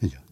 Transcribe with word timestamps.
Yeah. 0.00 0.29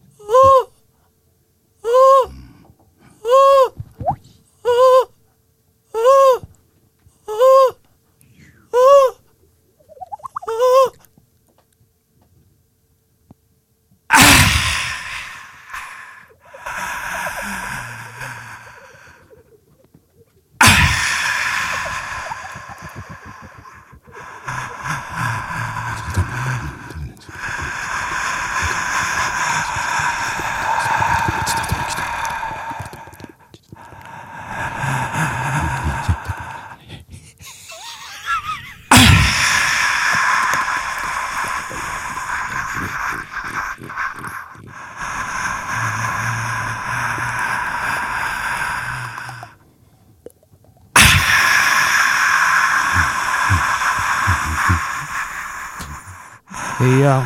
Ja 56.97 57.23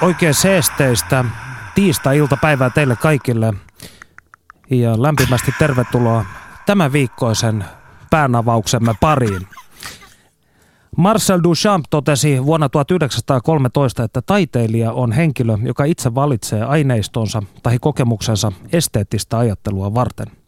oikein 0.00 0.34
seesteistä 0.34 1.24
tiistai-iltapäivää 1.74 2.70
teille 2.70 2.96
kaikille. 2.96 3.54
Ja 4.70 5.02
lämpimästi 5.02 5.54
tervetuloa 5.58 6.24
tämän 6.66 6.92
viikkoisen 6.92 7.64
päänavauksemme 8.10 8.94
pariin. 9.00 9.46
Marcel 10.96 11.40
Duchamp 11.42 11.84
totesi 11.90 12.44
vuonna 12.44 12.68
1913, 12.68 14.02
että 14.02 14.22
taiteilija 14.22 14.92
on 14.92 15.12
henkilö, 15.12 15.58
joka 15.62 15.84
itse 15.84 16.14
valitsee 16.14 16.62
aineistonsa 16.62 17.42
tai 17.62 17.78
kokemuksensa 17.80 18.52
esteettistä 18.72 19.38
ajattelua 19.38 19.94
varten. 19.94 20.43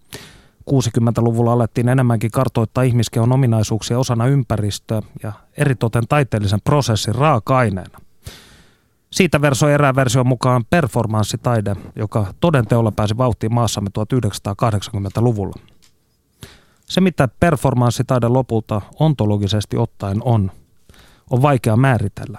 60-luvulla 0.71 1.53
alettiin 1.53 1.89
enemmänkin 1.89 2.31
kartoittaa 2.31 2.85
ihmiskehon 2.85 3.33
ominaisuuksia 3.33 3.99
osana 3.99 4.27
ympäristöä 4.27 5.03
ja 5.23 5.33
eritoten 5.57 6.09
taiteellisen 6.09 6.61
prosessin 6.65 7.15
raaka-aineena. 7.15 7.99
Siitä 9.13 9.41
versoi 9.41 9.73
erään 9.73 9.97
version 9.97 10.27
mukaan 10.27 10.65
performanssitaide, 10.71 11.77
joka 11.97 12.27
todenteolla 12.41 12.93
pääsi 12.93 13.17
vauhtiin 13.17 13.55
maassamme 13.55 13.91
1980-luvulla. 13.99 15.55
Se, 16.85 17.01
mitä 17.01 17.29
performanssitaide 17.41 18.29
lopulta 18.29 18.83
ontologisesti 19.01 19.77
ottaen 19.77 20.23
on, 20.23 20.51
on 21.31 21.43
vaikea 21.43 21.77
määritellä. 21.77 22.39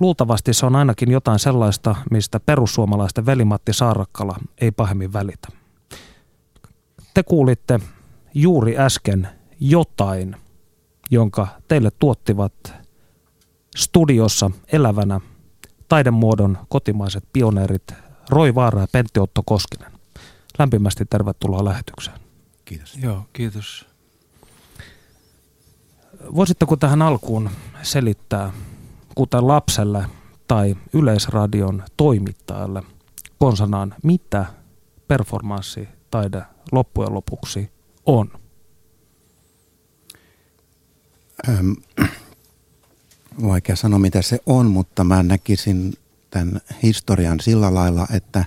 Luultavasti 0.00 0.54
se 0.54 0.66
on 0.66 0.76
ainakin 0.76 1.10
jotain 1.10 1.38
sellaista, 1.38 1.96
mistä 2.10 2.40
perussuomalaisten 2.40 3.26
velimatti 3.26 3.72
Saarakkala 3.72 4.36
ei 4.60 4.70
pahemmin 4.70 5.12
välitä. 5.12 5.57
Te 7.18 7.22
kuulitte 7.22 7.80
juuri 8.34 8.78
äsken 8.78 9.28
jotain, 9.60 10.36
jonka 11.10 11.48
teille 11.68 11.90
tuottivat 11.98 12.72
studiossa 13.76 14.50
elävänä 14.72 15.20
taidemuodon 15.88 16.58
kotimaiset 16.68 17.24
pioneerit 17.32 17.94
Roi 18.30 18.54
Vaara 18.54 18.80
ja 18.80 18.86
Pentti 18.92 19.20
Otto 19.20 19.42
Koskinen. 19.46 19.92
Lämpimästi 20.58 21.04
tervetuloa 21.04 21.64
lähetykseen. 21.64 22.20
Kiitos. 22.64 22.96
Joo, 23.02 23.26
kiitos. 23.32 23.86
Voisitteko 26.34 26.76
tähän 26.76 27.02
alkuun 27.02 27.50
selittää, 27.82 28.52
kuten 29.14 29.48
lapselle 29.48 30.06
tai 30.48 30.76
yleisradion 30.92 31.82
toimittajalle 31.96 32.82
konsanaan, 33.38 33.94
mitä 34.02 34.46
performanssitaide 36.10 36.42
loppujen 36.72 37.14
lopuksi 37.14 37.70
on? 38.06 38.30
Ähm, 41.48 41.72
vaikea 43.42 43.76
sanoa, 43.76 43.98
mitä 43.98 44.22
se 44.22 44.38
on, 44.46 44.66
mutta 44.66 45.04
mä 45.04 45.22
näkisin 45.22 45.94
tämän 46.30 46.60
historian 46.82 47.40
sillä 47.40 47.74
lailla, 47.74 48.06
että, 48.12 48.44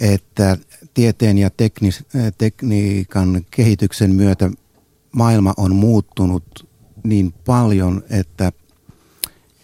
että 0.00 0.58
tieteen 0.94 1.38
ja 1.38 1.50
teknis, 1.50 2.04
tekniikan 2.38 3.46
kehityksen 3.50 4.14
myötä 4.14 4.50
maailma 5.12 5.54
on 5.56 5.74
muuttunut 5.74 6.68
niin 7.04 7.32
paljon, 7.32 8.02
että, 8.10 8.52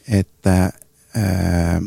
että 0.08 0.72
ää, 1.14 1.82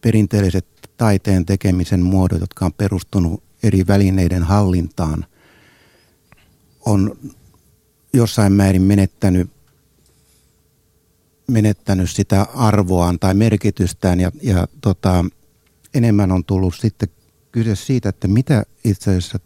perinteelliset 0.00 0.66
taiteen 0.96 1.46
tekemisen 1.46 2.02
muodot, 2.02 2.40
jotka 2.40 2.64
on 2.66 2.72
perustunut 2.72 3.47
eri 3.62 3.86
välineiden 3.86 4.42
hallintaan, 4.42 5.26
on 6.84 7.18
jossain 8.12 8.52
määrin 8.52 8.82
menettänyt 8.82 9.50
menettänyt 11.48 12.10
sitä 12.10 12.42
arvoaan 12.54 13.18
tai 13.18 13.34
merkitystään 13.34 14.20
ja, 14.20 14.32
ja 14.42 14.68
tota, 14.80 15.24
enemmän 15.94 16.32
on 16.32 16.44
tullut 16.44 16.74
sitten 16.74 17.08
kyse 17.52 17.76
siitä, 17.76 18.08
että 18.08 18.28
mitä 18.28 18.62
itse 18.84 19.10
asiassa 19.10 19.38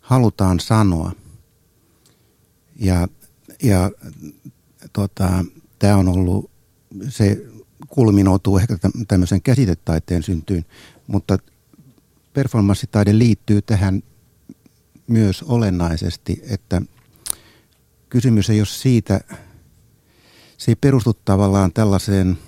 halutaan 0.00 0.60
sanoa. 0.60 1.12
Ja, 2.76 3.08
ja 3.62 3.90
tota, 4.92 5.44
tämä 5.78 5.96
on 5.96 6.08
ollut, 6.08 6.50
se 7.08 7.44
kulminoituu 7.88 8.58
ehkä 8.58 8.76
tämmöisen 9.08 9.42
käsitetaiteen 9.42 10.22
syntyyn, 10.22 10.64
mutta 11.06 11.38
performanssitaide 12.34 13.18
liittyy 13.18 13.62
tähän 13.62 14.02
myös 15.06 15.42
olennaisesti, 15.42 16.42
että 16.50 16.82
kysymys 18.08 18.50
ei 18.50 18.60
ole 18.60 18.66
siitä, 18.66 19.20
se 20.58 20.70
ei 20.70 20.76
perustu 20.76 21.14
tavallaan 21.24 21.72
tällaiseen 21.72 22.38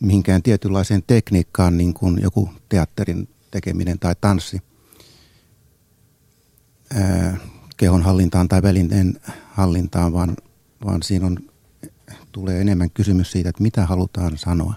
mihinkään 0.00 0.42
tietynlaiseen 0.42 1.02
tekniikkaan, 1.06 1.76
niin 1.76 1.94
kuin 1.94 2.22
joku 2.22 2.48
teatterin 2.68 3.28
tekeminen 3.50 3.98
tai 3.98 4.14
tanssi, 4.20 4.62
kehon 7.76 8.02
hallintaan 8.02 8.48
tai 8.48 8.62
välineen 8.62 9.20
hallintaan, 9.48 10.12
vaan, 10.12 10.36
vaan 10.84 11.02
siinä 11.02 11.26
on, 11.26 11.38
tulee 12.32 12.60
enemmän 12.60 12.90
kysymys 12.90 13.32
siitä, 13.32 13.48
että 13.48 13.62
mitä 13.62 13.86
halutaan 13.86 14.38
sanoa. 14.38 14.74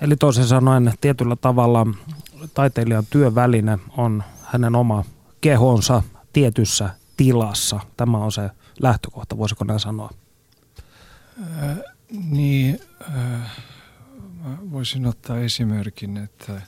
Eli 0.00 0.16
toisin 0.16 0.46
sanoen 0.46 0.92
tietyllä 1.00 1.36
tavalla 1.36 1.86
taiteilijan 2.54 3.06
työväline 3.10 3.78
on 3.96 4.22
hänen 4.42 4.76
oma 4.76 5.04
kehonsa 5.40 6.02
tietyssä 6.32 6.90
tilassa. 7.16 7.80
Tämä 7.96 8.18
on 8.18 8.32
se 8.32 8.50
lähtökohta, 8.82 9.38
voisiko 9.38 9.64
näin 9.64 9.80
sanoa? 9.80 10.10
Äh, 11.40 11.78
niin, 12.30 12.80
äh, 13.16 13.50
voisin 14.70 15.06
ottaa 15.06 15.38
esimerkin, 15.38 16.16
että 16.16 16.54
äh, 16.54 16.62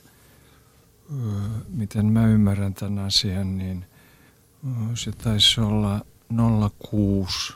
miten 1.67 2.05
mä 2.05 2.27
ymmärrän 2.27 2.73
tämän 2.73 3.05
asian, 3.05 3.57
niin 3.57 3.85
äh, 4.67 4.73
se 4.93 5.11
taisi 5.11 5.61
olla 5.61 6.05
06 6.89 7.53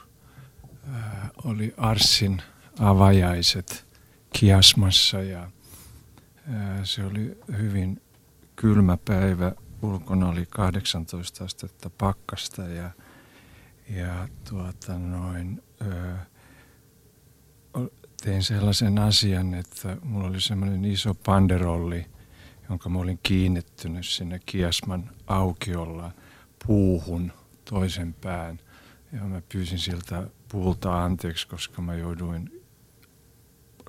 äh, 0.95 1.03
oli 1.43 1.73
Arsin 1.77 2.41
avajaiset 2.79 3.85
Kiasmassa 4.33 5.21
ja 5.21 5.49
se 6.83 7.05
oli 7.05 7.37
hyvin 7.57 8.01
kylmä 8.55 8.97
päivä. 9.05 9.51
Ulkona 9.81 10.29
oli 10.29 10.45
18 10.49 11.43
astetta 11.43 11.89
pakkasta 11.89 12.61
ja– 12.61 12.91
ja 13.89 14.27
tuota 14.49 14.99
noin, 14.99 15.63
ö, 15.81 16.15
tein 18.23 18.43
sellaisen 18.43 18.99
asian, 18.99 19.53
että 19.53 19.97
mulla 20.03 20.27
oli 20.27 20.41
semmoinen 20.41 20.85
iso 20.85 21.13
panderolli, 21.13 22.05
jonka 22.69 22.89
mä 22.89 22.99
olin 22.99 23.19
kiinnittynyt 23.23 24.05
sinne 24.05 24.39
Kiasman 24.45 25.11
aukiolla 25.27 26.11
puuhun 26.67 27.31
toisen 27.69 28.13
pään. 28.13 28.59
Ja 29.11 29.21
mä 29.21 29.41
pyysin 29.51 29.79
siltä 29.79 30.27
puulta 30.51 31.03
anteeksi, 31.03 31.47
koska 31.47 31.81
mä 31.81 31.95
jouduin 31.95 32.63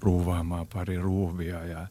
ruuvaamaan 0.03 0.67
pari 0.67 0.99
ruuvia 0.99 1.65
ja 1.65 1.89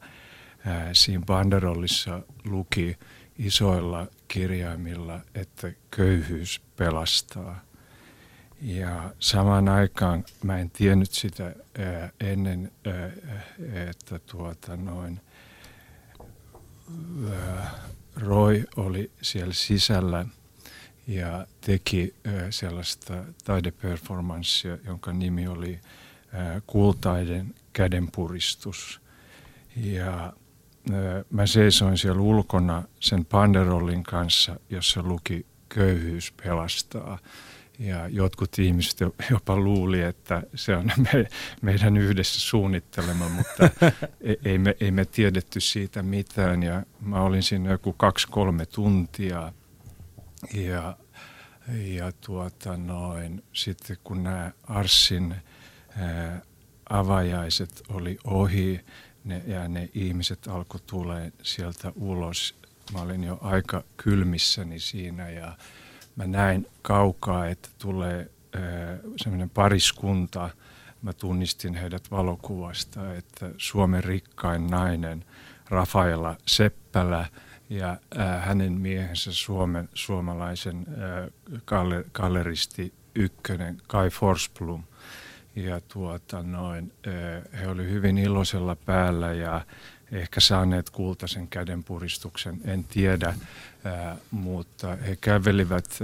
siinä 0.92 1.24
banderollissa 1.26 2.22
luki 2.44 2.98
isoilla 3.38 4.06
kirjaimilla, 4.28 5.20
että 5.34 5.72
köyhyys 5.90 6.60
pelastaa. 6.76 7.60
Ja 8.62 9.14
samaan 9.18 9.68
aikaan 9.68 10.24
mä 10.44 10.58
en 10.58 10.70
tiennyt 10.70 11.10
sitä 11.10 11.54
ennen, 12.20 12.72
että 13.88 14.18
tuota 14.18 14.76
noin, 14.76 15.20
Roy 18.16 18.64
oli 18.76 19.10
siellä 19.22 19.54
sisällä 19.54 20.26
ja 21.06 21.46
teki 21.60 22.14
sellaista 22.50 23.24
taideperformanssia, 23.44 24.78
jonka 24.86 25.12
nimi 25.12 25.48
oli 25.48 25.80
Kultaiden 26.66 27.54
kädenpuristus. 27.72 29.00
Ja 29.76 30.32
mä 31.30 31.46
seisoin 31.46 31.98
siellä 31.98 32.22
ulkona 32.22 32.82
sen 33.00 33.24
panderollin 33.24 34.02
kanssa, 34.02 34.56
jossa 34.70 35.02
luki 35.02 35.46
köyhyys 35.68 36.32
pelastaa. 36.42 37.18
Ja 37.78 38.08
jotkut 38.08 38.58
ihmiset 38.58 39.00
jopa 39.30 39.56
luuli, 39.56 40.02
että 40.02 40.42
se 40.54 40.76
on 40.76 40.90
me, 41.12 41.26
meidän 41.62 41.96
yhdessä 41.96 42.40
suunnittelema, 42.40 43.28
mutta 43.28 43.70
e-, 44.20 44.34
ei 44.44 44.58
me, 44.58 44.76
ei 44.80 44.90
me 44.90 45.04
tiedetty 45.04 45.60
siitä 45.60 46.02
mitään. 46.02 46.62
Ja 46.62 46.82
mä 47.00 47.20
olin 47.20 47.42
siinä 47.42 47.70
joku 47.70 47.92
kaksi-kolme 47.92 48.66
tuntia. 48.66 49.52
Ja, 50.54 50.96
ja 51.74 52.12
tuota 52.26 52.76
noin, 52.76 53.44
sitten 53.52 53.96
kun 54.04 54.22
nämä 54.22 54.50
Arssin 54.68 55.34
ää, 55.96 56.42
avajaiset 56.90 57.82
oli 57.88 58.18
ohi 58.24 58.80
ne, 59.26 59.42
ja 59.46 59.68
ne 59.68 59.88
ihmiset 59.94 60.48
alkoi 60.48 60.80
tulee 60.86 61.32
sieltä 61.42 61.92
ulos, 61.96 62.54
mä 62.92 63.00
olin 63.00 63.24
jo 63.24 63.38
aika 63.40 63.84
kylmissäni 63.96 64.78
siinä 64.78 65.28
ja 65.28 65.56
mä 66.16 66.26
näin 66.26 66.66
kaukaa, 66.82 67.46
että 67.46 67.68
tulee 67.78 68.30
semmoinen 69.16 69.50
pariskunta. 69.50 70.50
Mä 71.02 71.12
tunnistin 71.12 71.74
heidät 71.74 72.10
valokuvasta, 72.10 73.14
että 73.14 73.50
Suomen 73.56 74.04
rikkain 74.04 74.66
nainen 74.66 75.24
Rafaela 75.68 76.36
Seppälä 76.46 77.26
ja 77.70 77.96
hänen 78.40 78.72
miehensä 78.72 79.32
Suomen, 79.32 79.88
suomalaisen 79.94 80.86
galleristi 82.12 82.94
ykkönen 83.14 83.78
Kai 83.86 84.10
Forsblom. 84.10 84.82
Ja 85.56 85.80
tuota 85.80 86.42
noin, 86.42 86.92
he 87.60 87.68
oli 87.68 87.90
hyvin 87.90 88.18
iloisella 88.18 88.76
päällä 88.76 89.32
ja 89.32 89.66
ehkä 90.12 90.40
saaneet 90.40 90.90
kultaisen 90.90 91.48
kädenpuristuksen, 91.48 92.60
en 92.64 92.84
tiedä, 92.84 93.34
mutta 94.30 94.96
he 94.96 95.16
kävelivät 95.20 95.98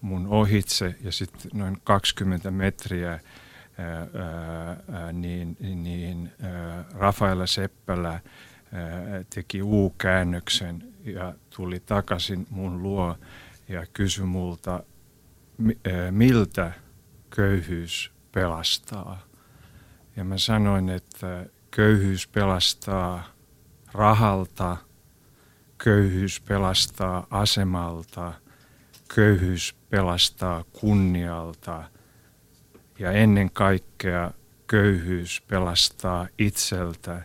mun 0.00 0.26
ohitse 0.26 0.94
ja 1.00 1.12
sitten 1.12 1.50
noin 1.54 1.78
20 1.84 2.50
metriä 2.50 3.20
niin, 5.12 5.56
niin 5.60 6.32
Rafaela 6.94 7.46
Seppälä 7.46 8.20
teki 9.34 9.62
U-käännöksen 9.62 10.84
ja 11.04 11.34
tuli 11.56 11.80
takaisin 11.80 12.46
mun 12.50 12.82
luo 12.82 13.16
ja 13.68 13.86
kysyi 13.92 14.24
multa, 14.26 14.82
miltä 16.10 16.72
köyhyys 17.30 18.17
pelastaa. 18.38 19.18
Ja 20.16 20.24
mä 20.24 20.38
sanoin, 20.38 20.88
että 20.88 21.46
Köyhyys 21.70 22.28
pelastaa 22.28 23.24
rahalta, 23.92 24.76
köyhyys 25.84 26.40
pelastaa 26.40 27.26
asemalta, 27.30 28.32
köyhyys 29.14 29.76
pelastaa 29.90 30.64
kunnialta 30.64 31.84
ja 32.98 33.12
ennen 33.12 33.50
kaikkea 33.50 34.30
köyhyys 34.66 35.42
pelastaa 35.48 36.28
itseltä, 36.38 37.22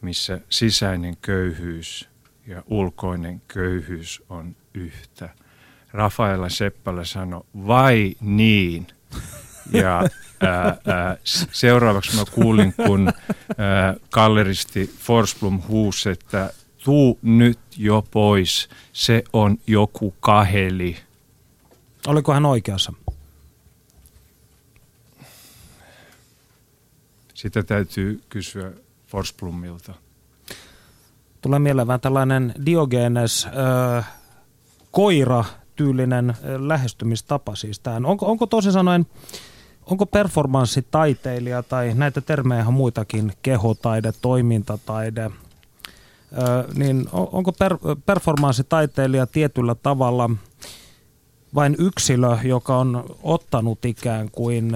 missä 0.00 0.40
sisäinen 0.48 1.16
köyhyys 1.16 2.08
ja 2.46 2.62
ulkoinen 2.66 3.42
köyhyys 3.48 4.22
on 4.28 4.56
yhtä. 4.74 5.28
Rafaela 5.92 6.48
Seppälä 6.48 7.04
sanoi, 7.04 7.44
vai 7.54 8.14
niin? 8.20 8.86
Ja 9.72 10.02
ää, 10.42 10.76
ää, 10.86 11.16
seuraavaksi 11.52 12.16
mä 12.16 12.24
kuulin, 12.32 12.74
kun 12.86 13.08
ää, 13.58 13.94
galleristi 14.10 14.94
Forsblom 14.98 15.62
huusi, 15.68 16.10
että 16.10 16.52
tuu 16.84 17.18
nyt 17.22 17.58
jo 17.76 18.04
pois, 18.10 18.68
se 18.92 19.24
on 19.32 19.58
joku 19.66 20.14
kaheli. 20.20 20.96
Oliko 22.06 22.32
hän 22.32 22.46
oikeassa? 22.46 22.92
Sitä 27.34 27.62
täytyy 27.62 28.22
kysyä 28.28 28.72
Forsblomilta. 29.06 29.94
Tulee 31.40 31.58
mieleen 31.58 31.86
vähän 31.86 32.00
tällainen 32.00 32.54
Diogenes 32.66 33.46
äh, 33.98 34.12
koira-tyylinen 34.90 36.34
lähestymistapa 36.58 37.56
siis 37.56 37.80
tähän. 37.80 38.06
Onko, 38.06 38.26
onko 38.26 38.46
toisin 38.46 38.72
sanoen 38.72 39.06
onko 39.92 40.06
performanssitaiteilija 40.06 41.62
tai 41.62 41.94
näitä 41.94 42.20
termejä 42.20 42.66
on 42.66 42.74
muitakin, 42.74 43.32
kehotaide, 43.42 44.12
toimintataide, 44.22 45.30
niin 46.74 47.08
onko 47.12 47.52
per, 47.52 47.76
performanssitaiteilija 48.06 49.26
tietyllä 49.26 49.74
tavalla 49.74 50.30
vain 51.54 51.76
yksilö, 51.78 52.38
joka 52.44 52.76
on 52.76 53.04
ottanut 53.22 53.84
ikään 53.84 54.30
kuin 54.30 54.72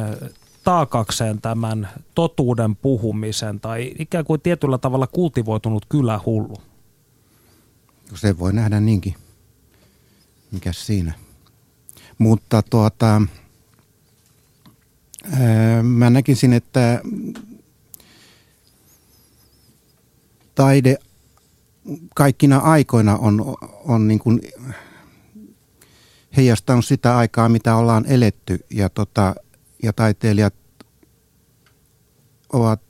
taakakseen 0.65 1.41
tämän 1.41 1.89
totuuden 2.15 2.77
puhumisen 2.77 3.61
tai 3.61 3.95
ikään 3.99 4.25
kuin 4.25 4.41
tietyllä 4.41 4.79
tavalla 4.79 5.07
kultivoitunut 5.07 5.87
kylähullu? 5.89 6.57
Se 8.15 8.39
voi 8.39 8.53
nähdä 8.53 8.81
niinkin. 8.81 9.15
Mikäs 10.53 10.87
siinä? 10.87 11.13
Mutta 12.19 12.63
tuota, 12.71 13.23
Mä 15.83 16.11
näkisin, 16.11 16.53
että 16.53 17.03
taide 20.55 20.99
kaikkina 22.15 22.59
aikoina 22.59 23.17
on, 23.17 23.57
on 23.85 24.09
niin 24.09 24.19
kuin 24.19 24.41
heijastanut 26.37 26.85
sitä 26.85 27.17
aikaa, 27.17 27.49
mitä 27.49 27.77
ollaan 27.77 28.05
eletty. 28.07 28.59
Ja, 28.71 28.89
tota, 28.89 29.35
ja 29.83 29.93
taiteilijat 29.93 30.55
ovat 32.53 32.81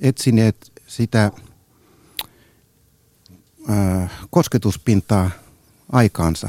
etsineet 0.00 0.72
sitä 0.86 1.32
ää, 3.68 4.08
kosketuspintaa 4.30 5.30
aikaansa. 5.92 6.48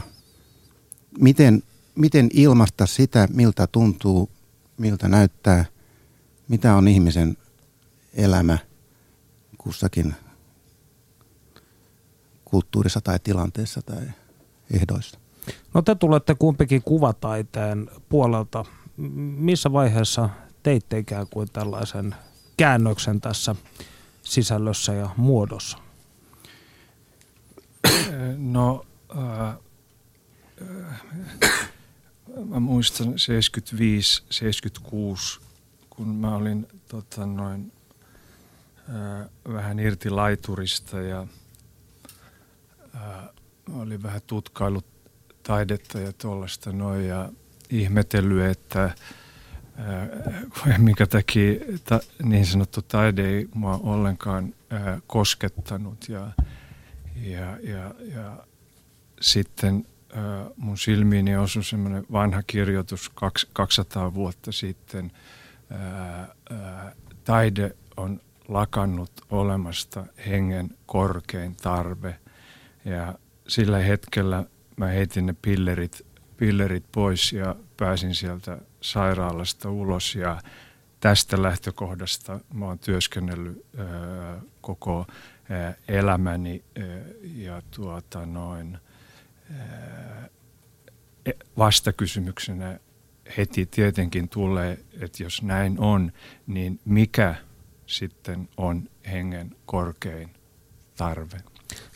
Miten, 1.19 1.63
miten 1.96 2.29
ilmaista 2.34 2.86
sitä, 2.86 3.27
miltä 3.34 3.67
tuntuu 3.67 4.29
miltä 4.80 5.08
näyttää, 5.08 5.66
mitä 6.48 6.76
on 6.76 6.88
ihmisen 6.88 7.38
elämä 8.14 8.58
kussakin 9.58 10.16
kulttuurissa 12.46 13.02
tai 13.02 13.20
tilanteessa 13.24 13.82
tai 13.82 14.02
ehdoissa. 14.74 15.20
No 15.74 15.82
te 15.82 15.96
tulette 15.96 16.36
kumpikin 16.36 16.82
kuvataiteen 16.82 17.90
puolelta. 18.10 18.66
Missä 19.38 19.72
vaiheessa 19.72 20.30
teitte 20.64 20.98
ikään 20.98 21.28
kuin 21.30 21.48
tällaisen 21.54 22.16
käännöksen 22.58 23.22
tässä 23.22 23.56
sisällössä 24.22 24.94
ja 24.94 25.10
muodossa? 25.18 25.78
No, 28.38 28.86
äh, 29.18 29.50
äh, 31.44 31.69
mä 32.46 32.60
muistan 32.60 33.19
75, 33.19 34.24
76, 34.29 35.39
kun 35.89 36.08
mä 36.08 36.36
olin 36.36 36.67
tota, 36.88 37.25
noin, 37.25 37.72
ää, 38.89 39.29
vähän 39.53 39.79
irti 39.79 40.10
laiturista 40.10 41.01
ja 41.01 41.27
ää, 42.93 43.29
olin 43.74 44.03
vähän 44.03 44.22
tutkailut 44.27 44.86
taidetta 45.43 46.00
ja 46.00 46.13
tuollaista 46.13 46.72
noin 46.72 47.08
ja 47.08 47.29
ihmetellyt, 47.69 48.51
että 48.51 48.96
ää, 49.77 50.77
minkä 50.77 51.08
takia 51.08 51.60
ta, 51.84 52.00
niin 52.24 52.46
sanottu 52.46 52.81
taide 52.81 53.29
ei 53.29 53.50
mua 53.53 53.79
ollenkaan 53.84 54.53
ää, 54.69 55.00
koskettanut 55.08 56.10
ja, 56.10 56.31
ja, 57.15 57.58
ja, 57.63 57.96
ja 58.13 58.43
sitten 59.22 59.86
mun 60.58 60.78
silmiini 60.78 61.38
osui 61.38 61.63
semmoinen 61.63 62.06
vanha 62.12 62.44
kirjoitus 62.48 63.12
200 63.54 64.13
vuotta 64.13 64.51
sitten. 64.51 65.12
Taide 67.24 67.75
on 67.98 68.22
lakannut 68.48 69.12
olemasta 69.30 70.06
hengen 70.28 70.70
korkein 70.86 71.56
tarve. 71.56 72.20
Ja 72.86 73.16
sillä 73.48 73.78
hetkellä 73.78 74.44
mä 74.78 74.88
heitin 74.88 75.25
ne 75.25 75.36
pillerit, 75.42 76.06
pillerit 76.38 76.86
pois 76.92 77.34
ja 77.34 77.56
pääsin 77.78 78.16
sieltä 78.16 78.58
sairaalasta 78.82 79.70
ulos 79.70 80.16
ja 80.16 80.42
tästä 81.00 81.42
lähtökohdasta 81.42 82.39
mä 82.54 82.66
oon 82.66 82.80
työskennellyt 82.80 83.66
koko 84.62 85.08
elämäni 85.88 86.63
ja 87.22 87.62
tuota 87.72 88.25
noin 88.25 88.78
vastakysymyksenä 91.58 92.79
heti 93.38 93.65
tietenkin 93.65 94.29
tulee, 94.29 94.79
että 95.01 95.24
jos 95.24 95.41
näin 95.41 95.79
on, 95.79 96.12
niin 96.48 96.79
mikä 96.86 97.36
sitten 97.86 98.50
on 98.58 98.89
hengen 99.12 99.56
korkein 99.65 100.34
tarve? 100.98 101.38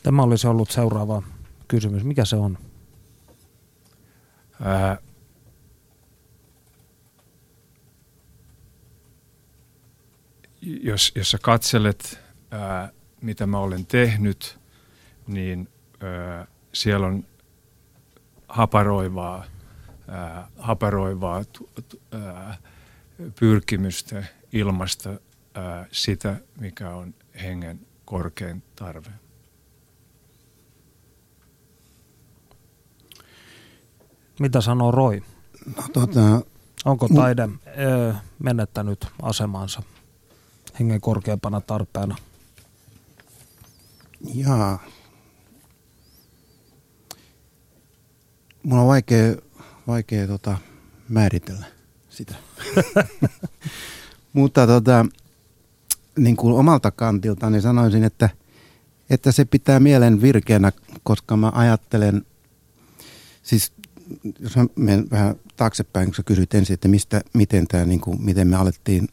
Tämä 0.03 0.23
olisi 0.23 0.47
ollut 0.47 0.71
seuraava 0.71 1.23
kysymys. 1.67 2.03
Mikä 2.03 2.25
se 2.25 2.35
on? 2.35 2.57
Ää, 4.61 4.97
jos, 10.61 11.11
jos 11.15 11.31
sä 11.31 11.37
katselet, 11.41 12.19
ää, 12.51 12.91
mitä 13.21 13.47
mä 13.47 13.59
olen 13.59 13.85
tehnyt, 13.85 14.59
niin 15.27 15.69
ää, 15.99 16.47
siellä 16.73 17.07
on 17.07 17.25
haparoivaa, 18.53 19.45
ää, 20.07 20.47
haparoivaa 20.57 21.43
t, 21.43 21.49
t, 21.89 22.13
ää, 22.13 22.57
pyrkimystä 23.39 24.23
ilmasta 24.51 25.09
ää, 25.53 25.85
sitä, 25.91 26.35
mikä 26.59 26.89
on 26.89 27.13
hengen 27.43 27.79
korkein 28.05 28.63
tarve. 28.75 29.09
Mitä 34.39 34.61
sanoo 34.61 34.91
Roy? 34.91 35.21
No, 35.77 35.83
tota, 35.93 36.41
Onko 36.85 37.07
taide 37.15 37.49
ö, 37.77 38.13
menettänyt 38.39 39.07
asemansa 39.21 39.83
hengen 40.79 41.01
korkeampana 41.01 41.61
tarpeena? 41.61 42.15
Jaa. 44.33 44.79
Mulla 48.63 48.81
on 48.81 48.87
vaikea, 48.87 49.35
vaikea 49.87 50.27
tota, 50.27 50.57
määritellä 51.09 51.65
sitä. 52.09 52.35
Mutta 54.33 54.67
tota, 54.67 55.05
niin 56.17 56.35
kuin 56.35 56.53
omalta 56.53 56.91
kantilta 56.91 57.49
niin 57.49 57.61
sanoisin, 57.61 58.03
että, 58.03 58.29
että 59.09 59.31
se 59.31 59.45
pitää 59.45 59.79
mielen 59.79 60.21
virkeänä, 60.21 60.71
koska 61.03 61.37
mä 61.37 61.51
ajattelen, 61.55 62.25
siis 63.43 63.71
jos 64.39 64.55
mä 64.55 64.65
menen 64.75 65.07
vähän 65.11 65.35
taaksepäin, 65.55 66.07
kun 66.07 66.15
sä 66.15 66.23
kysyt 66.23 66.53
ensin, 66.53 66.73
että 66.73 66.87
mistä, 66.87 67.21
miten, 67.33 67.67
tää, 67.67 67.85
niin 67.85 68.01
kuin, 68.01 68.21
miten 68.21 68.47
me 68.47 68.55
alettiin, 68.55 69.07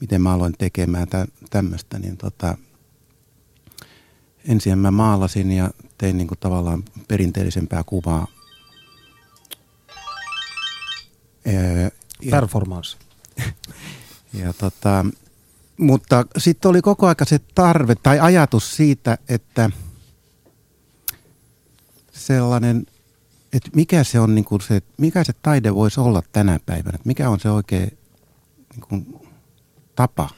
miten 0.00 0.22
mä 0.22 0.32
aloin 0.32 0.54
tekemään 0.58 1.06
tämmöistä, 1.50 1.98
niin 1.98 2.16
tota, 2.16 2.58
ensin 4.48 4.78
mä 4.78 4.90
maalasin 4.90 5.52
ja 5.52 5.70
tein 6.00 6.18
niin 6.18 6.28
kuin 6.28 6.38
tavallaan 6.38 6.84
perinteellisempää 7.08 7.82
kuvaa. 7.86 8.26
Ja, 11.44 12.30
Performance. 12.30 12.96
ja 14.40 14.52
tota, 14.52 15.06
mutta 15.76 16.26
sitten 16.38 16.68
oli 16.68 16.82
koko 16.82 17.06
aika 17.06 17.24
se 17.24 17.38
tarve 17.54 17.94
tai 17.94 18.20
ajatus 18.20 18.76
siitä, 18.76 19.18
että 19.28 19.70
sellainen, 22.12 22.86
että 23.52 23.70
mikä 23.74 24.04
se 24.04 24.20
on 24.20 24.34
niin 24.34 24.44
kuin 24.44 24.60
se, 24.60 24.82
mikä 24.96 25.24
se 25.24 25.32
taide 25.42 25.74
voisi 25.74 26.00
olla 26.00 26.22
tänä 26.32 26.60
päivänä, 26.66 26.94
että 26.94 27.08
mikä 27.08 27.30
on 27.30 27.40
se 27.40 27.50
oikea 27.50 27.86
niin 28.70 28.80
kuin, 28.88 29.20
tapa. 29.96 30.30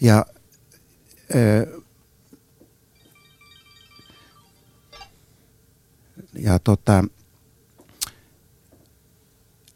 Ja 0.00 0.26
ja 6.38 6.58
tota, 6.58 7.04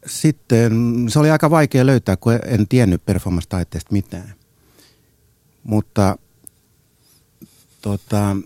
sitten 0.05 1.05
se 1.09 1.19
oli 1.19 1.29
aika 1.29 1.49
vaikea 1.49 1.85
löytää, 1.85 2.17
kun 2.17 2.39
en 2.45 2.67
tiennyt 2.67 3.05
performance-taiteesta 3.05 3.91
mitään. 3.91 4.33
Mutta 5.63 6.17
tota, 7.81 8.37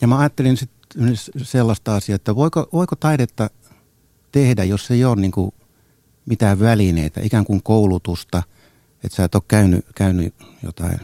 ja 0.00 0.08
mä 0.08 0.18
ajattelin 0.18 0.56
sitten 0.56 1.16
sellaista 1.42 1.96
asiaa, 1.96 2.16
että 2.16 2.36
voiko, 2.36 2.68
voiko 2.72 2.96
taidetta 2.96 3.50
tehdä, 4.32 4.64
jos 4.64 4.90
ei 4.90 5.04
ole 5.04 5.20
niin 5.20 5.32
kuin 5.32 5.54
mitään 6.26 6.60
välineitä, 6.60 7.20
ikään 7.24 7.44
kuin 7.44 7.62
koulutusta, 7.62 8.42
että 9.04 9.16
sä 9.16 9.24
et 9.24 9.34
ole 9.34 9.42
käynyt, 9.48 9.86
käynyt 9.94 10.34
jotain 10.62 11.00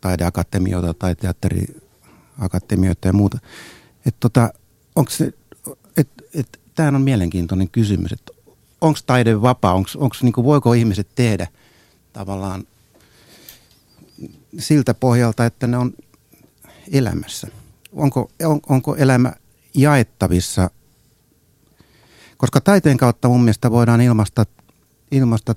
taideakatemioita 0.00 0.94
tai 0.94 1.16
teatteriakatemioita 1.16 3.08
ja 3.08 3.12
muuta. 3.12 3.38
Että 4.06 4.20
tota, 4.20 4.52
onko 4.98 5.10
se, 5.10 5.32
et, 5.96 6.08
et, 6.34 6.60
tämähän 6.74 6.94
on 6.94 7.02
mielenkiintoinen 7.02 7.68
kysymys, 7.68 8.12
että 8.12 8.32
onko 8.80 8.98
taide 9.06 9.42
vapaa, 9.42 9.74
onko, 9.74 9.90
onko, 9.96 10.16
niin 10.22 10.32
kuin, 10.32 10.44
voiko 10.44 10.72
ihmiset 10.72 11.08
tehdä 11.14 11.46
tavallaan 12.12 12.64
siltä 14.58 14.94
pohjalta, 14.94 15.46
että 15.46 15.66
ne 15.66 15.76
on 15.76 15.92
elämässä. 16.92 17.48
Onko, 17.92 18.30
on, 18.44 18.60
onko 18.68 18.96
elämä 18.96 19.32
jaettavissa, 19.74 20.70
koska 22.36 22.60
taiteen 22.60 22.96
kautta 22.96 23.28
mun 23.28 23.40
mielestä 23.40 23.70
voidaan 23.70 24.00
ilmasta, 24.00 24.46
ilmasta 25.10 25.54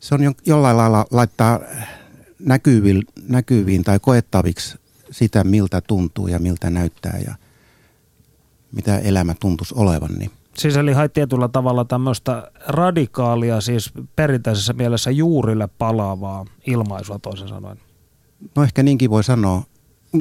se 0.00 0.14
on 0.14 0.20
jollain 0.46 0.76
lailla 0.76 1.06
laittaa 1.10 1.60
näkyviin, 2.38 3.02
näkyviin 3.28 3.84
tai 3.84 3.98
koettaviksi 3.98 4.78
sitä, 5.10 5.44
miltä 5.44 5.80
tuntuu 5.80 6.28
ja 6.28 6.38
miltä 6.38 6.70
näyttää 6.70 7.20
ja 7.26 7.34
mitä 8.72 8.98
elämä 8.98 9.34
tuntuisi 9.40 9.74
olevan. 9.76 10.14
Niin. 10.18 10.30
Siis 10.58 10.76
eli 10.76 10.92
hait 10.92 11.12
tietyllä 11.12 11.48
tavalla 11.48 11.84
tämmöistä 11.84 12.50
radikaalia, 12.66 13.60
siis 13.60 13.90
perinteisessä 14.16 14.72
mielessä 14.72 15.10
juurille 15.10 15.68
palaavaa 15.78 16.44
ilmaisua 16.66 17.18
toisin 17.18 17.48
sanoen. 17.48 17.78
No 18.54 18.62
ehkä 18.62 18.82
niinkin 18.82 19.10
voi 19.10 19.24
sanoa. 19.24 19.62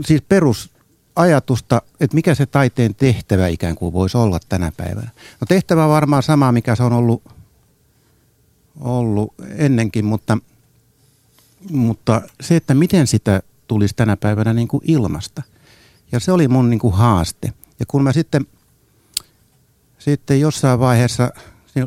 Siis 0.05 0.21
perusajatusta, 0.29 1.81
että 1.99 2.15
mikä 2.15 2.35
se 2.35 2.45
taiteen 2.45 2.95
tehtävä 2.95 3.47
ikään 3.47 3.75
kuin 3.75 3.93
voisi 3.93 4.17
olla 4.17 4.39
tänä 4.49 4.71
päivänä. 4.77 5.09
No 5.41 5.45
tehtävä 5.47 5.83
on 5.83 5.91
varmaan 5.91 6.23
sama, 6.23 6.51
mikä 6.51 6.75
se 6.75 6.83
on 6.83 6.93
ollut, 6.93 7.23
ollut 8.79 9.33
ennenkin, 9.55 10.05
mutta, 10.05 10.37
mutta 11.71 12.21
se, 12.41 12.55
että 12.55 12.73
miten 12.73 13.07
sitä 13.07 13.41
tulisi 13.67 13.95
tänä 13.95 14.17
päivänä 14.17 14.53
niin 14.53 14.67
kuin 14.67 14.81
ilmasta. 14.87 15.43
Ja 16.11 16.19
se 16.19 16.31
oli 16.31 16.47
mun 16.47 16.69
niin 16.69 16.79
kuin 16.79 16.93
haaste. 16.93 17.53
Ja 17.79 17.85
kun 17.87 18.03
mä 18.03 18.13
sitten, 18.13 18.45
sitten 19.99 20.39
jossain 20.39 20.79
vaiheessa, 20.79 21.31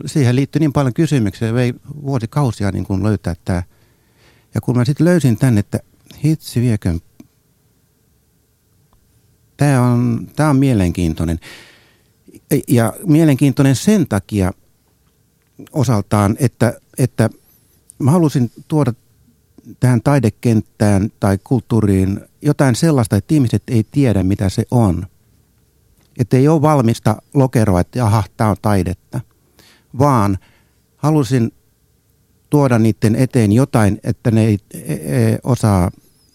siihen 0.07 0.37
liittyi 0.37 0.61
niin 0.61 0.73
paljon 0.73 0.95
kysymyksiä, 0.95 1.55
vei 1.55 1.75
vuosikausia 2.03 2.71
niin 2.71 2.85
kuin 2.85 3.03
löytää 3.03 3.35
tämä. 3.45 3.63
Ja 4.55 4.61
kun 4.61 4.77
mä 4.77 4.85
sitten 4.85 5.07
löysin 5.07 5.37
tänne, 5.37 5.61
että 5.61 5.81
hitsi 6.25 6.61
viekön, 6.61 7.01
tämä 9.57 9.93
on, 9.93 10.29
on 10.51 10.57
mielenkiintoinen. 10.57 11.41
Ja 12.69 12.93
mielenkiintoinen 13.07 13.77
sen 13.77 14.09
takia 14.09 14.53
osaltaan, 15.73 16.37
että, 16.39 16.81
että 16.99 17.31
mä 17.99 18.11
halusin 18.11 18.53
tuoda 18.69 18.93
tähän 19.81 20.03
taidekenttään 20.03 21.13
tai 21.21 21.39
kulttuuriin 21.45 22.21
jotain 22.43 22.75
sellaista, 22.75 23.17
että 23.17 23.35
ihmiset 23.35 23.63
ei 23.69 23.85
tiedä, 23.91 24.23
mitä 24.23 24.49
se 24.49 24.65
on. 24.71 25.07
Että 26.21 26.37
ei 26.37 26.49
ole 26.49 26.63
valmista 26.63 27.23
lokeroa, 27.35 27.81
että 27.81 28.05
aha, 28.05 28.23
tämä 28.37 28.51
on 28.51 28.57
taidetta. 28.63 29.21
Vaan 29.99 30.39
halusin 30.97 31.53
tuoda 32.51 32.79
niiden 32.79 33.17
eteen 33.17 33.53
jotain, 33.53 34.01
että 34.05 34.31
ne 34.31 34.45
ei 34.45 34.59
e, 34.75 34.79
e, 34.93 35.39
osaa 35.45 35.91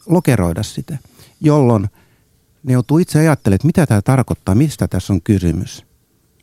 lokeroida 0.05 0.63
sitä, 0.63 0.97
jolloin 1.41 1.89
ne 2.63 2.73
joutuu 2.73 2.97
itse 2.97 3.19
ajattelemaan, 3.19 3.55
että 3.55 3.67
mitä 3.67 3.85
tämä 3.85 4.01
tarkoittaa, 4.01 4.55
mistä 4.55 4.87
tässä 4.87 5.13
on 5.13 5.21
kysymys. 5.21 5.85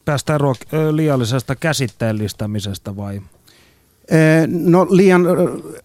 Päästään 0.05 0.41
ruok- 0.41 0.93
liiallisesta 0.93 1.57
käsitteellistämisestä 1.57 2.97
vai? 2.97 3.23
No 4.49 4.87
liian 4.91 5.23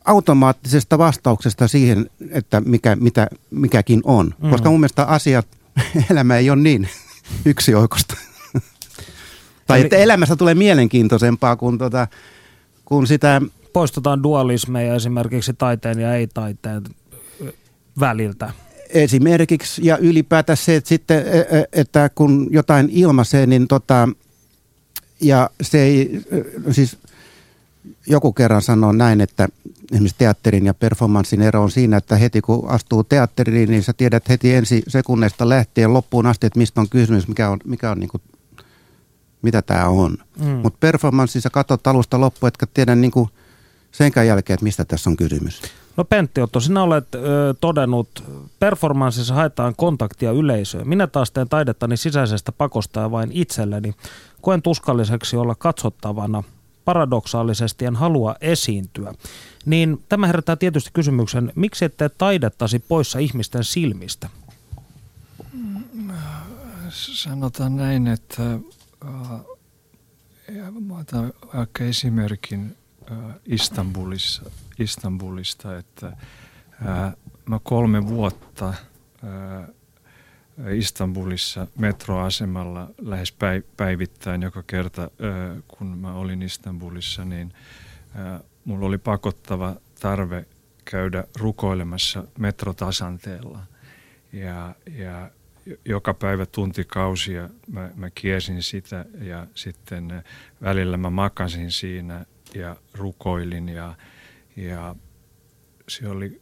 automaattisesta 0.06 0.98
vastauksesta 0.98 1.68
siihen, 1.68 2.10
että 2.32 2.62
mikä, 2.62 2.96
mitä, 2.96 3.28
mikäkin 3.52 4.02
on. 4.04 4.34
Mm. 4.44 4.50
Koska 4.50 4.70
mun 4.70 4.80
mielestä 4.80 5.04
asiat, 5.04 5.48
elämä 6.12 6.38
ei 6.38 6.50
ole 6.50 6.62
niin 6.62 6.90
yksioikosta. 7.46 8.15
tai 9.67 9.81
että 9.81 9.96
elämästä 9.96 10.36
tulee 10.36 10.55
mielenkiintoisempaa 10.55 11.55
kuin, 11.55 11.77
tota, 11.77 12.07
kuin 12.86 13.07
sitä... 13.07 13.41
Poistetaan 13.74 14.24
dualismeja 14.24 14.96
esimerkiksi 14.96 15.53
taiteen 15.53 16.00
ja 16.00 16.15
ei-taiteen 16.15 16.84
väliltä. 18.00 18.53
Esimerkiksi 18.89 19.86
ja 19.86 19.98
ylipäätään 19.98 20.57
se, 20.57 20.75
että, 20.75 20.88
sitten, 20.88 21.17
e, 21.27 21.39
e, 21.39 21.63
että 21.74 22.10
kun 22.15 22.48
jotain 22.51 22.89
ilmaisee, 22.91 23.46
niin 23.46 23.68
tota, 23.68 24.09
ja 25.22 25.50
se 25.61 25.81
ei, 25.81 26.22
siis 26.72 26.98
joku 28.07 28.33
kerran 28.33 28.61
sanoo 28.61 28.92
näin, 28.92 29.22
että 29.22 29.50
esimerkiksi 29.92 30.16
teatterin 30.18 30.66
ja 30.66 30.74
performanssin 30.74 31.42
ero 31.42 31.64
on 31.64 31.72
siinä, 31.72 31.98
että 31.98 32.16
heti 32.16 32.42
kun 32.42 32.70
astuu 32.70 33.04
teatteriin, 33.04 33.70
niin 33.70 33.84
sä 33.84 33.94
tiedät 33.94 34.30
heti 34.30 34.54
ensi 34.54 34.84
sekunneista 34.88 35.50
lähtien 35.50 35.94
loppuun 35.94 36.26
asti, 36.26 36.48
että 36.48 36.60
mistä 36.60 36.82
on 36.82 36.90
kysymys, 36.90 37.28
mikä 37.28 37.50
on, 37.50 37.60
mikä 37.66 37.92
on 37.92 38.00
niin 38.00 38.10
kuin, 38.10 38.22
mitä 39.42 39.62
tämä 39.62 39.88
on. 39.88 40.18
Mm. 40.40 40.46
Mutta 40.48 40.78
performanssissa 40.80 41.50
katsot 41.50 41.88
alusta 41.88 42.20
loppuun, 42.20 42.48
etkä 42.48 42.66
tiedä 42.74 42.96
niin 42.96 43.12
kuin 43.12 43.30
senkään 43.92 44.28
jälkeen, 44.28 44.56
että 44.56 44.64
mistä 44.64 44.86
tässä 44.86 45.10
on 45.10 45.18
kysymys. 45.18 45.62
No 45.98 46.04
Pentti 46.04 46.42
Otto, 46.42 46.60
sinä 46.60 46.84
olet 46.84 47.16
ö, 47.16 47.20
todennut, 47.62 48.24
performanssissa 48.60 49.34
haetaan 49.34 49.76
kontaktia 49.76 50.32
yleisöön. 50.32 50.88
Minä 50.88 51.08
taas 51.08 51.32
teen 51.32 51.50
taidettani 51.50 51.98
sisäisestä 51.98 52.52
pakosta 52.52 53.00
ja 53.00 53.12
vain 53.12 53.30
itselleni. 53.34 53.94
Koen 54.42 54.62
tuskalliseksi 54.62 55.38
olla 55.38 55.56
katsottavana– 55.56 56.44
paradoksaalisesti 56.88 57.86
en 57.86 57.96
halua 57.96 58.36
esiintyä, 58.42 59.14
niin 59.68 60.03
tämä 60.10 60.27
herättää 60.27 60.56
tietysti 60.56 60.90
kysymyksen, 60.94 61.53
miksi 61.56 61.86
ette 61.86 62.10
taidettasi 62.10 62.80
poissa 62.80 63.20
ihmisten 63.20 63.64
silmistä? 63.64 64.30
Sanotaan 66.90 67.75
näin, 67.75 68.08
että 68.08 68.44
äh, 69.06 69.42
otan 71.00 71.34
vaikka 71.53 71.84
esimerkin 71.84 72.77
äh, 73.12 73.18
Istanbulissa, 73.46 74.51
Istanbulista, 74.80 75.77
että 75.77 76.08
äh, 76.08 77.14
mä 77.46 77.60
kolme 77.64 78.08
vuotta 78.08 78.74
Istanbulissa 80.74 81.68
metroasemalla 81.77 82.90
lähes 83.01 83.36
päivittäin 83.77 84.42
joka 84.42 84.64
kerta, 84.64 85.12
kun 85.68 85.88
mä 85.88 86.14
olin 86.14 86.42
Istanbulissa, 86.42 87.25
niin 87.25 87.53
mulla 88.66 88.86
oli 88.86 88.98
pakottava 88.98 89.75
tarve 90.00 90.46
käydä 90.86 91.24
rukoilemassa 91.40 92.24
metrotasanteella. 92.40 93.60
Ja, 94.34 94.75
ja 94.98 95.32
joka 95.86 96.14
päivä 96.14 96.46
tuntikausia 96.46 97.50
mä, 97.72 97.92
mä 97.96 98.10
kiesin 98.10 98.64
sitä 98.64 99.06
ja 99.20 99.48
sitten 99.56 100.24
välillä 100.62 100.98
mä 100.98 101.10
makasin 101.10 101.72
siinä 101.72 102.25
ja 102.56 102.75
rukoilin 102.94 103.70
ja, 103.70 103.96
ja 104.56 104.96
se 105.88 106.10
oli, 106.10 106.42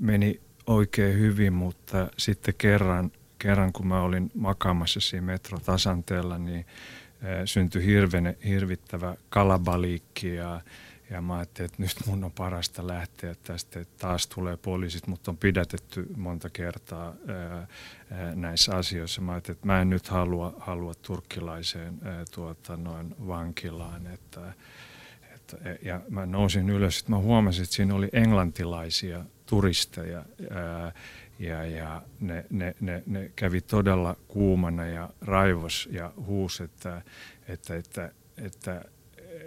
meni 0.00 0.40
oikein 0.66 1.18
hyvin, 1.18 1.52
mutta 1.52 2.08
sitten 2.18 2.54
kerran 2.58 3.10
kerran 3.38 3.72
kun 3.72 3.86
mä 3.86 4.02
olin 4.02 4.30
makaamassa 4.34 5.00
siinä 5.00 5.26
metrotasanteella, 5.26 6.38
niin 6.38 6.66
syntyi 7.44 7.86
hirvene, 7.86 8.38
hirvittävä 8.44 9.16
kalabaliikki 9.28 10.34
ja, 10.34 10.60
ja 11.10 11.22
mä 11.22 11.36
ajattelin, 11.36 11.70
että 11.70 11.82
nyt 11.82 12.06
mun 12.06 12.24
on 12.24 12.32
parasta 12.32 12.86
lähteä 12.86 13.34
tästä, 13.42 13.80
että 13.80 13.98
taas 13.98 14.26
tulee 14.26 14.56
poliisit, 14.56 15.06
mutta 15.06 15.30
on 15.30 15.36
pidätetty 15.36 16.06
monta 16.16 16.50
kertaa 16.50 17.14
ää, 17.28 17.66
ää, 18.10 18.34
näissä 18.34 18.76
asioissa. 18.76 19.20
Mä 19.20 19.32
ajattelin, 19.32 19.56
että 19.56 19.66
mä 19.66 19.80
en 19.80 19.90
nyt 19.90 20.08
halua, 20.08 20.54
halua 20.58 20.94
turkkilaiseen 20.94 21.98
ää, 22.04 22.24
tuota, 22.34 22.76
noin 22.76 23.14
vankilaan, 23.26 24.06
että, 24.06 24.52
että, 25.34 25.56
ja 25.82 26.00
mä 26.08 26.26
nousin 26.26 26.70
ylös, 26.70 26.98
että 26.98 27.10
mä 27.10 27.18
huomasin, 27.18 27.62
että 27.62 27.76
siinä 27.76 27.94
oli 27.94 28.08
englantilaisia 28.12 29.24
turisteja, 29.46 30.24
ää, 30.50 30.92
ja, 31.38 31.64
ja 31.64 32.02
ne, 32.20 32.44
ne, 32.50 32.74
ne, 32.80 33.02
ne 33.06 33.30
kävi 33.36 33.60
todella 33.60 34.16
kuumana 34.28 34.86
ja 34.86 35.10
raivos 35.20 35.88
ja 35.92 36.12
huus, 36.16 36.60
että, 36.60 37.02
että, 37.48 37.76
että, 37.76 38.12
että, 38.38 38.84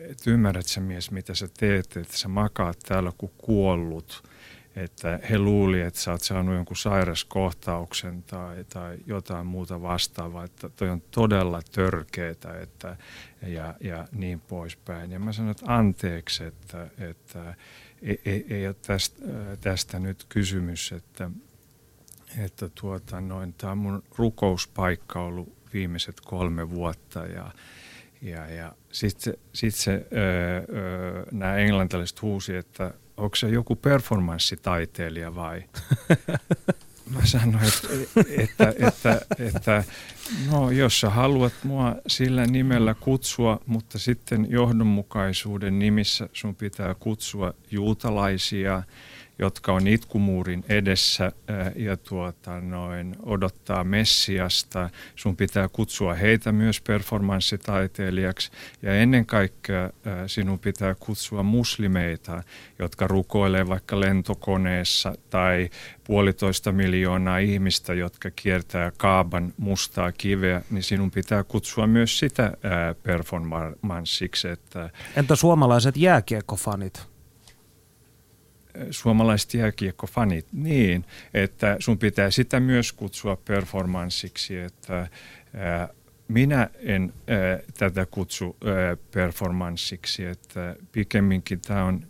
että 0.10 0.32
ymmärrät 0.32 0.66
sä 0.66 0.82
mies, 0.82 1.12
mitä 1.12 1.36
sä 1.36 1.48
teet, 1.60 1.98
että 1.98 2.18
sä 2.18 2.28
makaat 2.28 2.80
täällä 2.80 3.12
kuin 3.18 3.32
kuollut. 3.38 4.30
Että 4.76 5.20
he 5.30 5.40
luuli, 5.40 5.82
että 5.82 6.00
sä 6.00 6.12
oot 6.12 6.22
saanut 6.22 6.56
jonkun 6.56 6.78
sairaskohtauksen 6.78 8.24
tai, 8.24 8.64
tai 8.64 8.98
jotain 9.06 9.46
muuta 9.46 9.82
vastaavaa. 9.82 10.44
Että 10.44 10.70
toi 10.70 10.90
on 10.90 11.02
todella 11.02 11.62
törkeetä 11.72 12.60
että, 12.60 12.98
ja, 13.42 13.76
ja 13.82 14.08
niin 14.12 14.40
poispäin. 14.40 15.12
Ja 15.12 15.20
mä 15.20 15.34
sanoin, 15.34 15.52
että 15.52 15.76
anteeksi, 15.76 16.44
että, 16.44 16.88
että 16.98 17.56
ei, 18.02 18.22
ei, 18.26 18.46
ei 18.50 18.68
ole 18.68 18.76
tästä, 18.82 19.26
tästä 19.62 20.00
nyt 20.00 20.26
kysymys, 20.30 20.92
että 20.92 21.32
että 22.38 22.70
tuota, 22.82 23.22
noin, 23.22 23.54
tämä 23.54 23.72
on 23.72 23.78
mun 23.78 24.04
rukouspaikka 24.18 25.22
ollut 25.22 25.58
viimeiset 25.74 26.22
kolme 26.22 26.70
vuotta 26.70 27.20
ja, 27.20 27.52
ja, 28.22 28.50
ja 28.50 28.74
sitten 28.92 29.24
se, 29.24 29.40
sit 29.54 29.76
se, 29.76 29.92
öö, 29.92 30.62
öö, 30.76 31.26
nämä 31.32 31.56
englantilaiset 31.56 32.22
huusi, 32.22 32.56
että 32.56 32.94
onko 33.18 33.36
se 33.36 33.48
joku 33.48 33.76
performanssitaiteilija 33.76 35.36
vai? 35.36 35.64
Mä 37.16 37.26
sanoin, 37.26 37.66
että, 37.66 37.90
että, 38.38 38.74
että, 38.88 39.22
että 39.40 39.84
no, 40.52 40.72
jos 40.72 41.00
sä 41.00 41.10
haluat 41.10 41.54
mua 41.64 41.96
sillä 42.08 42.46
nimellä 42.46 42.96
kutsua, 43.00 43.60
mutta 43.66 44.00
sitten 44.00 44.48
johdonmukaisuuden 44.50 45.80
nimissä 45.80 46.30
sun 46.34 46.56
pitää 46.56 46.96
kutsua 47.00 47.54
juutalaisia– 47.72 48.84
jotka 49.40 49.74
on 49.74 49.88
itkumuurin 49.88 50.64
edessä 50.70 51.32
ja 51.76 51.98
tuota, 51.98 52.62
noin, 52.62 53.16
odottaa 53.24 53.84
Messiasta. 53.84 54.90
Sun 55.16 55.36
pitää 55.36 55.68
kutsua 55.68 56.14
heitä 56.14 56.52
myös 56.52 56.82
performanssitaiteilijaksi 56.82 58.52
ja 58.82 58.96
ennen 58.96 59.26
kaikkea 59.26 59.90
sinun 60.28 60.60
pitää 60.60 60.96
kutsua 60.96 61.44
muslimeita, 61.44 62.44
jotka 62.80 63.08
rukoilee 63.08 63.68
vaikka 63.68 64.00
lentokoneessa 64.00 65.16
tai 65.30 65.70
puolitoista 66.04 66.72
miljoonaa 66.72 67.38
ihmistä, 67.38 67.94
jotka 67.94 68.30
kiertää 68.36 68.92
Kaaban 68.98 69.54
mustaa 69.58 70.12
kiveä, 70.20 70.62
niin 70.70 70.84
sinun 70.84 71.12
pitää 71.12 71.44
kutsua 71.44 71.88
myös 71.88 72.20
sitä 72.20 72.54
performanssiksi. 73.04 74.48
Että 74.48 74.90
Entä 75.16 75.36
suomalaiset 75.36 75.98
jääkiekkofanit? 75.98 77.10
suomalaiset 78.92 79.54
jääkiekkofanit 79.54 80.48
niin, 80.52 81.06
että 81.34 81.76
sun 81.80 81.98
pitää 81.98 82.32
sitä 82.32 82.60
myös 82.60 82.94
kutsua 82.94 83.36
performanssiksi, 83.36 84.58
että 84.58 85.08
ää, 85.54 85.90
minä 86.28 86.70
en 86.80 87.14
tätä 87.78 88.06
kutsu 88.06 88.58
ää, 88.66 88.98
performanssiksi, 89.12 90.26
että 90.26 90.76
pikemminkin 90.92 91.62
tämä 91.62 91.84
on 91.84 92.06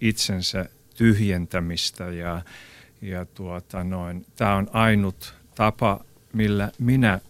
itsensä 0.00 0.68
tyhjentämistä 0.96 2.04
ja, 2.04 2.42
ja 3.02 3.24
tuota 3.24 3.84
noin, 3.84 4.26
tämä 4.36 4.54
on 4.54 4.70
ainut 4.72 5.34
tapa, 5.54 6.04
millä 6.32 6.72
minä 6.78 7.20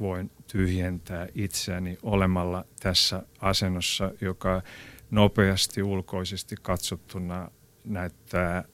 voin 0.00 0.30
tyhjentää 0.46 1.26
itseäni 1.34 1.98
olemalla 2.02 2.64
tässä 2.80 3.22
asennossa, 3.40 4.10
joka 4.20 4.62
nopeasti 5.10 5.82
ulkoisesti 5.82 6.56
katsottuna 6.62 7.50
näyttää, 7.84 8.64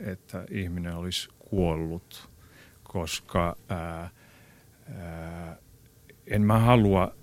että 0.00 0.44
ihminen 0.50 0.94
olisi 0.94 1.28
kuollut, 1.38 2.30
koska 2.82 3.56
en 6.26 6.42
mä 6.42 6.58
halua 6.58 7.14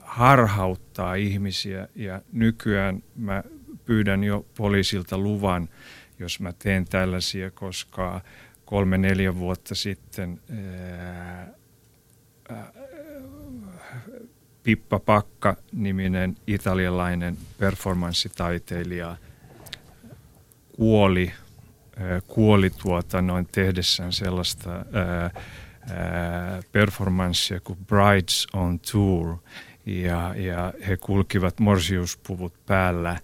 harhauttaa 0.00 1.14
ihmisiä. 1.14 1.88
Ja 1.94 2.22
nykyään 2.32 3.02
mä 3.16 3.42
pyydän 3.84 4.24
jo 4.24 4.46
poliisilta 4.56 5.18
luvan, 5.18 5.68
jos 6.18 6.40
mä 6.40 6.52
teen 6.52 6.84
tällaisia, 6.84 7.50
koska 7.50 8.20
kolme 8.64 8.98
neljä 8.98 9.36
vuotta 9.36 9.74
sitten 9.74 10.40
Pippa 14.62 14.98
Pakka 14.98 15.56
niminen 15.72 16.36
italialainen 16.46 17.36
performanssitaiteilija 17.58 19.16
kuoli, 20.76 21.32
kuoli 22.26 22.70
tuota 22.70 23.22
noin 23.22 23.48
tehdessään 23.52 24.12
sellaista 24.12 24.70
ää, 24.70 25.30
performanssia 26.72 27.60
kuin 27.60 27.78
Brides 27.86 28.46
on 28.52 28.80
Tour. 28.92 29.36
Ja, 29.86 30.34
ja 30.36 30.72
he 30.88 30.96
kulkivat 30.96 31.60
morsiuspuvut 31.60 32.66
päällä 32.66 33.18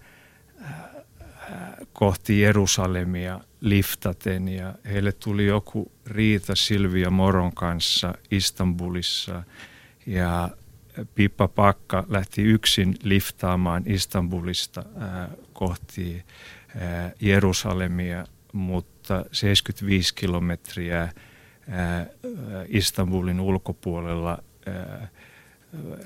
kohti 1.93 2.41
Jerusalemia 2.41 3.41
liftaten 3.61 4.49
ja 4.49 4.75
heille 4.85 5.13
tuli 5.13 5.47
joku 5.47 5.93
riita 6.07 6.55
Silvia 6.55 7.11
Moron 7.11 7.55
kanssa 7.55 8.15
Istanbulissa 8.31 9.43
ja 10.07 10.51
Pippa 11.15 11.49
Pakka 11.49 12.05
lähti 12.09 12.43
yksin 12.43 12.95
liftaamaan 13.03 13.83
Istanbulista 13.87 14.85
ää, 14.99 15.29
kohti 15.53 16.25
Jerusalemia, 17.21 18.27
mutta 18.53 19.25
75 19.33 20.15
kilometriä 20.15 21.13
Istanbulin 22.69 23.41
ulkopuolella 23.41 24.39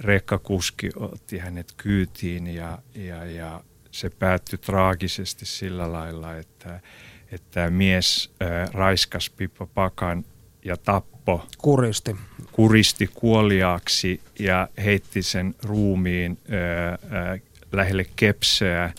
rekkakuski 0.00 0.90
otti 0.96 1.38
hänet 1.38 1.74
kyytiin 1.76 2.46
ja, 2.46 2.78
ja, 2.94 3.24
ja 3.24 3.64
se 3.90 4.10
päättyi 4.10 4.58
traagisesti 4.58 5.46
sillä 5.46 5.92
lailla, 5.92 6.36
että, 6.36 6.80
että 7.32 7.70
mies 7.70 8.30
äh, 8.42 8.70
raiskas 8.72 9.30
Pippa 9.30 9.66
Pakan 9.66 10.24
ja 10.64 10.76
tappo. 10.76 11.46
Kuristi. 11.58 12.16
Kuristi 12.52 13.10
kuoliaaksi 13.14 14.20
ja 14.38 14.68
heitti 14.84 15.22
sen 15.22 15.54
ruumiin 15.62 16.38
äh, 16.50 17.32
äh, 17.32 17.40
lähelle 17.72 18.06
kepseä 18.16 18.84
äh, 18.84 18.94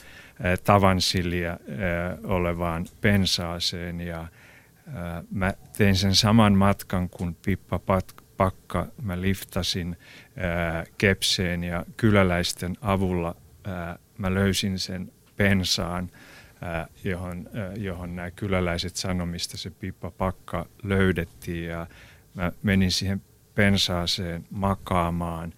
Tavansilia 0.64 1.52
äh, 1.52 1.58
olevaan 2.24 2.86
pensaaseen 3.02 4.02
ja 4.02 4.22
äh, 4.22 4.28
mä 5.32 5.54
tein 5.78 5.96
sen 5.96 6.16
saman 6.16 6.54
matkan 6.54 7.10
kuin 7.10 7.38
Pippa 7.46 7.80
Pakka. 8.38 8.88
Mä 9.02 9.22
liftasin 9.22 9.98
äh, 10.38 10.88
kepseen 10.98 11.64
ja 11.64 11.86
kyläläisten 11.98 12.78
avulla 12.82 13.36
äh, 13.68 13.98
mä 14.18 14.34
löysin 14.34 14.80
sen 14.80 15.12
pensaan, 15.38 16.10
johon, 17.04 17.50
äh, 17.58 17.78
johon 17.78 18.16
nämä 18.16 18.32
kyläläiset 18.32 18.96
sanomista 18.96 19.58
se 19.58 19.70
Pippa 19.70 20.12
Pakka 20.12 20.66
löydettiin. 20.84 21.68
Ja 21.68 21.88
mä 22.34 22.52
menin 22.64 22.92
siihen 22.92 23.22
pensaaseen 23.56 24.46
makaamaan. 24.50 25.54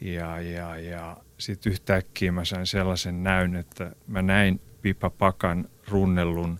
Ja, 0.00 0.40
ja, 0.40 0.78
ja 0.78 1.16
sitten 1.38 1.72
yhtäkkiä 1.72 2.32
mä 2.32 2.44
sain 2.44 2.66
sellaisen 2.66 3.22
näyn, 3.22 3.56
että 3.56 3.92
mä 4.06 4.22
näin 4.22 4.60
Pippa 4.82 5.10
Pakan 5.10 5.68
runnellun 5.88 6.58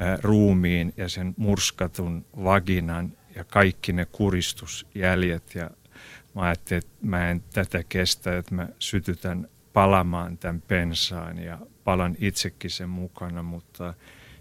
äh, 0.00 0.18
ruumiin 0.22 0.94
ja 0.96 1.08
sen 1.08 1.34
murskatun 1.36 2.24
vaginan 2.44 3.12
ja 3.34 3.44
kaikki 3.44 3.92
ne 3.92 4.04
kuristusjäljet. 4.04 5.54
Ja 5.54 5.70
mä 6.34 6.42
ajattelin, 6.42 6.78
että 6.78 7.06
mä 7.06 7.30
en 7.30 7.42
tätä 7.52 7.82
kestä, 7.88 8.38
että 8.38 8.54
mä 8.54 8.68
sytytän 8.78 9.48
palamaan 9.72 10.38
tämän 10.38 10.62
pensaan. 10.68 11.38
Ja 11.38 11.58
palan 11.84 12.16
itsekin 12.18 12.70
sen 12.70 12.88
mukana, 12.88 13.42
mutta 13.42 13.94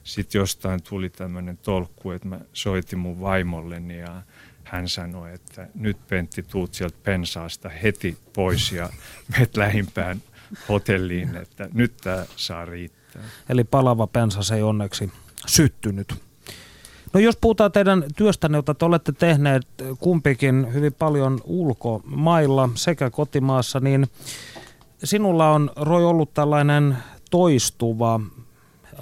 sitten 0.04 0.40
jostain 0.40 0.84
tuli 0.84 1.10
tämmöinen 1.10 1.58
tolkku, 1.58 2.12
että 2.12 2.28
mä 2.28 2.40
soitin 2.54 3.00
mun 3.00 3.22
vaimolleni 3.22 4.00
ja 4.00 4.22
hän 4.64 4.90
sanoi, 4.90 5.34
että 5.34 5.68
nyt 5.76 5.98
Pentti 6.08 6.44
tuut 6.44 6.74
sieltä 6.74 6.98
pensaasta 7.04 7.70
heti 7.70 8.18
pois 8.34 8.72
ja 8.72 8.90
meet 9.38 9.58
lähimpään 9.58 10.22
hotelliin, 10.70 11.36
että 11.36 11.70
nyt 11.74 11.94
tämä 12.04 12.26
saa 12.36 12.66
riittää. 12.66 13.22
Eli 13.50 13.64
palava 13.64 14.08
pensas 14.08 14.52
ei 14.52 14.62
onneksi 14.62 15.12
syttynyt. 15.48 16.14
No 17.14 17.20
jos 17.20 17.38
puhutaan 17.42 17.72
teidän 17.72 18.06
työstänne, 18.16 18.58
jota 18.58 18.74
te 18.74 18.86
olette 18.86 19.12
tehneet 19.12 19.68
kumpikin 20.00 20.74
hyvin 20.74 20.94
paljon 20.94 21.42
ulkomailla 21.44 22.70
sekä 22.76 23.10
kotimaassa, 23.10 23.80
niin 23.80 24.08
sinulla 25.04 25.52
on 25.52 25.72
Roy 25.76 26.10
ollut 26.10 26.34
tällainen 26.34 26.98
toistuva, 27.30 28.20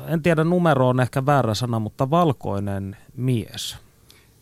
en 0.08 0.22
tiedä 0.22 0.44
numero 0.44 0.90
on 0.90 1.00
ehkä 1.00 1.26
väärä 1.26 1.54
sana, 1.54 1.80
mutta 1.80 2.10
valkoinen 2.10 2.98
mies. 3.16 3.78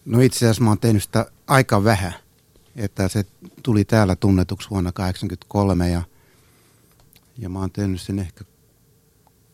No 0.05 0.19
itse 0.19 0.45
asiassa 0.45 0.63
mä 0.63 0.69
oon 0.69 0.79
tehnyt 0.79 1.03
sitä 1.03 1.25
aika 1.47 1.83
vähän, 1.83 2.13
että 2.75 3.07
se 3.07 3.25
tuli 3.63 3.85
täällä 3.85 4.15
tunnetuksi 4.15 4.69
vuonna 4.69 4.91
1983 4.91 5.89
ja, 5.89 6.01
ja 7.37 7.49
mä 7.49 7.59
oon 7.59 7.71
tehnyt 7.71 8.01
sen 8.01 8.19
ehkä 8.19 8.43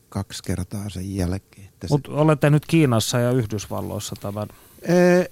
kaksi 0.09 0.43
kertaa 0.43 0.89
sen 0.89 1.15
jälkeen. 1.15 1.69
Mutta 1.89 2.11
olette 2.11 2.49
nyt 2.49 2.65
Kiinassa 2.65 3.19
ja 3.19 3.31
Yhdysvalloissa 3.31 4.15
tämän? 4.21 4.47
Ee, 4.81 5.31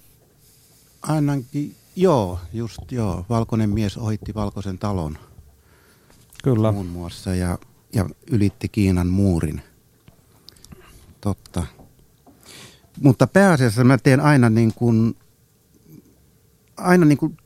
ainakin, 1.01 1.75
joo, 1.95 2.39
just 2.53 2.91
joo. 2.91 3.25
Valkoinen 3.29 3.69
mies 3.69 3.97
ohitti 3.97 4.35
valkoisen 4.35 4.79
talon. 4.79 5.17
Kyllä. 6.43 6.71
Muun 6.71 6.85
muassa 6.85 7.35
ja, 7.35 7.57
ja 7.93 8.09
ylitti 8.31 8.69
Kiinan 8.69 9.07
muurin. 9.07 9.61
Totta. 11.21 11.65
Mutta 13.01 13.27
pääasiassa 13.27 13.83
mä 13.83 13.97
teen 13.97 14.19
aina 14.19 14.49
niin 14.49 14.73
kuin, 14.73 15.15
aina 16.77 17.05
niin 17.05 17.17
kuin, 17.17 17.37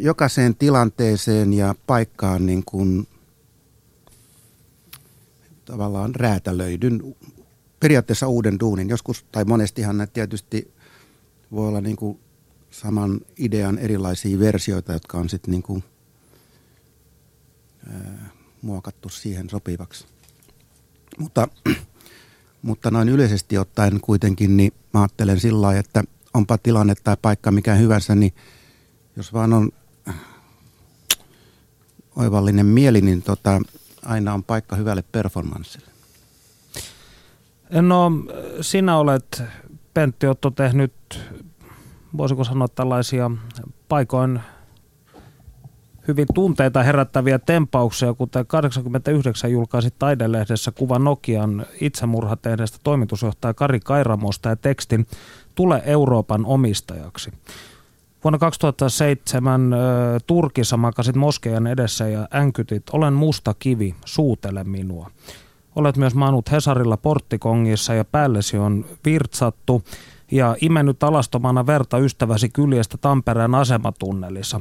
jokaiseen 0.00 0.54
tilanteeseen 0.54 1.52
ja 1.52 1.74
paikkaan 1.86 2.46
niin 2.46 2.62
kuin, 2.64 3.08
tavallaan 5.64 6.14
räätälöidyn 6.14 7.16
periaatteessa 7.80 8.28
uuden 8.28 8.60
duunin. 8.60 8.88
Joskus, 8.88 9.24
tai 9.32 9.44
monestihan 9.44 9.96
näitä 9.98 10.12
tietysti 10.12 10.74
voi 11.52 11.68
olla 11.68 11.80
niin 11.80 11.96
kuin 11.96 12.18
saman 12.70 13.20
idean 13.38 13.78
erilaisia 13.78 14.38
versioita, 14.38 14.92
jotka 14.92 15.18
on 15.18 15.28
sitten 15.28 15.50
niin 15.50 15.62
kuin, 15.62 15.84
ää, 17.92 18.30
muokattu 18.62 19.08
siihen 19.08 19.50
sopivaksi. 19.50 20.06
Mutta, 21.18 21.48
mutta 22.62 22.90
noin 22.90 23.08
yleisesti 23.08 23.58
ottaen 23.58 24.00
kuitenkin, 24.00 24.56
niin 24.56 24.72
mä 24.94 25.00
ajattelen 25.00 25.40
sillä 25.40 25.62
lailla, 25.62 25.80
että 25.80 26.04
onpa 26.34 26.58
tilanne 26.58 26.94
tai 26.94 27.16
paikka 27.22 27.50
mikä 27.50 27.74
hyvänsä, 27.74 28.14
niin 28.14 28.32
jos 29.16 29.32
vaan 29.32 29.52
on 29.52 29.70
oivallinen 32.16 32.66
mieli, 32.66 33.00
niin 33.00 33.22
tota, 33.22 33.60
aina 34.04 34.34
on 34.34 34.44
paikka 34.44 34.76
hyvälle 34.76 35.04
performanssille. 35.12 35.90
No, 37.70 38.12
sinä 38.60 38.96
olet, 38.96 39.42
Pentti 39.94 40.26
Otto, 40.26 40.50
tehnyt, 40.50 40.92
voisiko 42.16 42.44
sanoa 42.44 42.68
tällaisia 42.68 43.30
paikoin 43.88 44.40
hyvin 46.10 46.26
tunteita 46.34 46.82
herättäviä 46.82 47.38
tempauksia, 47.38 48.14
kuten 48.14 48.46
89 48.46 49.50
julkaisi 49.50 49.94
taidelehdessä 49.98 50.72
kuva 50.72 50.98
Nokian 50.98 51.66
itsemurhatehdestä 51.80 52.78
toimitusjohtaja 52.82 53.54
Kari 53.54 53.80
Kairamosta 53.80 54.48
ja 54.48 54.56
tekstin 54.56 55.06
Tule 55.54 55.82
Euroopan 55.84 56.46
omistajaksi. 56.46 57.30
Vuonna 58.24 58.38
2007 58.38 59.74
Turkissa 60.26 60.76
makasit 60.76 61.16
Moskeijan 61.16 61.66
edessä 61.66 62.08
ja 62.08 62.28
änkytit, 62.34 62.82
olen 62.92 63.12
musta 63.12 63.54
kivi, 63.58 63.94
suutele 64.04 64.64
minua. 64.64 65.10
Olet 65.76 65.96
myös 65.96 66.14
maanut 66.14 66.50
Hesarilla 66.50 66.96
porttikongissa 66.96 67.94
ja 67.94 68.04
päällesi 68.04 68.58
on 68.58 68.84
virtsattu 69.04 69.82
ja 70.30 70.56
imennyt 70.60 71.02
alastomana 71.02 71.66
verta 71.66 71.98
ystäväsi 71.98 72.48
kyljestä 72.48 72.98
Tampereen 72.98 73.54
asematunnelissa. 73.54 74.60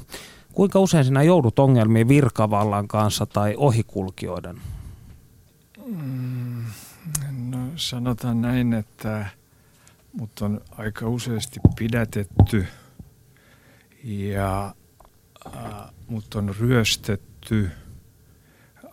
Kuinka 0.53 0.79
usein 0.79 1.05
sinä 1.05 1.23
joudut 1.23 1.59
ongelmiin 1.59 2.07
virkavallan 2.07 2.87
kanssa 2.87 3.25
tai 3.25 3.53
ohikulkijoiden? 3.57 4.57
Mm, 5.85 6.65
no 7.49 7.57
sanotaan 7.75 8.41
näin, 8.41 8.73
että 8.73 9.25
mut 10.13 10.41
on 10.41 10.61
aika 10.77 11.07
useasti 11.07 11.59
pidätetty 11.75 12.67
ja 14.03 14.73
äh, 15.45 15.53
mut 16.07 16.35
on 16.35 16.55
ryöstetty– 16.59 17.69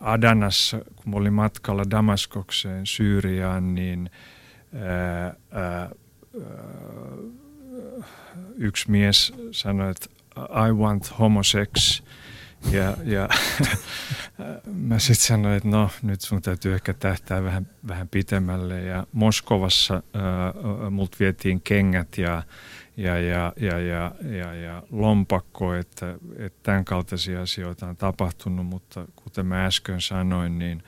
Adanassa, 0.01 0.81
kun 0.95 1.15
olin 1.15 1.33
matkalla 1.33 1.83
Damaskokseen 1.91 2.87
Syyriaan, 2.87 3.75
niin 3.75 4.09
ää, 4.73 5.35
ää, 5.51 5.89
yksi 8.55 8.91
mies 8.91 9.33
sanoi, 9.51 9.91
että 9.91 10.09
I 10.69 10.71
want 10.71 11.19
homosex. 11.19 12.01
Ja, 12.71 12.97
ja 13.03 13.29
mä 14.87 14.99
sitten 14.99 15.25
sanoin, 15.25 15.55
että 15.55 15.69
no 15.69 15.89
nyt 16.01 16.21
sun 16.21 16.41
täytyy 16.41 16.73
ehkä 16.73 16.93
tähtää 16.93 17.43
vähän, 17.43 17.67
vähän 17.87 18.07
pitemmälle. 18.07 18.81
Ja 18.81 19.07
Moskovassa 19.11 19.95
äh, 19.95 20.91
mult 20.91 21.19
vietiin 21.19 21.61
kengät 21.61 22.17
ja, 22.17 22.43
ja, 22.97 23.19
ja, 23.19 23.53
ja, 23.59 23.79
ja, 23.79 24.11
ja, 24.21 24.53
ja 24.53 24.83
lompakko, 24.91 25.73
että, 25.73 26.15
että 26.37 26.59
tämän 26.63 26.85
kaltaisia 26.85 27.41
asioita 27.41 27.87
on 27.87 27.97
tapahtunut, 27.97 28.65
mutta 28.65 29.07
kuten 29.15 29.45
mä 29.45 29.65
äsken 29.65 30.01
sanoin, 30.01 30.59
niin 30.59 30.83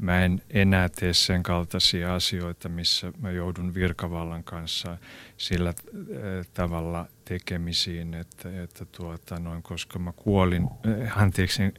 mä 0.00 0.24
en 0.24 0.42
enää 0.50 0.88
tee 0.88 1.12
sen 1.12 1.42
kaltaisia 1.42 2.14
asioita, 2.14 2.68
missä 2.68 3.12
mä 3.20 3.30
joudun 3.30 3.74
virkavallan 3.74 4.44
kanssa 4.44 4.98
sillä 5.36 5.68
äh, 5.68 6.46
tavalla 6.54 7.06
tekemisiin, 7.24 8.14
että, 8.14 8.62
että 8.62 8.84
tuota, 8.84 9.38
noin, 9.38 9.62
koska 9.62 9.98
mä 9.98 10.12
kuolin, 10.12 10.68
äh, 11.02 11.22
anteeksi, 11.22 11.62
äh, 11.62 11.70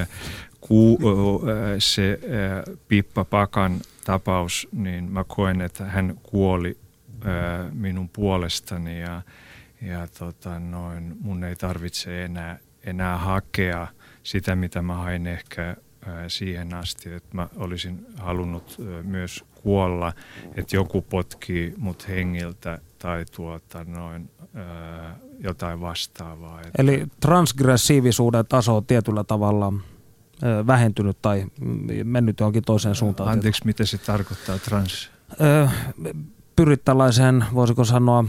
äh, 0.00 0.08
ku, 0.60 0.98
äh, 1.02 1.74
se 1.78 2.20
äh, 2.24 2.74
Pippa 2.88 3.24
Pakan 3.24 3.80
tapaus, 4.04 4.68
niin 4.72 5.12
mä 5.12 5.24
koen, 5.24 5.60
että 5.60 5.84
hän 5.84 6.20
kuoli 6.22 6.78
minun 7.72 8.08
puolestani 8.08 9.00
ja, 9.00 9.22
ja 9.82 10.08
tota 10.18 10.60
noin, 10.60 11.16
mun 11.20 11.44
ei 11.44 11.56
tarvitse 11.56 12.24
enää, 12.24 12.58
enää 12.84 13.18
hakea 13.18 13.86
sitä, 14.22 14.56
mitä 14.56 14.82
mä 14.82 14.94
hain 14.94 15.26
ehkä 15.26 15.76
siihen 16.28 16.74
asti, 16.74 17.12
että 17.12 17.28
mä 17.32 17.48
olisin 17.56 18.06
halunnut 18.18 18.76
myös 19.02 19.44
kuolla, 19.54 20.12
että 20.54 20.76
joku 20.76 21.02
potkii 21.02 21.74
mut 21.76 22.08
hengiltä 22.08 22.78
tai 22.98 23.24
tuota 23.36 23.84
noin, 23.84 24.30
ää, 24.54 25.16
jotain 25.40 25.80
vastaavaa. 25.80 26.60
Että... 26.60 26.82
Eli 26.82 27.06
transgressiivisuuden 27.20 28.46
taso 28.48 28.76
on 28.76 28.86
tietyllä 28.86 29.24
tavalla 29.24 29.72
vähentynyt 30.66 31.22
tai 31.22 31.46
mennyt 32.04 32.40
johonkin 32.40 32.62
toiseen 32.62 32.94
suuntaan. 32.94 33.30
Anteeksi, 33.30 33.64
mitä 33.64 33.84
se 33.84 33.98
tarkoittaa 33.98 34.58
trans? 34.58 35.10
Pyrit 36.56 36.84
tällaiseen, 36.84 37.44
voisiko 37.54 37.84
sanoa, 37.84 38.24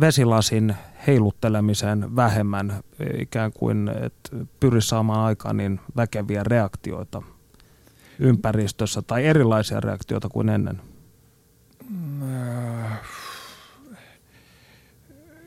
vesilasin 0.00 0.76
heiluttelemiseen 1.06 2.16
vähemmän, 2.16 2.82
ikään 3.18 3.52
kuin 3.52 3.88
että 3.88 4.36
pyri 4.60 4.82
saamaan 4.82 5.20
aikaan 5.20 5.56
niin 5.56 5.80
väkeviä 5.96 6.42
reaktioita 6.42 7.22
ympäristössä 8.18 9.02
tai 9.02 9.26
erilaisia 9.26 9.80
reaktioita 9.80 10.28
kuin 10.28 10.48
ennen? 10.48 10.80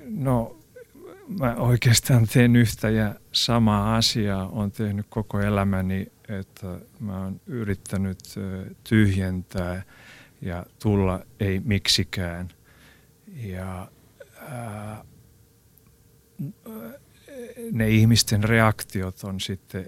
No, 0.10 0.56
mä 1.39 1.56
oikeastaan 1.56 2.28
teen 2.34 2.56
yhtä 2.56 2.89
ja 2.89 3.15
samaa 3.32 3.95
asiaa. 3.95 4.48
on 4.48 4.72
tehnyt 4.72 5.06
koko 5.10 5.39
elämäni, 5.39 6.12
että 6.30 6.67
mä 7.00 7.24
oon 7.24 7.41
yrittänyt 7.48 8.19
tyhjentää 8.89 9.84
ja 10.41 10.65
tulla 10.82 11.19
ei 11.39 11.62
miksikään. 11.65 12.50
Ja 13.36 13.88
ää, 14.41 15.04
ne 17.71 17.89
ihmisten 17.89 18.43
reaktiot 18.43 19.23
on 19.23 19.39
sitten, 19.39 19.86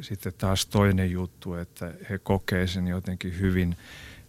sitten 0.00 0.32
taas 0.38 0.66
toinen 0.66 1.10
juttu, 1.10 1.54
että 1.54 1.94
he 2.10 2.18
kokee 2.18 2.66
sen 2.66 2.88
jotenkin 2.88 3.40
hyvin, 3.40 3.76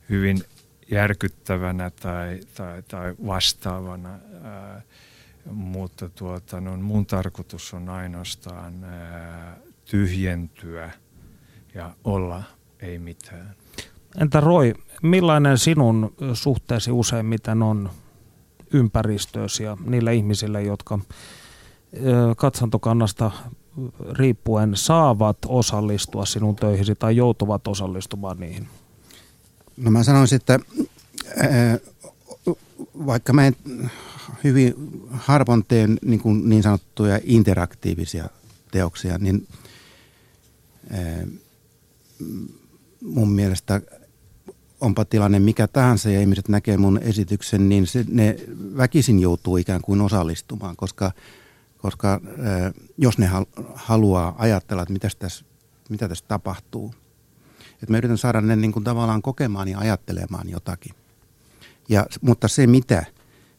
hyvin 0.09 0.43
järkyttävänä 0.91 1.89
tai, 1.89 2.39
tai, 2.53 2.83
tai 2.83 3.15
vastaavana. 3.25 4.19
Mutta 5.51 6.09
tuota, 6.09 6.61
no, 6.61 6.77
mun 6.77 7.05
tarkoitus 7.05 7.73
on 7.73 7.89
ainoastaan 7.89 8.73
tyhjentyä 9.85 10.91
ja 11.73 11.95
olla 12.03 12.43
ei 12.79 12.99
mitään. 12.99 13.55
Entä 14.17 14.39
Roy, 14.39 14.73
millainen 15.01 15.57
sinun 15.57 16.13
suhteesi 16.33 16.91
useimmiten 16.91 17.63
on 17.63 17.89
ympäristöösi 18.73 19.63
ja 19.63 19.77
niille 19.85 20.15
ihmisille, 20.15 20.63
jotka 20.63 20.99
katsantokannasta 22.37 23.31
riippuen 24.11 24.71
saavat 24.75 25.37
osallistua 25.47 26.25
sinun 26.25 26.55
töihisi 26.55 26.95
tai 26.95 27.15
joutuvat 27.15 27.67
osallistumaan 27.67 28.39
niihin? 28.39 28.67
No 29.77 29.91
mä 29.91 30.03
sanoisin, 30.03 30.35
että 30.35 30.59
vaikka 33.05 33.33
mä 33.33 33.47
en 33.47 33.55
hyvin 34.43 34.73
harvoin 35.11 35.65
teen 35.67 35.99
niin, 36.01 36.19
kuin 36.19 36.49
niin 36.49 36.63
sanottuja 36.63 37.19
interaktiivisia 37.23 38.29
teoksia, 38.71 39.17
niin 39.17 39.47
mun 43.01 43.31
mielestä 43.31 43.81
onpa 44.81 45.05
tilanne 45.05 45.39
mikä 45.39 45.67
tahansa 45.67 46.09
ja 46.09 46.19
ihmiset 46.19 46.49
näkee 46.49 46.77
mun 46.77 46.99
esityksen, 47.01 47.69
niin 47.69 47.87
se, 47.87 48.05
ne 48.09 48.35
väkisin 48.77 49.19
joutuu 49.19 49.57
ikään 49.57 49.81
kuin 49.81 50.01
osallistumaan, 50.01 50.75
koska, 50.75 51.11
koska 51.77 52.21
jos 52.97 53.17
ne 53.17 53.29
haluaa 53.75 54.35
ajatella, 54.37 54.81
että 54.81 54.93
mitäs 54.93 55.15
tässä, 55.15 55.45
mitä 55.89 56.09
tässä 56.09 56.25
tapahtuu. 56.27 56.93
Että 57.73 57.91
mä 57.91 57.97
yritän 57.97 58.17
saada 58.17 58.41
ne 58.41 58.55
niin 58.55 58.71
kuin 58.71 58.83
tavallaan 58.83 59.21
kokemaan 59.21 59.67
ja 59.67 59.79
ajattelemaan 59.79 60.49
jotakin. 60.49 60.93
Ja, 61.89 62.05
mutta 62.21 62.47
se 62.47 62.67
mitä, 62.67 63.05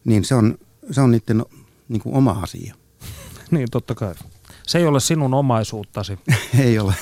niin 0.04 0.24
se 0.24 0.34
on, 0.34 0.58
se 0.90 1.00
on 1.00 1.10
niiden 1.10 1.44
niin 1.88 2.02
kuin 2.02 2.14
oma 2.14 2.30
asia. 2.30 2.74
niin, 3.50 3.68
totta 3.70 3.94
kai. 3.94 4.14
Se 4.66 4.78
ei 4.78 4.86
ole 4.86 5.00
sinun 5.00 5.34
omaisuuttasi. 5.34 6.18
ei 6.64 6.78
ole. 6.78 6.94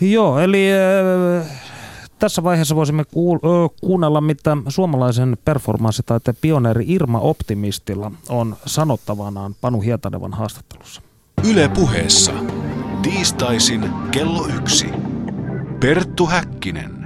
Joo, 0.00 0.38
eli 0.38 0.68
äh, 0.72 1.63
tässä 2.18 2.44
vaiheessa 2.44 2.76
voisimme 2.76 3.02
kuul- 3.02 3.38
ö, 3.44 3.68
kuunnella, 3.80 4.20
mitä 4.20 4.56
suomalaisen 4.68 5.36
performanssitaiteen 5.44 6.36
pioneeri 6.40 6.84
Irma 6.88 7.20
Optimistilla 7.20 8.12
on 8.28 8.56
sanottavanaan 8.66 9.54
Panu 9.60 9.80
Hietanevan 9.80 10.32
haastattelussa. 10.32 11.02
Yle 11.50 11.68
puheessa. 11.68 12.32
Tiistaisin 13.02 13.90
kello 14.10 14.46
yksi. 14.58 14.86
Perttu 15.80 16.26
Häkkinen. 16.26 17.04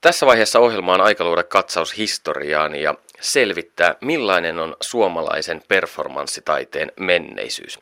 Tässä 0.00 0.26
vaiheessa 0.26 0.58
ohjelma 0.58 0.94
on 0.94 1.00
aika 1.00 1.24
luoda 1.24 1.42
katsaus 1.42 1.96
historiaan 1.96 2.74
ja 2.74 2.94
selvittää, 3.20 3.94
millainen 4.00 4.58
on 4.58 4.76
suomalaisen 4.80 5.62
performanssitaiteen 5.68 6.92
menneisyys. 7.00 7.78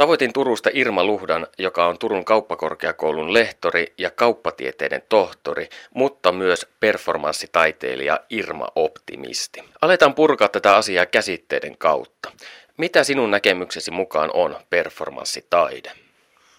Tavoitin 0.00 0.32
Turusta 0.32 0.70
Irma 0.74 1.04
Luhdan, 1.04 1.46
joka 1.58 1.86
on 1.86 1.98
Turun 1.98 2.24
kauppakorkeakoulun 2.24 3.32
lehtori 3.32 3.86
ja 3.98 4.10
kauppatieteiden 4.10 5.02
tohtori, 5.08 5.66
mutta 5.94 6.32
myös 6.32 6.76
performanssitaiteilija 6.80 8.20
Irma 8.30 8.66
Optimisti. 8.76 9.60
Aletaan 9.82 10.14
purkaa 10.14 10.48
tätä 10.48 10.76
asiaa 10.76 11.06
käsitteiden 11.06 11.78
kautta. 11.78 12.30
Mitä 12.76 13.04
sinun 13.04 13.30
näkemyksesi 13.30 13.90
mukaan 13.90 14.30
on 14.34 14.54
performanssitaide? 14.70 15.90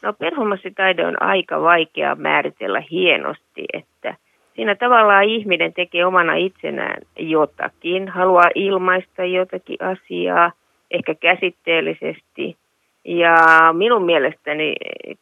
No 0.01 0.13
performanssitaide 0.13 1.05
on 1.05 1.21
aika 1.21 1.61
vaikea 1.61 2.15
määritellä 2.15 2.83
hienosti, 2.91 3.65
että 3.73 4.15
siinä 4.55 4.75
tavallaan 4.75 5.23
ihminen 5.23 5.73
tekee 5.73 6.05
omana 6.05 6.35
itsenään 6.35 7.01
jotakin, 7.19 8.07
haluaa 8.07 8.49
ilmaista 8.55 9.25
jotakin 9.25 9.77
asiaa, 9.83 10.51
ehkä 10.91 11.15
käsitteellisesti– 11.15 12.55
ja 13.05 13.35
minun 13.73 14.05
mielestäni 14.05 14.75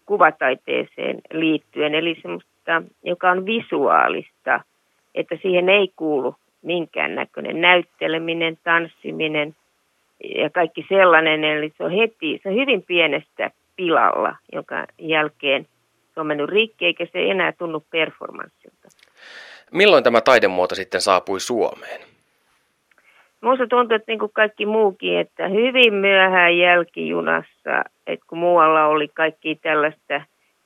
kuvataiteeseen 0.05 1.21
liittyen, 1.31 1.95
eli 1.95 2.19
semmoista, 2.21 2.81
joka 3.03 3.31
on 3.31 3.45
visuaalista, 3.45 4.61
että 5.15 5.37
siihen 5.41 5.69
ei 5.69 5.91
kuulu 5.95 6.35
minkäännäköinen 6.61 7.61
näytteleminen, 7.61 8.57
tanssiminen 8.63 9.55
ja 10.35 10.49
kaikki 10.49 10.85
sellainen. 10.89 11.43
Eli 11.43 11.73
se 11.77 11.83
on 11.83 11.91
heti, 11.91 12.39
se 12.43 12.49
on 12.49 12.55
hyvin 12.55 12.83
pienestä 12.83 13.51
pilalla, 13.75 14.35
jonka 14.53 14.85
jälkeen 14.97 15.67
se 16.13 16.19
on 16.19 16.27
mennyt 16.27 16.49
rikki, 16.49 16.85
eikä 16.85 17.05
se 17.05 17.31
enää 17.31 17.51
tunnu 17.51 17.83
performanssilta. 17.91 18.87
Milloin 19.71 20.03
tämä 20.03 20.21
taidemuoto 20.21 20.75
sitten 20.75 21.01
saapui 21.01 21.39
Suomeen? 21.39 22.08
Minusta 23.41 23.67
tuntuu, 23.67 23.95
että 23.95 24.11
niin 24.11 24.19
kuin 24.19 24.31
kaikki 24.33 24.65
muukin, 24.65 25.17
että 25.17 25.47
hyvin 25.47 25.93
myöhään 25.93 26.57
jälkijunassa, 26.57 27.83
että 28.07 28.25
kun 28.27 28.37
muualla 28.37 28.85
oli 28.85 29.07
kaikki 29.07 29.55
tällaista 29.55 30.21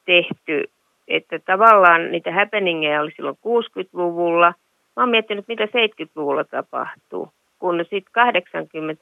tehty, 0.05 0.69
että 1.07 1.39
tavallaan 1.39 2.11
niitä 2.11 2.31
happeningeja 2.31 3.01
oli 3.01 3.11
silloin 3.11 3.37
60-luvulla. 3.37 4.53
Mä 4.95 5.03
oon 5.03 5.09
miettinyt, 5.09 5.47
mitä 5.47 5.65
70-luvulla 5.65 6.43
tapahtuu, 6.43 7.29
kun 7.59 7.85
sitten 7.89 8.27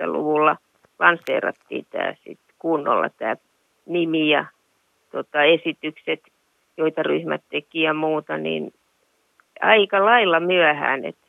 80-luvulla 0.06 0.58
lanseerattiin 1.00 1.86
tämä 1.90 2.14
sitten 2.14 2.56
kunnolla 2.60 3.10
tämä 3.10 3.36
nimi 3.86 4.30
ja 4.30 4.46
tota, 5.12 5.44
esitykset, 5.44 6.20
joita 6.78 7.04
ryhmät 7.04 7.42
teki 7.50 7.82
ja 7.82 7.94
muuta, 7.94 8.38
niin 8.38 8.74
aika 9.62 10.06
lailla 10.06 10.40
myöhään, 10.40 11.06
että 11.06 11.28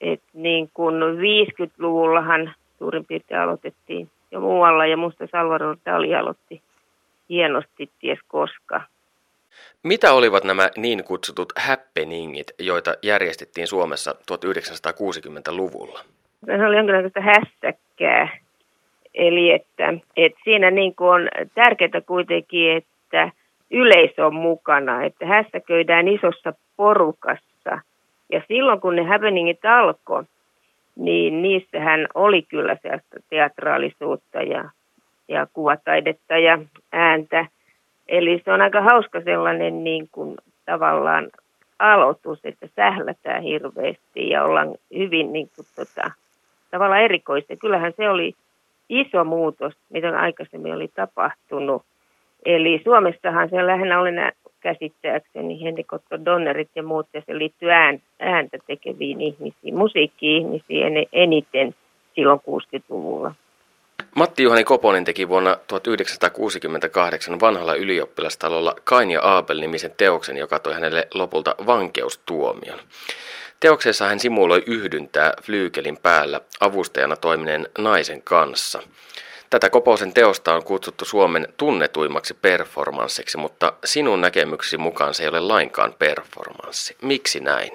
et 0.00 0.22
niin 0.32 0.70
kun 0.74 0.94
50-luvullahan 1.02 2.54
suurin 2.78 3.04
piirtein 3.04 3.40
aloitettiin 3.40 4.10
jo 4.30 4.40
muualla 4.40 4.86
ja 4.86 4.96
musta 4.96 5.26
Salvador 5.32 5.76
Dali 5.86 6.14
aloitti 6.14 6.62
hienosti 7.28 7.90
ties 8.00 8.18
koska. 8.28 8.80
Mitä 9.82 10.12
olivat 10.12 10.44
nämä 10.44 10.68
niin 10.76 11.04
kutsutut 11.04 11.52
happeningit, 11.56 12.46
joita 12.58 12.94
järjestettiin 13.02 13.66
Suomessa 13.66 14.14
1960-luvulla? 14.32 16.00
Se 16.46 16.66
oli 16.66 16.76
jonkinlaista 16.76 17.20
hässäkkää. 17.20 18.38
Eli 19.14 19.52
että, 19.52 19.94
että 20.16 20.40
siinä 20.44 20.70
niin 20.70 20.94
kuin 20.94 21.08
on 21.08 21.28
tärkeää 21.54 22.00
kuitenkin, 22.06 22.76
että 22.76 23.30
yleisö 23.70 24.26
on 24.26 24.34
mukana, 24.34 25.04
että 25.04 25.26
hässäköidään 25.26 26.08
isossa 26.08 26.52
porukassa 26.76 27.55
ja 28.32 28.42
silloin 28.48 28.80
kun 28.80 28.96
ne 28.96 29.02
happeningit 29.02 29.64
alkoi, 29.64 30.24
niin 30.96 31.42
niissähän 31.42 32.06
oli 32.14 32.42
kyllä 32.42 32.76
sellaista 32.82 33.16
teatraalisuutta 33.30 34.42
ja, 34.42 34.70
ja 35.28 35.46
kuvataidetta 35.52 36.38
ja 36.38 36.58
ääntä. 36.92 37.46
Eli 38.08 38.42
se 38.44 38.52
on 38.52 38.60
aika 38.60 38.80
hauska 38.82 39.20
sellainen 39.20 39.84
niin 39.84 40.08
kuin 40.12 40.36
tavallaan 40.64 41.28
aloitus, 41.78 42.38
että 42.44 42.68
sählätään 42.76 43.42
hirveästi 43.42 44.28
ja 44.28 44.44
ollaan 44.44 44.74
hyvin 44.96 45.32
niin 45.32 45.50
kuin 45.56 45.66
tota, 45.76 46.10
tavallaan 46.70 47.02
erikoista. 47.02 47.56
Kyllähän 47.56 47.92
se 47.96 48.08
oli 48.08 48.34
iso 48.88 49.24
muutos, 49.24 49.74
mitä 49.90 50.20
aikaisemmin 50.20 50.74
oli 50.74 50.88
tapahtunut. 50.88 51.82
Eli 52.44 52.80
Suomessahan 52.84 53.50
se 53.50 53.66
lähinnä 53.66 54.00
oli 54.00 54.12
nämä 54.12 54.32
käsittääkseni 54.66 55.62
Henrik 55.62 55.92
Otto 55.92 56.24
Donnerit 56.24 56.70
ja 56.74 56.82
muut, 56.82 57.06
ja 57.14 57.22
se 57.26 57.38
liittyy 57.38 57.68
ääntä 58.18 58.58
tekeviin 58.66 59.20
ihmisiin, 59.20 59.76
musiikki-ihmisiin 59.76 61.06
eniten 61.12 61.74
silloin 62.14 62.40
60-luvulla. 62.40 63.34
Matti 64.14 64.42
Juhani 64.42 64.64
Koponen 64.64 65.04
teki 65.04 65.28
vuonna 65.28 65.56
1968 65.66 67.40
vanhalla 67.40 67.74
ylioppilastalolla 67.74 68.74
Kain 68.84 69.10
ja 69.10 69.22
Aabel-nimisen 69.22 69.94
teoksen, 69.96 70.36
joka 70.36 70.58
toi 70.58 70.74
hänelle 70.74 71.08
lopulta 71.14 71.54
vankeustuomion. 71.66 72.78
Teoksessa 73.60 74.06
hän 74.06 74.20
simuloi 74.20 74.62
yhdyntää 74.66 75.32
flyykelin 75.42 75.98
päällä 76.02 76.40
avustajana 76.60 77.16
toimineen 77.16 77.66
naisen 77.78 78.22
kanssa. 78.22 78.82
Tätä 79.50 79.70
Koposen 79.70 80.14
teosta 80.14 80.54
on 80.54 80.64
kutsuttu 80.64 81.04
Suomen 81.04 81.46
tunnetuimmaksi 81.56 82.34
performanssiksi, 82.42 83.38
mutta 83.38 83.72
sinun 83.84 84.20
näkemyksesi 84.20 84.78
mukaan 84.78 85.14
se 85.14 85.22
ei 85.22 85.28
ole 85.28 85.40
lainkaan 85.40 85.94
performanssi. 85.98 86.96
Miksi 87.02 87.40
näin? 87.40 87.70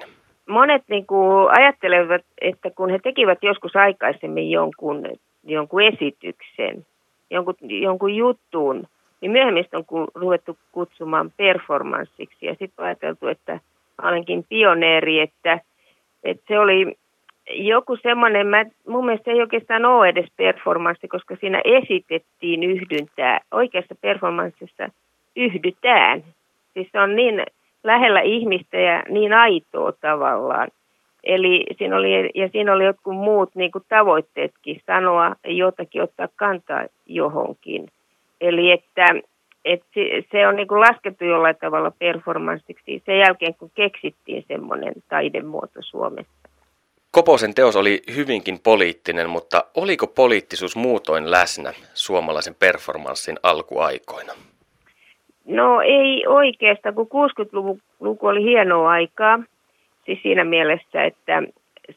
Monet 0.48 0.82
niin 0.88 1.06
kuin, 1.06 1.50
ajattelevat, 1.50 2.22
että 2.40 2.70
kun 2.70 2.90
he 2.90 2.98
tekivät 2.98 3.38
joskus 3.42 3.76
aikaisemmin 3.76 4.50
jonkun 4.50 5.02
jonkun 5.44 5.82
esityksen, 5.82 6.86
jonkun, 7.30 7.54
jonkun 7.60 8.16
juttuun, 8.16 8.86
niin 9.20 9.30
myöhemmin 9.30 9.64
on 9.72 10.08
ruvettu 10.14 10.58
kutsumaan 10.72 11.32
performanssiksi. 11.36 12.46
Ja 12.46 12.56
sitten 12.58 12.84
ajateltu, 12.84 13.26
että 13.26 13.60
olenkin 14.02 14.44
pioneeri, 14.48 15.20
että, 15.20 15.60
että 16.24 16.44
se 16.48 16.58
oli 16.58 16.98
joku 17.50 17.96
semmoinen, 17.96 18.46
mä, 18.46 18.64
mun 18.88 19.06
mielestä 19.06 19.30
ei 19.30 19.40
oikeastaan 19.40 19.84
ole 19.84 20.08
edes 20.08 20.26
performanssi, 20.36 21.08
koska 21.08 21.36
siinä 21.40 21.62
esitettiin 21.64 22.62
yhdyntää. 22.62 23.40
Oikeassa 23.50 23.94
performanssissa 24.00 24.88
yhdytään. 25.36 26.24
Siis 26.74 26.88
se 26.92 27.00
on 27.00 27.16
niin 27.16 27.42
lähellä 27.84 28.20
ihmistä 28.20 28.76
ja 28.76 29.02
niin 29.08 29.32
aitoa 29.32 29.92
tavallaan. 29.92 30.68
Eli 31.24 31.66
siinä 31.78 31.96
oli, 31.96 32.30
ja 32.34 32.48
siinä 32.48 32.72
oli 32.72 32.84
jotkut 32.84 33.16
muut 33.16 33.54
niin 33.54 33.72
kuin 33.72 33.84
tavoitteetkin 33.88 34.80
sanoa 34.86 35.36
jotakin, 35.44 36.02
ottaa 36.02 36.28
kantaa 36.36 36.86
johonkin. 37.06 37.88
Eli 38.40 38.70
että, 38.70 39.06
että 39.64 39.90
se 40.32 40.48
on 40.48 40.56
niin 40.56 40.68
kuin 40.68 40.80
laskettu 40.80 41.24
jollain 41.24 41.56
tavalla 41.60 41.92
performanssiksi 41.98 43.02
sen 43.06 43.18
jälkeen, 43.18 43.54
kun 43.54 43.70
keksittiin 43.74 44.44
semmoinen 44.48 44.94
taidemuoto 45.08 45.82
Suomessa. 45.82 46.51
Koposen 47.12 47.54
teos 47.54 47.76
oli 47.76 48.02
hyvinkin 48.16 48.58
poliittinen, 48.64 49.30
mutta 49.30 49.64
oliko 49.74 50.06
poliittisuus 50.06 50.76
muutoin 50.76 51.30
läsnä 51.30 51.72
suomalaisen 51.94 52.54
performanssin 52.54 53.36
alkuaikoina? 53.42 54.32
No 55.44 55.80
ei 55.80 56.26
oikeastaan, 56.26 56.94
kun 56.94 57.06
60-luku 57.06 58.26
oli 58.26 58.42
hienoa 58.42 58.90
aikaa 58.90 59.38
Siis 60.06 60.22
siinä 60.22 60.44
mielessä, 60.44 61.04
että 61.04 61.42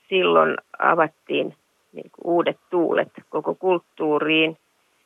silloin 0.10 0.58
avattiin 0.80 1.56
niin 1.94 2.12
uudet 2.24 2.58
tuulet 2.70 3.12
koko 3.30 3.56
kulttuuriin. 3.56 4.58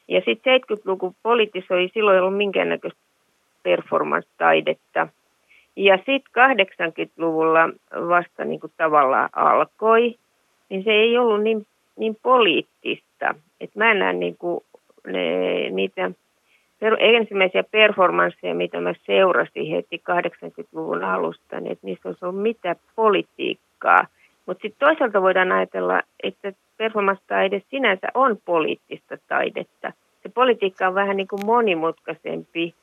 Ja 0.07 0.21
sitten 0.25 0.61
70-luku 0.61 1.15
politisoi, 1.23 1.89
silloin 1.93 2.15
ei 2.15 2.21
ollut 2.21 2.37
minkäännäköistä 2.37 2.99
performance-taidetta. 3.63 5.07
Ja 5.79 5.97
sitten 5.97 6.43
80-luvulla 6.77 7.69
vasta 8.09 8.45
niin 8.45 8.59
kuin 8.59 8.73
tavallaan 8.77 9.29
alkoi, 9.35 10.15
niin 10.69 10.83
se 10.83 10.91
ei 10.91 11.17
ollut 11.17 11.43
niin, 11.43 11.67
niin 11.97 12.17
poliittista. 12.23 13.35
Et 13.61 13.75
mä 13.75 13.91
en 13.91 13.99
näe 13.99 14.13
niin 14.13 14.37
kuin 14.37 14.63
ne, 15.07 15.69
niitä 15.69 16.11
per, 16.79 16.97
ensimmäisiä 16.99 17.63
performansseja, 17.63 18.55
mitä 18.55 18.81
mä 18.81 18.93
seurasin 19.05 19.71
heti 19.71 20.01
80-luvun 20.11 21.03
alusta, 21.03 21.59
niin 21.59 21.71
että 21.71 21.85
niissä 21.87 22.09
olisi 22.09 22.25
ollut 22.25 22.41
mitä 22.41 22.75
politiikkaa. 22.95 24.07
Mutta 24.45 24.61
sitten 24.61 24.87
toisaalta 24.87 25.21
voidaan 25.21 25.51
ajatella, 25.51 26.01
että 26.23 26.53
performance-taide 26.77 27.61
sinänsä 27.69 28.07
on 28.13 28.37
poliittista 28.45 29.17
taidetta. 29.27 29.93
Se 30.23 30.29
politiikka 30.29 30.87
on 30.87 30.95
vähän 30.95 31.17
niin 31.17 31.27
kuin 31.27 31.45
monimutkaisempi 31.45 32.75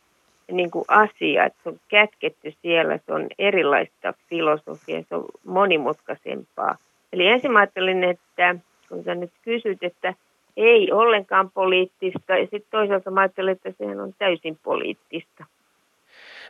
niin 0.53 0.71
kuin 0.71 0.85
asia, 0.89 1.45
että 1.45 1.59
se 1.63 1.69
on 1.69 1.81
kätketty 1.89 2.55
siellä, 2.63 2.99
se 3.07 3.13
on 3.13 3.27
erilaista 3.39 4.15
filosofiaa, 4.29 5.03
se 5.09 5.15
on 5.15 5.25
monimutkaisempaa. 5.45 6.77
Eli 7.13 7.27
ensin 7.27 7.57
ajattelin, 7.57 8.05
että 8.05 8.57
kun 8.89 9.05
sä 9.05 9.15
nyt 9.15 9.33
kysyt, 9.43 9.83
että 9.83 10.15
ei 10.57 10.93
ollenkaan 10.93 11.51
poliittista. 11.51 12.33
Ja 12.39 12.43
sitten 12.43 12.71
toisaalta 12.71 13.11
mä 13.11 13.21
ajattelen, 13.21 13.53
että 13.53 13.73
sehän 13.79 14.01
on 14.01 14.15
täysin 14.19 14.59
poliittista. 14.63 15.45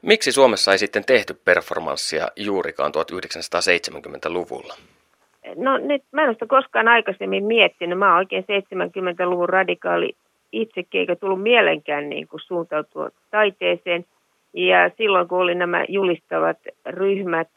Miksi 0.03 0.33
Suomessa 0.33 0.73
ei 0.73 0.79
sitten 0.79 1.05
tehty 1.05 1.35
performanssia 1.45 2.29
juurikaan 2.37 2.93
1970-luvulla? 2.97 4.75
No 5.57 5.79
nyt 5.79 6.03
mä 6.13 6.23
en 6.23 6.29
ole 6.29 6.35
sitä 6.35 6.47
koskaan 6.47 6.89
aikaisemmin 6.89 7.45
miettinyt. 7.45 7.99
Mä 7.99 8.09
oon 8.09 8.17
oikein 8.17 8.45
70-luvun 8.45 9.49
radikaali 9.49 10.17
itsekin, 10.53 11.01
eikä 11.01 11.17
tullut 11.17 11.43
mielenkään 11.43 12.09
niin 12.09 12.29
kuin 12.29 12.41
suuntautua 12.41 13.11
taiteeseen. 13.31 14.05
Ja 14.55 14.91
silloin 14.97 15.29
kun 15.29 15.39
oli 15.39 15.55
nämä 15.55 15.85
julistavat 15.89 16.59
ryhmät, 16.87 17.49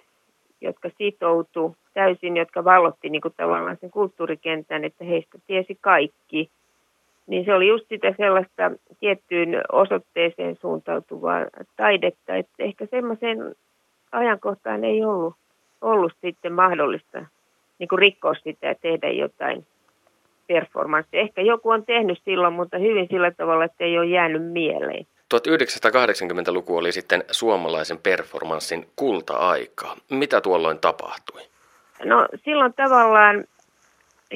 jotka 0.62 0.90
sitoutu 0.98 1.76
täysin, 1.94 2.38
jotka 2.38 2.64
vallotti 2.64 3.10
niin 3.10 3.22
kuin 3.22 3.34
tavallaan 3.38 3.78
sen 3.82 3.92
kulttuurikentän, 3.92 4.84
että 4.84 5.04
heistä 5.04 5.38
tiesi 5.48 5.78
kaikki. 5.82 6.50
Niin 7.28 7.46
se 7.46 7.54
oli 7.54 7.68
just 7.68 7.86
sitä 7.90 8.14
sellaista 8.18 8.72
tiettyyn 9.00 9.62
osoitteeseen 9.72 10.56
suuntautuvaa 10.56 11.46
taidetta, 11.78 12.36
että 12.36 12.54
ehkä 12.60 12.86
semmoisen 12.86 13.56
ajankohtaan 14.12 14.84
ei 14.84 15.06
ollut, 15.06 15.36
ollut 15.82 16.14
sitten 16.22 16.54
mahdollista 16.54 17.26
niin 17.80 17.88
kuin 17.88 18.00
rikkoa 18.00 18.34
sitä 18.34 18.68
ja 18.68 18.76
tehdä 18.76 19.10
jotain 19.10 19.66
performanssia. 20.50 21.20
Ehkä 21.20 21.42
joku 21.42 21.70
on 21.70 21.86
tehnyt 21.86 22.22
silloin, 22.26 22.54
mutta 22.54 22.78
hyvin 22.78 23.08
sillä 23.12 23.32
tavalla, 23.32 23.66
että 23.66 23.84
ei 23.84 23.98
ole 23.98 24.06
jäänyt 24.06 24.52
mieleen. 24.52 25.06
1980-luku 25.36 26.78
oli 26.78 26.92
sitten 26.92 27.24
suomalaisen 27.32 27.98
performanssin 27.98 28.88
kulta-aikaa. 28.96 29.96
Mitä 30.10 30.42
tuolloin 30.42 30.80
tapahtui? 30.80 31.42
No 32.06 32.28
silloin 32.46 32.74
tavallaan 32.74 33.46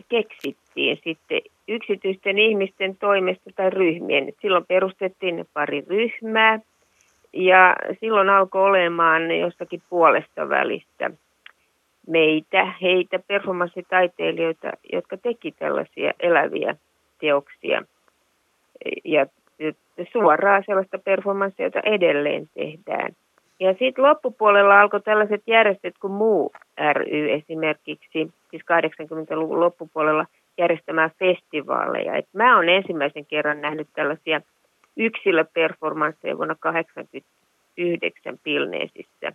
keksittiin 0.10 1.00
sitten 1.04 1.42
yksityisten 1.68 2.40
ihmisten 2.40 2.98
toimesta 2.98 3.50
tai 3.56 3.70
ryhmien. 3.70 4.34
Silloin 4.42 4.66
perustettiin 4.66 5.46
pari 5.54 5.84
ryhmää 5.90 6.60
ja 7.34 7.76
silloin 8.00 8.30
alkoi 8.30 8.64
olemaan 8.64 9.40
jossakin 9.40 9.82
puolesta 9.90 10.50
välistä 10.50 11.12
meitä, 12.08 12.74
heitä, 12.82 13.20
performanssitaiteilijoita, 13.20 14.72
jotka 14.94 15.18
teki 15.18 15.52
tällaisia 15.52 16.14
eläviä 16.20 16.76
teoksia. 17.20 17.84
Ja 19.04 19.26
suoraan 20.14 20.64
sellaista 20.66 21.00
performanssia, 21.00 21.66
jota 21.66 21.80
edelleen 21.80 22.50
tehdään. 22.54 23.16
Ja 23.60 23.74
sitten 23.74 24.04
loppupuolella 24.04 24.82
alkoi 24.82 25.02
tällaiset 25.02 25.42
järjestöt 25.48 25.96
kuin 26.00 26.14
Muu 26.14 26.52
ry 26.94 27.32
esimerkiksi, 27.32 28.32
siis 28.52 28.62
80-luvun 28.62 29.60
loppupuolella 29.60 30.26
järjestämään 30.58 31.12
festivaaleja. 31.20 32.16
Et 32.16 32.28
mä 32.34 32.56
oon 32.56 32.70
ensimmäisen 32.70 33.26
kerran 33.26 33.62
nähnyt 33.62 33.88
tällaisia 33.94 34.42
yksilöperformansseja 34.98 36.38
vuonna 36.38 36.56
1989 36.56 38.40
Pilneesissä. 38.44 39.34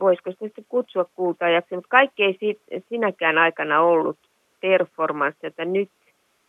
Voisiko 0.00 0.30
sitä 0.30 0.44
sitten 0.44 0.64
kutsua 0.68 1.04
kultaajaksi, 1.14 1.74
mutta 1.74 1.88
kaikki 1.88 2.24
ei 2.24 2.36
siitä, 2.40 2.60
sinäkään 2.88 3.38
aikana 3.38 3.80
ollut 3.80 4.18
performanssi, 4.60 5.46
että 5.46 5.64
nyt 5.64 5.90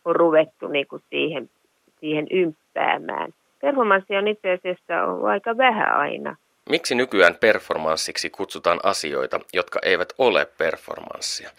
on 0.04 0.16
ruvettu 0.16 0.68
niinku 0.68 1.00
siihen, 1.10 1.50
siihen 2.00 2.26
ympäämään. 2.30 3.34
Performanssi 3.60 4.16
on 4.16 4.28
itse 4.28 4.52
asiassa 4.52 5.04
ollut 5.04 5.24
aika 5.24 5.56
vähän 5.56 5.96
aina. 5.96 6.36
Miksi 6.70 6.94
nykyään 6.94 7.34
performanssiksi 7.40 8.30
kutsutaan 8.30 8.80
asioita, 8.82 9.40
jotka 9.52 9.78
eivät 9.82 10.12
ole 10.18 10.46
performanssia? 10.58 11.50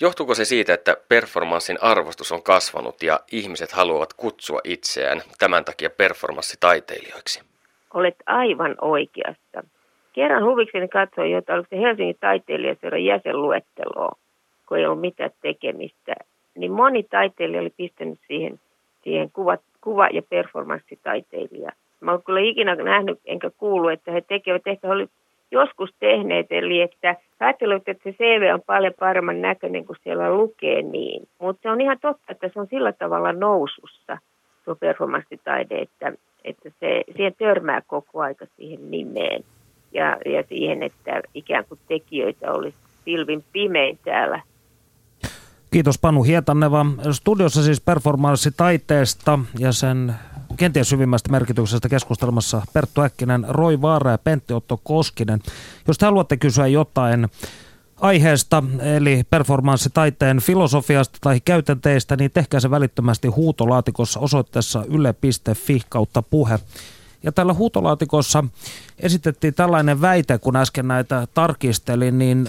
Johtuuko 0.00 0.34
se 0.34 0.44
siitä, 0.44 0.74
että 0.74 0.96
performanssin 1.08 1.78
arvostus 1.80 2.32
on 2.32 2.42
kasvanut 2.42 3.02
ja 3.02 3.20
ihmiset 3.32 3.72
haluavat 3.72 4.12
kutsua 4.12 4.60
itseään 4.64 5.22
tämän 5.38 5.64
takia 5.64 5.90
performanssitaiteilijoiksi? 5.90 7.42
Olet 7.94 8.16
aivan 8.26 8.74
oikeassa. 8.80 9.64
Kerran 10.12 10.44
huvikseni 10.44 10.88
katsoin, 10.88 11.30
jota 11.30 11.54
oliko 11.54 11.68
se 11.70 11.80
Helsingin 11.80 12.16
taiteilijaseuran 12.20 13.04
jäsenluetteloa, 13.04 14.16
kun 14.68 14.78
ei 14.78 14.86
ollut 14.86 15.00
mitään 15.00 15.30
tekemistä. 15.42 16.14
Niin 16.54 16.72
moni 16.72 17.02
taiteilija 17.02 17.60
oli 17.60 17.72
pistänyt 17.76 18.18
siihen, 18.26 18.60
siihen 19.02 19.30
kuvat, 19.32 19.60
kuva- 19.80 20.08
ja 20.12 20.22
performanssitaiteilija 20.22 21.72
Mä 22.00 22.10
oon 22.10 22.22
kyllä 22.22 22.40
ikinä 22.40 22.74
nähnyt 22.74 23.20
enkä 23.24 23.50
kuullut, 23.58 23.92
että 23.92 24.12
he 24.12 24.20
tekevät, 24.20 24.66
ehkä 24.66 24.88
he 24.88 24.92
olivat 24.92 25.10
joskus 25.50 25.90
tehneet, 26.00 26.46
eli 26.50 26.80
että 26.80 27.16
ajattelevat, 27.40 27.88
että 27.88 28.10
se 28.10 28.16
CV 28.16 28.54
on 28.54 28.62
paljon 28.66 28.92
paremman 28.98 29.40
näköinen 29.40 29.86
kuin 29.86 29.96
siellä 30.02 30.34
lukee 30.34 30.82
niin. 30.82 31.28
Mutta 31.38 31.62
se 31.62 31.70
on 31.70 31.80
ihan 31.80 31.98
totta, 32.00 32.24
että 32.28 32.50
se 32.52 32.60
on 32.60 32.66
sillä 32.66 32.92
tavalla 32.92 33.32
nousussa 33.32 34.18
tuo 34.64 34.74
performanssitaide, 34.74 35.78
että, 35.78 36.12
että 36.44 36.70
se, 36.80 37.04
siihen 37.16 37.34
törmää 37.38 37.82
koko 37.86 38.20
aika 38.20 38.46
siihen 38.56 38.90
nimeen. 38.90 39.44
Ja, 39.92 40.16
ja 40.26 40.44
siihen, 40.48 40.82
että 40.82 41.22
ikään 41.34 41.64
kuin 41.64 41.80
tekijöitä 41.88 42.52
olisi 42.52 42.76
pilvin 43.04 43.44
pimein 43.52 43.98
täällä. 44.04 44.42
Kiitos 45.70 45.98
Panu 45.98 46.22
Hietanneva. 46.22 46.86
Studiossa 47.12 47.62
siis 47.62 47.80
performanssitaiteesta 47.80 49.38
ja 49.58 49.72
sen 49.72 50.14
kenties 50.56 50.88
syvimmästä 50.88 51.30
merkityksestä 51.30 51.88
keskustelmassa 51.88 52.62
Perttu 52.72 53.00
Äkkinen, 53.00 53.46
Roi 53.48 53.82
Vaara 53.82 54.10
ja 54.10 54.18
Pentti 54.18 54.54
Otto 54.54 54.80
Koskinen. 54.84 55.40
Jos 55.88 55.98
te 55.98 56.06
haluatte 56.06 56.36
kysyä 56.36 56.66
jotain 56.66 57.28
aiheesta, 58.00 58.62
eli 58.96 59.22
performanssitaiteen 59.30 60.38
filosofiasta 60.38 61.18
tai 61.20 61.40
käytänteistä, 61.40 62.16
niin 62.16 62.30
tehkää 62.30 62.60
se 62.60 62.70
välittömästi 62.70 63.28
huutolaatikossa 63.28 64.20
osoitteessa 64.20 64.84
yle.fi 64.88 65.80
kautta 65.88 66.22
puhe. 66.22 66.58
Ja 67.22 67.32
tällä 67.32 67.54
huutolaatikossa 67.54 68.44
esitettiin 68.98 69.54
tällainen 69.54 70.00
väite, 70.00 70.38
kun 70.38 70.56
äsken 70.56 70.88
näitä 70.88 71.28
tarkistelin, 71.34 72.18
niin 72.18 72.48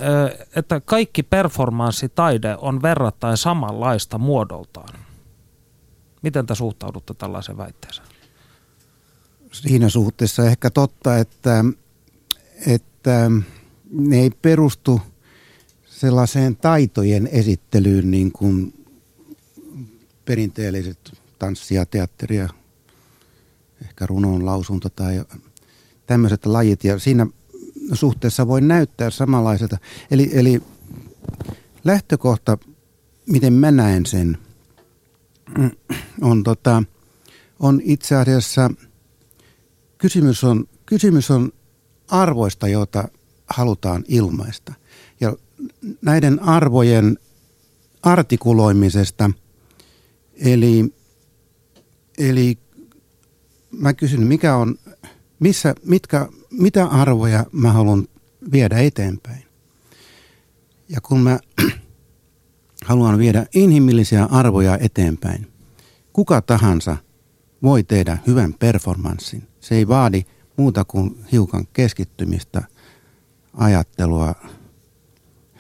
että 0.56 0.82
kaikki 0.86 1.24
performanssitaide 1.24 2.56
on 2.58 2.82
verrattain 2.82 3.38
samanlaista 3.38 4.18
muodoltaan. 4.18 5.00
Miten 6.22 6.46
te 6.46 6.56
suhtaudutte 6.56 7.14
tällaiseen 7.14 7.58
väitteeseen? 7.58 8.08
Siinä 9.52 9.90
suhteessa 9.90 10.46
ehkä 10.46 10.70
totta, 10.70 11.18
että, 11.18 11.66
että 12.68 13.32
ne 13.92 14.20
ei 14.20 14.30
perustu 14.42 15.02
sellaiseen 15.86 16.56
taitojen 16.56 17.30
esittelyyn 17.32 18.12
niin 18.12 18.32
kuin 18.32 18.86
perinteelliset 20.26 21.18
tanssia, 21.40 21.86
teatteria, 21.86 22.50
ehkä 23.82 24.06
runon 24.06 24.46
lausunto 24.46 24.90
tai 24.90 25.26
tämmöiset 26.06 26.46
lajit. 26.46 26.84
Ja 26.84 27.00
siinä 27.00 27.28
suhteessa 27.94 28.48
voi 28.48 28.62
näyttää 28.62 29.10
samanlaiselta. 29.10 29.78
Eli, 30.12 30.30
eli 30.34 30.62
lähtökohta, 31.84 32.58
miten 33.26 33.54
mä 33.54 33.72
näen 33.72 34.06
sen, 34.06 34.38
on, 36.22 36.44
tota, 36.44 36.84
on 37.60 37.82
itse 37.84 38.16
asiassa, 38.16 38.72
kysymys 39.98 40.44
on, 40.44 40.66
kysymys 40.86 41.32
on 41.32 41.52
arvoista, 42.08 42.68
joita 42.68 43.08
halutaan 43.50 44.04
ilmaista. 44.08 44.74
Ja 45.20 45.36
näiden 46.02 46.44
arvojen 46.44 47.18
artikuloimisesta, 48.04 49.32
eli, 50.36 50.94
eli 52.18 52.58
mä 53.72 53.94
kysyn, 53.94 54.22
mikä 54.22 54.56
on, 54.56 54.76
missä, 55.40 55.76
mitkä, 55.86 56.28
mitä 56.52 56.86
arvoja 56.86 57.46
mä 57.52 57.72
haluan 57.72 58.08
viedä 58.52 58.78
eteenpäin. 58.78 59.44
Ja 60.90 61.02
kun 61.02 61.20
mä 61.20 61.40
haluan 62.86 63.18
viedä 63.18 63.46
inhimillisiä 63.54 64.26
arvoja 64.26 64.78
eteenpäin, 64.82 65.48
kuka 66.14 66.42
tahansa 66.42 66.98
voi 67.64 67.84
tehdä 67.84 68.18
hyvän 68.28 68.54
performanssin. 68.54 69.48
Se 69.60 69.76
ei 69.76 69.88
vaadi 69.88 70.26
muuta 70.58 70.86
kuin 70.86 71.26
hiukan 71.32 71.68
keskittymistä, 71.74 72.64
ajattelua, 73.54 74.36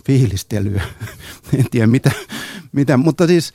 fiilistelyä, 0.05 0.83
en 1.59 1.65
tiedä 1.71 1.87
mitä, 1.87 2.11
mitä, 2.71 2.97
mutta 2.97 3.27
siis 3.27 3.53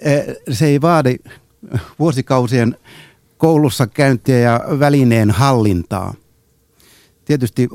eh, 0.00 0.24
se 0.50 0.66
ei 0.66 0.80
vaadi 0.80 1.16
vuosikausien 1.98 2.76
koulussa 3.38 3.86
käyntiä 3.86 4.38
ja 4.38 4.60
välineen 4.78 5.30
hallintaa. 5.30 6.14
Tietysti 7.24 7.68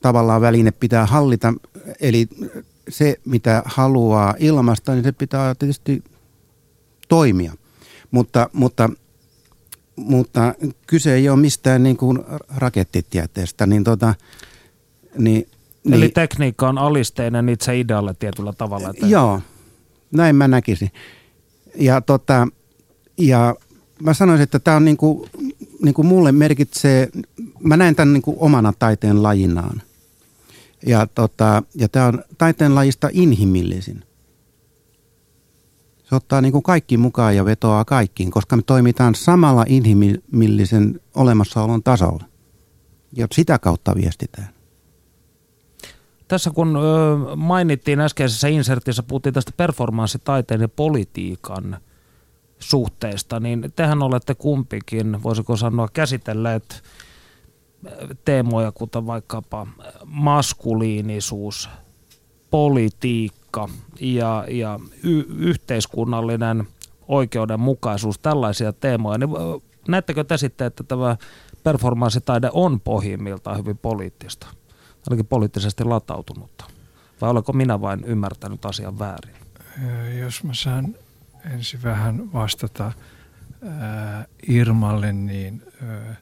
tavallaan 0.00 0.40
väline 0.40 0.70
pitää 0.70 1.06
hallita, 1.06 1.54
eli 2.00 2.28
se 2.88 3.20
mitä 3.24 3.62
haluaa 3.64 4.34
ilmasta, 4.38 4.94
niin 4.94 5.04
se 5.04 5.12
pitää 5.12 5.54
tietysti 5.54 6.04
toimia. 7.08 7.52
Mutta, 8.10 8.50
mutta, 8.52 8.90
mutta 9.96 10.54
kyse 10.86 11.14
ei 11.14 11.28
ole 11.28 11.40
mistään 11.40 11.82
niin 11.82 11.96
kuin 11.96 12.18
rakettitieteestä, 12.56 13.66
niin 13.66 13.84
tota, 13.84 14.14
niin, 15.18 15.48
Eli 15.92 16.00
niin, 16.00 16.14
tekniikka 16.14 16.68
on 16.68 16.78
alisteinen 16.78 17.48
itse 17.48 17.78
idealle 17.78 18.14
tietyllä 18.18 18.52
tavalla. 18.52 18.90
Että... 18.90 19.06
Joo, 19.06 19.40
näin 20.10 20.36
mä 20.36 20.48
näkisin. 20.48 20.90
Ja, 21.74 22.00
tota, 22.00 22.48
ja 23.18 23.54
mä 24.02 24.14
sanoisin, 24.14 24.42
että 24.42 24.58
tämä 24.58 24.76
on 24.76 24.84
niinku, 24.84 25.28
niinku 25.82 26.02
mulle 26.02 26.32
merkitsee, 26.32 27.08
mä 27.60 27.76
näen 27.76 27.96
tämän 27.96 28.12
niinku 28.12 28.36
omana 28.38 28.72
taiteen 28.78 29.22
lajinaan. 29.22 29.82
Ja, 30.86 31.06
tota, 31.06 31.62
ja 31.74 31.88
tämä 31.88 32.06
on 32.06 32.24
taiteen 32.38 32.74
lajista 32.74 33.08
inhimillisin. 33.12 34.04
Se 36.04 36.14
ottaa 36.14 36.40
niinku 36.40 36.62
kaikki 36.62 36.96
mukaan 36.96 37.36
ja 37.36 37.44
vetoaa 37.44 37.84
kaikkiin, 37.84 38.30
koska 38.30 38.56
me 38.56 38.62
toimitaan 38.62 39.14
samalla 39.14 39.64
inhimillisen 39.68 41.00
olemassaolon 41.14 41.82
tasolla. 41.82 42.24
Ja 43.16 43.26
sitä 43.32 43.58
kautta 43.58 43.94
viestitään. 43.94 44.48
Tässä 46.28 46.50
kun 46.50 46.78
mainittiin 47.36 48.00
äskeisessä 48.00 48.48
insertissä, 48.48 49.02
puhuttiin 49.02 49.34
tästä 49.34 49.52
performanssitaiteen 49.56 50.60
ja 50.60 50.68
politiikan– 50.68 51.76
suhteesta, 52.60 53.40
niin 53.40 53.72
tehän 53.76 54.02
olette 54.02 54.34
kumpikin, 54.34 55.22
voisiko 55.22 55.56
sanoa, 55.56 55.88
käsitelleet 55.92 56.82
teemoja, 58.24 58.72
kuten 58.72 59.06
vaikkapa 59.06 59.66
maskuliinisuus, 60.04 61.68
politiikka 62.50 63.68
ja, 64.00 64.44
ja 64.48 64.80
y- 65.02 65.26
yhteiskunnallinen 65.38 66.68
oikeudenmukaisuus, 67.08 68.18
tällaisia 68.18 68.72
teemoja. 68.72 69.18
Niin 69.18 69.30
näettekö 69.88 70.24
te 70.24 70.36
sitten, 70.36 70.66
että 70.66 70.84
tämä 70.84 71.16
performanssitaide 71.62 72.50
on 72.52 72.80
pohjimmiltaan 72.80 73.58
hyvin 73.58 73.78
poliittista, 73.78 74.46
ainakin 75.08 75.26
poliittisesti 75.26 75.84
latautunutta? 75.84 76.64
Vai 77.20 77.30
olenko 77.30 77.52
minä 77.52 77.80
vain 77.80 78.04
ymmärtänyt 78.04 78.64
asian 78.64 78.98
väärin? 78.98 79.34
Jos 80.20 80.44
mä 80.44 80.54
saan 80.54 80.94
ensin 81.44 81.82
vähän 81.82 82.32
vastata 82.32 82.92
ää, 83.62 84.26
Irmalle, 84.48 85.12
niin 85.12 85.62
ää, 85.82 86.16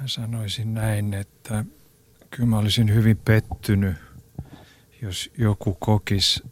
mä 0.00 0.06
sanoisin 0.06 0.74
näin, 0.74 1.14
että 1.14 1.64
kyllä 2.30 2.48
mä 2.48 2.58
olisin 2.58 2.94
hyvin 2.94 3.16
pettynyt, 3.16 3.96
jos 5.02 5.30
joku 5.38 5.74
kokis 5.74 6.42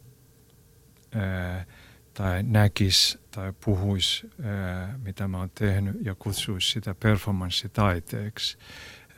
ää, 1.14 1.66
tai 2.14 2.42
näkis 2.42 3.18
tai 3.30 3.52
puhuisi, 3.64 4.30
ää, 4.42 4.98
mitä 5.02 5.28
mä 5.28 5.38
oon 5.38 5.50
tehnyt 5.50 5.96
ja 6.02 6.14
kutsuisi 6.14 6.70
sitä 6.70 6.94
performanssitaiteeksi. 6.94 8.58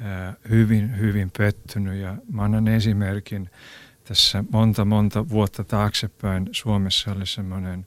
Ää, 0.00 0.34
hyvin, 0.48 0.98
hyvin 0.98 1.30
pettynyt 1.38 1.94
ja 2.00 2.16
mä 2.32 2.42
annan 2.42 2.68
esimerkin 2.68 3.50
tässä 4.04 4.44
monta, 4.50 4.84
monta 4.84 5.28
vuotta 5.28 5.64
taaksepäin 5.64 6.48
Suomessa 6.52 7.12
oli 7.12 7.26
semmoinen 7.26 7.86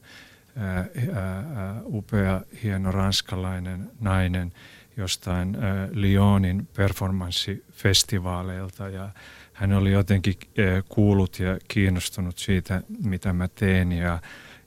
upea, 1.84 2.40
hieno 2.62 2.92
ranskalainen 2.92 3.90
nainen 4.00 4.52
jostain 4.96 5.56
Lyonin 5.92 6.68
performanssifestivaaleilta. 6.76 8.88
Ja 8.88 9.08
hän 9.52 9.72
oli 9.72 9.92
jotenkin 9.92 10.34
kuullut 10.88 11.38
ja 11.38 11.58
kiinnostunut 11.68 12.38
siitä, 12.38 12.82
mitä 13.04 13.32
mä 13.32 13.48
teen. 13.48 13.92
Ja 13.92 14.18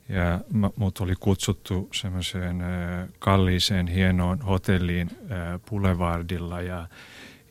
ja 0.08 0.40
mut 0.76 1.00
oli 1.00 1.14
kutsuttu 1.20 1.88
semmoiseen 1.92 2.62
kalliiseen 3.18 3.86
hienoon 3.86 4.40
hotelliin 4.40 5.10
Boulevardilla. 5.70 6.60
Ja, 6.60 6.88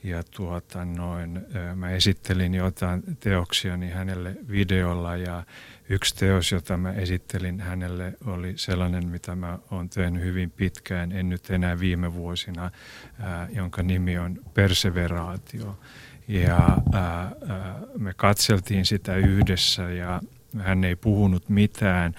ja 0.03 0.23
tuota 0.23 0.85
noin, 0.85 1.41
mä 1.75 1.89
esittelin 1.89 2.53
jotain 2.53 3.03
teoksia 3.19 3.77
niin 3.77 3.93
hänelle 3.93 4.35
videolla. 4.49 5.15
Ja 5.15 5.43
Yksi 5.91 6.15
teos, 6.15 6.51
jota 6.51 6.77
mä 6.77 6.91
esittelin 6.91 7.59
hänelle, 7.59 8.13
oli 8.25 8.53
sellainen, 8.55 9.07
mitä 9.07 9.35
mä 9.35 9.59
oon 9.71 9.89
tehnyt 9.89 10.23
hyvin 10.23 10.51
pitkään, 10.51 11.11
en 11.11 11.29
nyt 11.29 11.49
enää 11.49 11.79
viime 11.79 12.13
vuosina, 12.13 12.71
ää, 13.19 13.47
jonka 13.51 13.83
nimi 13.83 14.17
on 14.17 14.39
Perseveraatio. 14.53 15.79
Ja 16.27 16.77
ää, 16.93 17.31
ää, 17.47 17.79
me 17.97 18.13
katseltiin 18.13 18.85
sitä 18.85 19.15
yhdessä 19.15 19.83
ja 19.83 20.21
hän 20.59 20.83
ei 20.83 20.95
puhunut 20.95 21.49
mitään 21.49 22.15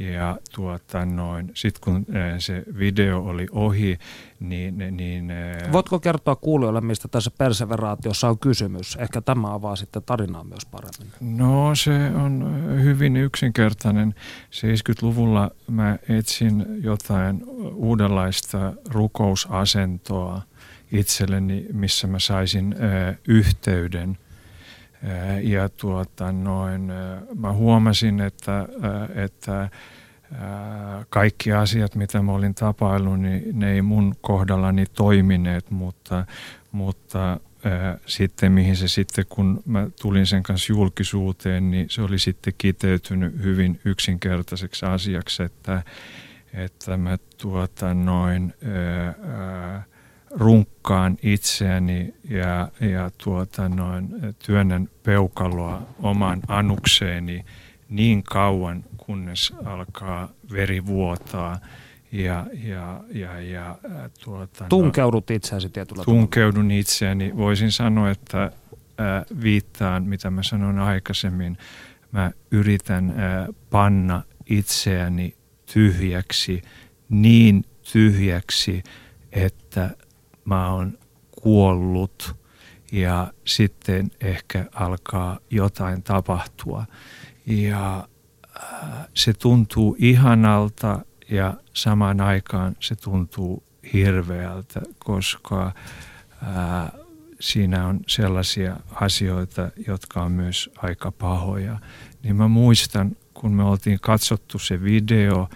ja 0.00 0.38
tuota 0.54 1.04
noin, 1.04 1.50
sitten 1.54 1.80
kun 1.84 2.06
se 2.38 2.62
video 2.78 3.22
oli 3.22 3.46
ohi, 3.52 3.98
niin... 4.40 4.78
niin 4.96 5.32
Voitko 5.72 6.00
kertoa 6.00 6.36
kuulijoille, 6.36 6.80
mistä 6.80 7.08
tässä 7.08 7.30
perseveraatiossa 7.38 8.28
on 8.28 8.38
kysymys? 8.38 8.96
Ehkä 8.96 9.20
tämä 9.20 9.54
avaa 9.54 9.76
sitten 9.76 10.02
tarinaa 10.02 10.44
myös 10.44 10.66
paremmin. 10.66 11.38
No 11.38 11.74
se 11.74 12.10
on 12.14 12.64
hyvin 12.82 13.16
yksinkertainen. 13.16 14.14
70-luvulla 14.50 15.50
mä 15.70 15.98
etsin 16.08 16.66
jotain 16.82 17.44
uudenlaista 17.74 18.72
rukousasentoa 18.88 20.42
itselleni, 20.92 21.66
missä 21.72 22.06
mä 22.06 22.18
saisin 22.18 22.74
ö, 22.80 23.14
yhteyden. 23.28 24.18
Ja 25.42 25.68
tuota, 25.68 26.32
noin, 26.32 26.92
mä 27.34 27.52
huomasin, 27.52 28.20
että, 28.20 28.68
että 29.14 29.68
kaikki 31.10 31.52
asiat, 31.52 31.94
mitä 31.94 32.22
mä 32.22 32.32
olin 32.32 32.54
tapaillut, 32.54 33.20
niin 33.20 33.42
ne 33.52 33.72
ei 33.72 33.82
mun 33.82 34.14
kohdallani 34.20 34.86
toimineet, 34.86 35.70
mutta, 35.70 36.26
mutta 36.72 37.40
sitten 38.06 38.52
mihin 38.52 38.76
se 38.76 38.88
sitten, 38.88 39.24
kun 39.28 39.62
mä 39.66 39.86
tulin 40.02 40.26
sen 40.26 40.42
kanssa 40.42 40.72
julkisuuteen, 40.72 41.70
niin 41.70 41.86
se 41.90 42.02
oli 42.02 42.18
sitten 42.18 42.54
kiteytynyt 42.58 43.42
hyvin 43.42 43.80
yksinkertaiseksi 43.84 44.86
asiaksi, 44.86 45.42
että, 45.42 45.82
että 46.52 46.96
mä 46.96 47.18
tuota 47.38 47.94
noin 47.94 48.54
ää, 48.64 49.84
runkkaan 50.30 51.16
itseäni 51.22 52.14
ja, 52.28 52.68
ja 52.80 53.10
tuota 53.24 53.68
noin, 53.68 54.08
työnnän 54.46 54.88
peukaloa 55.02 55.82
oman 55.98 56.40
anukseeni 56.48 57.44
niin 57.88 58.22
kauan, 58.22 58.84
kunnes 58.96 59.52
alkaa 59.64 60.28
veri 60.52 60.86
vuotaa– 60.86 61.58
ja, 62.12 62.46
ja, 62.64 63.00
ja, 63.14 63.40
ja 63.40 63.78
tuota, 64.24 64.64
Tunkeudut 64.68 65.30
itseäsi 65.30 65.68
tietyllä 65.68 66.04
Tunkeudun 66.04 66.54
tavalla. 66.54 66.80
itseäni. 66.80 67.36
Voisin 67.36 67.72
sanoa, 67.72 68.10
että 68.10 68.42
äh, 68.44 68.52
viittaan, 69.42 70.04
mitä 70.04 70.30
mä 70.30 70.42
sanoin 70.42 70.78
aikaisemmin. 70.78 71.58
Mä 72.12 72.30
yritän 72.50 73.10
äh, 73.10 73.48
panna 73.70 74.22
itseäni 74.46 75.34
tyhjäksi, 75.72 76.62
niin 77.08 77.64
tyhjäksi, 77.92 78.82
että 79.32 79.90
mä 80.44 80.72
oon 80.72 80.98
kuollut 81.30 82.36
ja 82.92 83.32
sitten 83.44 84.10
ehkä 84.20 84.64
alkaa 84.74 85.38
jotain 85.50 86.02
tapahtua. 86.02 86.84
Ja 87.46 88.08
äh, 88.62 89.06
se 89.14 89.32
tuntuu 89.32 89.96
ihanalta 89.98 91.04
ja 91.30 91.54
samaan 91.74 92.20
aikaan 92.20 92.76
se 92.80 92.96
tuntuu 92.96 93.62
hirveältä, 93.92 94.80
koska 94.98 95.72
ää, 96.42 96.92
siinä 97.40 97.86
on 97.86 98.00
sellaisia 98.06 98.76
asioita, 98.94 99.70
jotka 99.86 100.22
on 100.22 100.32
myös 100.32 100.70
aika 100.76 101.12
pahoja. 101.12 101.78
Niin 102.22 102.36
mä 102.36 102.48
muistan, 102.48 103.16
kun 103.34 103.52
me 103.52 103.62
oltiin 103.62 103.98
katsottu 104.00 104.58
se 104.58 104.82
video, 104.82 105.48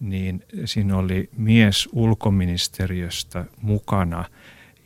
niin 0.00 0.44
siinä 0.64 0.96
oli 0.96 1.30
mies 1.36 1.88
ulkoministeriöstä 1.92 3.44
mukana 3.62 4.24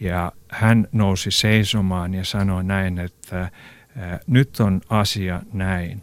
ja 0.00 0.32
hän 0.48 0.88
nousi 0.92 1.30
seisomaan 1.30 2.14
ja 2.14 2.24
sanoi 2.24 2.64
näin, 2.64 2.98
että 2.98 3.50
nyt 4.26 4.60
on 4.60 4.80
asia 4.88 5.42
näin. 5.52 6.02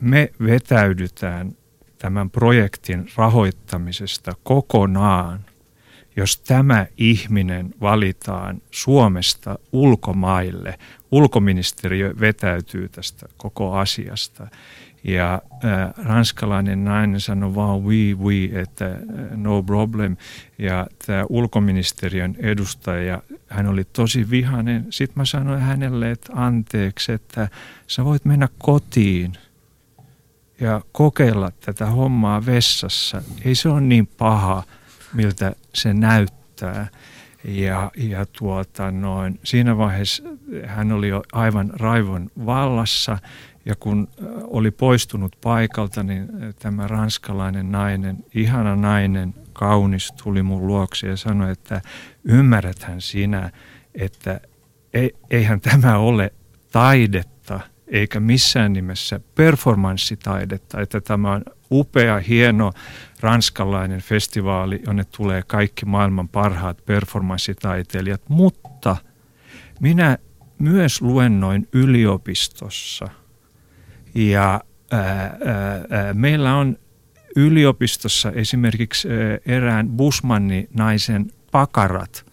Me 0.00 0.32
vetäydytään 0.44 1.56
tämän 1.98 2.30
projektin 2.30 3.06
rahoittamisesta 3.16 4.32
kokonaan, 4.42 5.40
jos 6.16 6.40
tämä 6.40 6.86
ihminen 6.96 7.74
valitaan 7.80 8.62
Suomesta 8.70 9.58
ulkomaille. 9.72 10.78
Ulkoministeriö 11.10 12.14
vetäytyy 12.20 12.88
tästä 12.88 13.26
koko 13.36 13.74
asiasta. 13.74 14.48
Ja 15.08 15.42
äh, 15.64 16.04
ranskalainen 16.04 16.84
nainen 16.84 17.20
sanoi 17.20 17.54
vaan 17.54 17.78
oui, 17.78 18.14
oui, 18.14 18.50
että 18.54 18.86
äh, 18.86 19.00
no 19.36 19.62
problem. 19.62 20.16
Ja 20.58 20.86
tämä 21.06 21.24
ulkoministeriön 21.28 22.36
edustaja, 22.38 23.22
hän 23.48 23.66
oli 23.66 23.84
tosi 23.84 24.30
vihainen. 24.30 24.86
Sitten 24.90 25.20
mä 25.20 25.24
sanoin 25.24 25.60
hänelle, 25.60 26.10
että 26.10 26.32
anteeksi, 26.34 27.12
että 27.12 27.48
sä 27.86 28.04
voit 28.04 28.24
mennä 28.24 28.48
kotiin– 28.58 29.32
ja 30.60 30.80
kokeilla 30.92 31.50
tätä 31.50 31.86
hommaa 31.86 32.46
vessassa. 32.46 33.22
Ei 33.44 33.54
se 33.54 33.68
ole 33.68 33.80
niin 33.80 34.06
paha, 34.06 34.62
miltä 35.12 35.52
se 35.74 35.94
näyttää. 35.94 36.88
Ja, 37.44 37.90
ja 37.96 38.26
tuota 38.26 38.90
noin, 38.90 39.40
siinä 39.44 39.78
vaiheessa 39.78 40.22
hän 40.66 40.92
oli 40.92 41.08
jo 41.08 41.22
aivan 41.32 41.70
raivon 41.74 42.30
vallassa 42.46 43.18
ja 43.66 43.74
kun 43.80 44.08
oli 44.42 44.70
poistunut 44.70 45.36
paikalta, 45.42 46.02
niin 46.02 46.28
tämä 46.58 46.88
ranskalainen 46.88 47.72
nainen, 47.72 48.24
ihana 48.34 48.76
nainen, 48.76 49.34
kaunis, 49.52 50.12
tuli 50.22 50.42
mun 50.42 50.66
luokse 50.66 51.06
ja 51.08 51.16
sanoi, 51.16 51.52
että 51.52 51.82
ymmärräthän 52.24 53.00
sinä, 53.00 53.50
että 53.94 54.40
eihän 55.30 55.60
tämä 55.60 55.98
ole 55.98 56.32
taidetta– 56.72 57.60
eikä 57.88 58.20
missään 58.20 58.72
nimessä 58.72 59.20
performanssitaidetta, 59.34 60.80
että 60.80 61.00
tämä 61.00 61.32
on 61.32 61.42
upea, 61.70 62.18
hieno 62.18 62.72
ranskalainen 63.20 64.00
festivaali, 64.00 64.82
jonne 64.86 65.04
tulee 65.04 65.42
kaikki 65.42 65.86
maailman 65.86 66.28
parhaat 66.28 66.86
performanssitaiteilijat, 66.86 68.22
mutta 68.28 68.96
minä 69.80 70.18
myös 70.58 71.02
luennoin 71.02 71.68
yliopistossa 71.72 73.08
ja 74.16 74.60
ää, 74.90 75.00
ää, 75.00 76.14
meillä 76.14 76.56
on 76.56 76.76
yliopistossa 77.36 78.32
esimerkiksi 78.32 79.08
erään 79.46 79.88
Busmanni 79.88 80.68
naisen 80.74 81.30
pakarat 81.52 82.26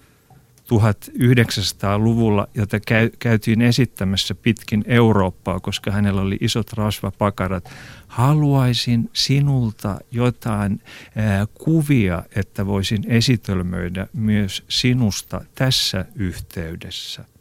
1900-luvulla, 0.64 2.48
jota 2.56 2.80
käy, 2.80 3.10
käytiin 3.20 3.62
esittämässä 3.62 4.36
pitkin 4.36 4.84
Eurooppaa, 4.88 5.60
koska 5.60 5.92
hänellä 5.92 6.22
oli 6.22 6.38
isot 6.42 6.74
rasvapakarat. 6.74 7.70
Haluaisin 8.08 9.10
sinulta 9.14 10.00
jotain 10.12 10.82
ää, 11.16 11.46
kuvia, 11.54 12.24
että 12.36 12.66
voisin 12.66 13.04
esitelmöidä 13.08 14.08
myös 14.14 14.64
sinusta 14.68 15.42
tässä 15.56 16.06
yhteydessä. 16.16 17.33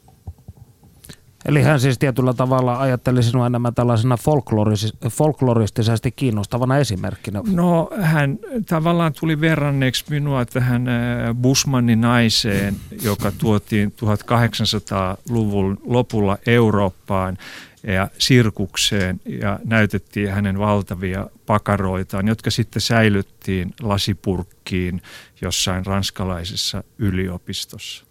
Eli 1.45 1.63
hän 1.63 1.81
siis 1.81 1.99
tietyllä 1.99 2.35
tavalla 2.35 2.81
ajatteli 2.81 3.23
sinua 3.23 3.47
enemmän 3.47 3.75
tällaisena 3.75 4.17
folkloris- 4.17 5.11
folkloristisesti 5.11 6.13
kiinnostavana 6.13 6.79
esimerkkinä. 6.79 7.41
No 7.53 7.91
hän 8.01 8.39
tavallaan 8.67 9.13
tuli 9.21 9.41
verranneeksi 9.41 10.05
minua 10.11 10.45
tähän 10.45 10.89
äh, 10.89 10.95
Busmanin 11.35 12.01
naiseen, 12.01 12.77
joka 13.03 13.33
tuotiin 13.39 13.93
1800-luvun 13.93 15.79
lopulla 15.85 16.39
Eurooppaan 16.47 17.39
ja 17.83 18.09
sirkukseen 18.19 19.21
ja 19.25 19.59
näytettiin 19.65 20.31
hänen 20.31 20.59
valtavia 20.59 21.27
pakaroitaan, 21.47 22.29
jotka 22.29 22.51
sitten 22.51 22.83
säilyttiin 22.83 23.75
lasipurkkiin 23.81 25.03
jossain 25.41 25.87
ranskalaisessa 25.87 26.85
yliopistossa. 26.99 28.05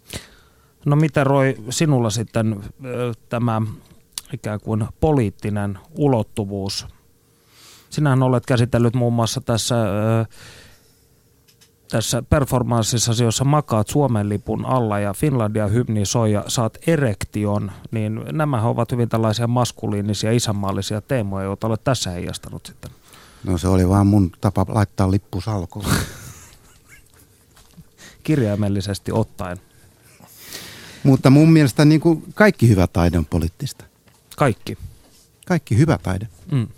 No 0.84 0.96
mitä 0.96 1.24
Roy, 1.24 1.54
sinulla 1.70 2.10
sitten 2.10 2.64
tämä 3.28 3.62
ikään 4.32 4.60
kuin 4.60 4.86
poliittinen 5.00 5.78
ulottuvuus? 5.96 6.86
Sinähän 7.90 8.22
olet 8.22 8.46
käsitellyt 8.46 8.94
muun 8.94 9.12
muassa 9.12 9.40
tässä, 9.40 9.74
tässä 11.90 12.22
performanssissa, 12.22 13.24
jossa 13.24 13.44
makaat 13.44 13.88
Suomen 13.88 14.28
lipun 14.28 14.66
alla 14.66 14.98
ja 14.98 15.14
Finlandia 15.14 15.66
hymni 15.66 16.06
soi 16.06 16.32
ja 16.32 16.44
saat 16.48 16.78
erektion, 16.86 17.72
niin 17.90 18.20
nämä 18.32 18.62
ovat 18.62 18.92
hyvin 18.92 19.08
tällaisia 19.08 19.46
maskuliinisia, 19.46 20.32
isänmaallisia 20.32 21.00
teemoja, 21.00 21.44
joita 21.44 21.66
olet 21.66 21.84
tässä 21.84 22.10
heijastanut 22.10 22.66
sitten. 22.66 22.90
No 23.44 23.58
se 23.58 23.68
oli 23.68 23.88
vaan 23.88 24.06
mun 24.06 24.32
tapa 24.40 24.66
laittaa 24.68 25.10
lippu 25.10 25.40
salkoon. 25.40 25.84
Kirjaimellisesti 28.22 29.12
ottaen. 29.12 29.71
Mutta 31.04 31.30
mun 31.30 31.52
mielestä 31.52 31.84
niin 31.84 32.00
kuin 32.00 32.24
kaikki 32.34 32.68
hyvä 32.68 32.86
taide 32.86 33.18
on 33.18 33.26
poliittista. 33.26 33.84
Kaikki. 34.36 34.78
Kaikki 35.46 35.78
hyvä 35.78 35.98
taide. 36.02 36.28
Mm. 36.52 36.68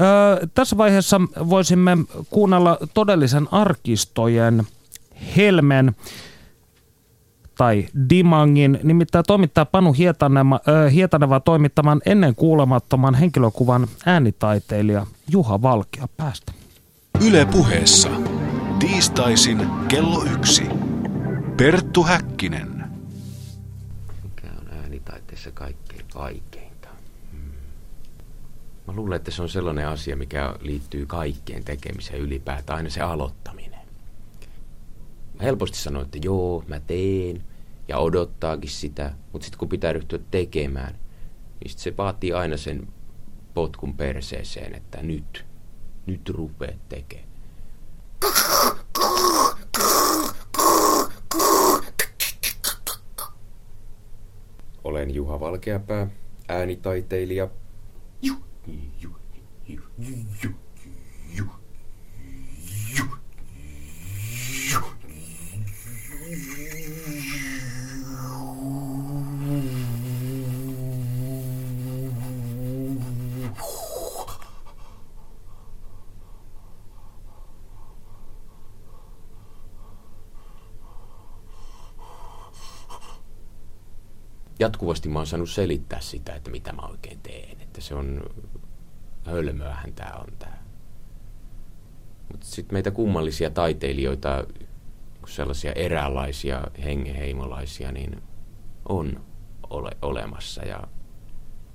Öö, 0.00 0.46
tässä 0.54 0.76
vaiheessa 0.76 1.20
voisimme 1.48 1.96
kuunnella 2.30 2.78
todellisen 2.94 3.48
arkistojen 3.52 4.66
helmen 5.36 5.94
tai 7.56 7.88
Dimangin, 8.10 8.78
nimittäin 8.82 9.24
toimittaa 9.26 9.64
Panu 9.64 9.92
Hietaneva, 9.92 10.60
äh, 10.68 10.92
Hietaneva 10.92 11.40
toimittaman 11.40 12.00
ennen 12.06 12.34
kuulemattoman 12.34 13.14
henkilökuvan 13.14 13.86
äänitaiteilija 14.06 15.06
Juha 15.30 15.62
Valkea 15.62 16.08
päästä. 16.16 16.52
Yle 17.26 17.44
puheessa. 17.44 18.08
Tiistaisin 18.78 19.66
kello 19.88 20.24
yksi. 20.24 20.62
Perttu 21.56 22.02
Häkkinen. 22.02 22.84
Mikä 24.22 24.46
on 24.60 24.68
äänitaiteessa 24.72 25.50
kaikkein 25.50 26.04
vaikeinta? 26.14 26.88
Hmm. 27.32 27.52
Mä 28.86 28.92
luulen, 28.96 29.16
että 29.16 29.30
se 29.30 29.42
on 29.42 29.48
sellainen 29.48 29.88
asia, 29.88 30.16
mikä 30.16 30.54
liittyy 30.60 31.06
kaikkeen 31.06 31.64
tekemiseen 31.64 32.20
ylipäätään, 32.20 32.76
aina 32.76 32.90
se 32.90 33.00
aloittaminen. 33.00 33.80
helposti 35.42 35.78
sanoo, 35.78 36.02
että 36.02 36.18
joo, 36.22 36.64
mä 36.68 36.80
teen 36.80 37.44
ja 37.88 37.98
odottaakin 37.98 38.70
sitä, 38.70 39.12
mutta 39.32 39.44
sitten 39.44 39.58
kun 39.58 39.68
pitää 39.68 39.92
ryhtyä 39.92 40.18
tekemään, 40.30 40.94
niin 41.60 41.70
sit 41.70 41.78
se 41.78 41.96
vaatii 41.96 42.32
aina 42.32 42.56
sen 42.56 42.88
potkun 43.54 43.96
perseeseen, 43.96 44.74
että 44.74 45.02
nyt, 45.02 45.46
nyt 46.06 46.28
rupeat 46.28 46.88
tekemään. 46.88 47.26
Olen 54.86 55.14
Juha 55.14 55.40
Valkeapää, 55.40 56.06
äänitaiteilija. 56.48 57.48
Juh, 58.22 58.38
juh, 58.68 58.80
juh, 59.02 59.18
juh, 59.68 59.82
juh. 60.44 60.65
Jatkuvasti 84.66 85.08
mä 85.08 85.18
oon 85.18 85.26
saanut 85.26 85.50
selittää 85.50 86.00
sitä, 86.00 86.34
että 86.34 86.50
mitä 86.50 86.72
mä 86.72 86.82
oikein 86.82 87.20
teen. 87.22 87.60
Että 87.60 87.80
se 87.80 87.94
on, 87.94 88.22
hölmöähän 89.24 89.92
tää 89.92 90.16
on 90.20 90.32
tää. 90.38 90.62
Mutta 92.32 92.46
sitten 92.46 92.74
meitä 92.74 92.90
kummallisia 92.90 93.50
taiteilijoita, 93.50 94.44
sellaisia 95.26 95.72
eräänlaisia 95.72 96.62
hengeheimolaisia, 96.84 97.92
niin 97.92 98.22
on 98.88 99.20
ole, 99.70 99.90
olemassa. 100.02 100.64
Ja 100.64 100.82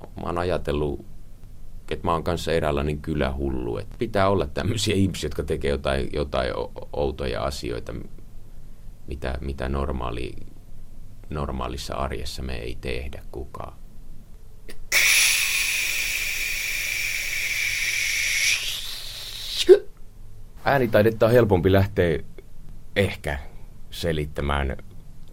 mä 0.02 0.24
oon 0.26 0.38
ajatellut, 0.38 1.06
että 1.92 2.08
mä 2.08 2.12
oon 2.12 2.24
kanssa 2.24 2.52
eräänlainen 2.52 3.02
kylähullu. 3.02 3.78
Että 3.78 3.96
pitää 4.00 4.30
olla 4.30 4.48
tämmöisiä 4.48 4.96
ihmisiä, 4.96 5.28
jotka 5.28 5.44
tekee 5.44 5.72
jotain, 5.72 6.10
jotain 6.14 6.54
outoja 6.94 7.44
asioita, 7.44 7.94
mitä, 9.08 9.38
mitä 9.42 9.70
normaali 9.70 10.36
normaalissa 11.32 11.96
arjessa 11.96 12.42
me 12.42 12.56
ei 12.56 12.78
tehdä 12.82 13.22
kukaan. 13.32 13.74
Äänitaidetta 20.66 21.26
on 21.26 21.32
helpompi 21.32 21.72
lähteä 21.72 22.20
ehkä 22.96 23.40
selittämään 23.90 24.78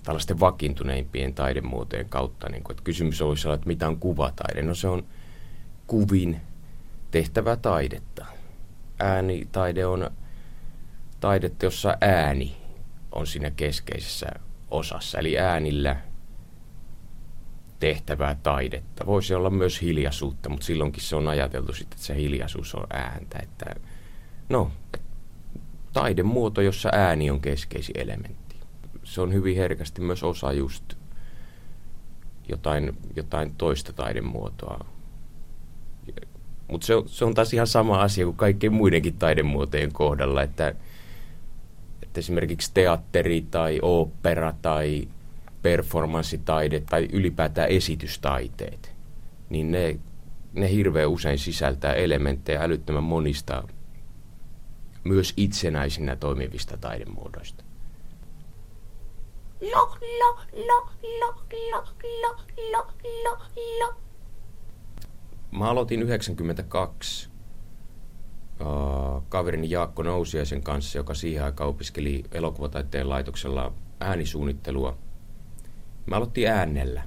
tällaisten 0.03 0.41
vakiintuneimpien 0.41 1.35
taidemuotojen 1.35 2.09
kautta. 2.09 2.49
Niin 2.49 2.63
kuin, 2.63 2.73
että 2.73 2.85
kysymys 2.85 3.23
olisi 3.23 3.49
olla, 3.49 3.55
että 3.55 3.67
mitä 3.67 3.89
on 3.89 3.99
kuvataide? 3.99 4.63
No 4.63 4.75
se 4.75 4.89
on 4.89 5.07
kuvin 5.87 6.41
tehtävä 7.11 7.57
taidetta. 7.57 8.27
Äänitaide 8.99 9.87
on 9.87 10.11
taidetta, 11.21 11.67
jossa 11.67 11.97
ääni 12.01 12.57
on 13.13 13.27
siinä 13.27 13.51
keskeisessä 13.51 14.27
osassa, 14.71 15.19
eli 15.19 15.39
äänillä 15.39 15.97
tehtävää 17.81 18.37
taidetta. 18.43 19.07
Voisi 19.07 19.35
olla 19.35 19.51
myös 19.51 19.83
hiljaisuutta, 19.83 20.49
mutta 20.49 20.67
silloinkin 20.67 21.03
se 21.03 21.17
on 21.17 21.29
ajateltu 21.29 21.73
sitten, 21.73 21.97
että 21.97 22.07
se 22.07 22.17
hiljaisuus 22.17 22.75
on 22.75 22.87
ääntä. 22.91 23.39
Että, 23.43 23.75
no, 24.49 24.71
taidemuoto, 25.93 26.61
jossa 26.61 26.89
ääni 26.93 27.31
on 27.31 27.41
keskeisin 27.41 27.99
elementti. 27.99 28.57
Se 29.05 29.21
on 29.21 29.33
hyvin 29.33 29.57
herkästi 29.57 30.01
myös 30.01 30.23
osa 30.23 30.53
just 30.53 30.95
jotain, 32.49 32.99
jotain 33.17 33.55
toista 33.55 33.93
taidemuotoa. 33.93 34.85
Mutta 36.69 36.87
se, 36.87 36.95
se 37.07 37.25
on 37.25 37.35
taas 37.35 37.55
ihan 37.55 37.67
sama 37.67 38.03
asia 38.03 38.25
kuin 38.25 38.37
kaikkien 38.37 38.73
muidenkin 38.73 39.19
taidemuotojen 39.19 39.93
kohdalla, 39.93 40.43
että– 40.43 40.75
että 42.19 42.25
esimerkiksi 42.25 42.71
teatteri 42.75 43.47
tai 43.51 43.79
opera 43.83 44.55
tai 44.63 45.09
performanssitaide 45.63 46.81
tai 46.81 47.09
ylipäätään 47.13 47.69
esitystaiteet, 47.69 48.93
niin 49.49 49.71
ne, 49.71 49.99
ne 50.53 50.71
hirveän 50.71 51.09
usein 51.09 51.39
sisältää 51.39 51.95
elementtejä 51.95 52.63
älyttömän 52.63 53.03
monista 53.03 53.69
myös 55.05 55.35
itsenäisinä 55.37 56.17
toimivista 56.17 56.77
taidemuodoista. 56.77 57.65
Lo, 59.61 59.97
lo, 60.01 60.39
lo, 60.53 60.91
lo, 61.03 61.35
lo, 61.73 61.85
lo, 62.23 62.37
lo, 62.73 62.87
lo, 63.25 63.39
lo. 63.81 63.95
Mä 65.51 65.71
aloitin 65.71 66.03
92 66.03 67.29
uh, 67.29 67.38
kaverini 69.29 69.71
Jaakko 69.71 70.03
Nousiaisen 70.03 70.63
kanssa, 70.63 70.99
joka 70.99 71.15
siihen 71.15 71.45
aikaan 71.45 71.71
opiskeli 71.71 72.25
elokuvataiteen 72.33 73.09
laitoksella 73.09 73.73
äänisuunnittelua. 74.01 74.99
Me 76.07 76.17
aloittiin 76.17 76.51
äänellä. 76.51 77.03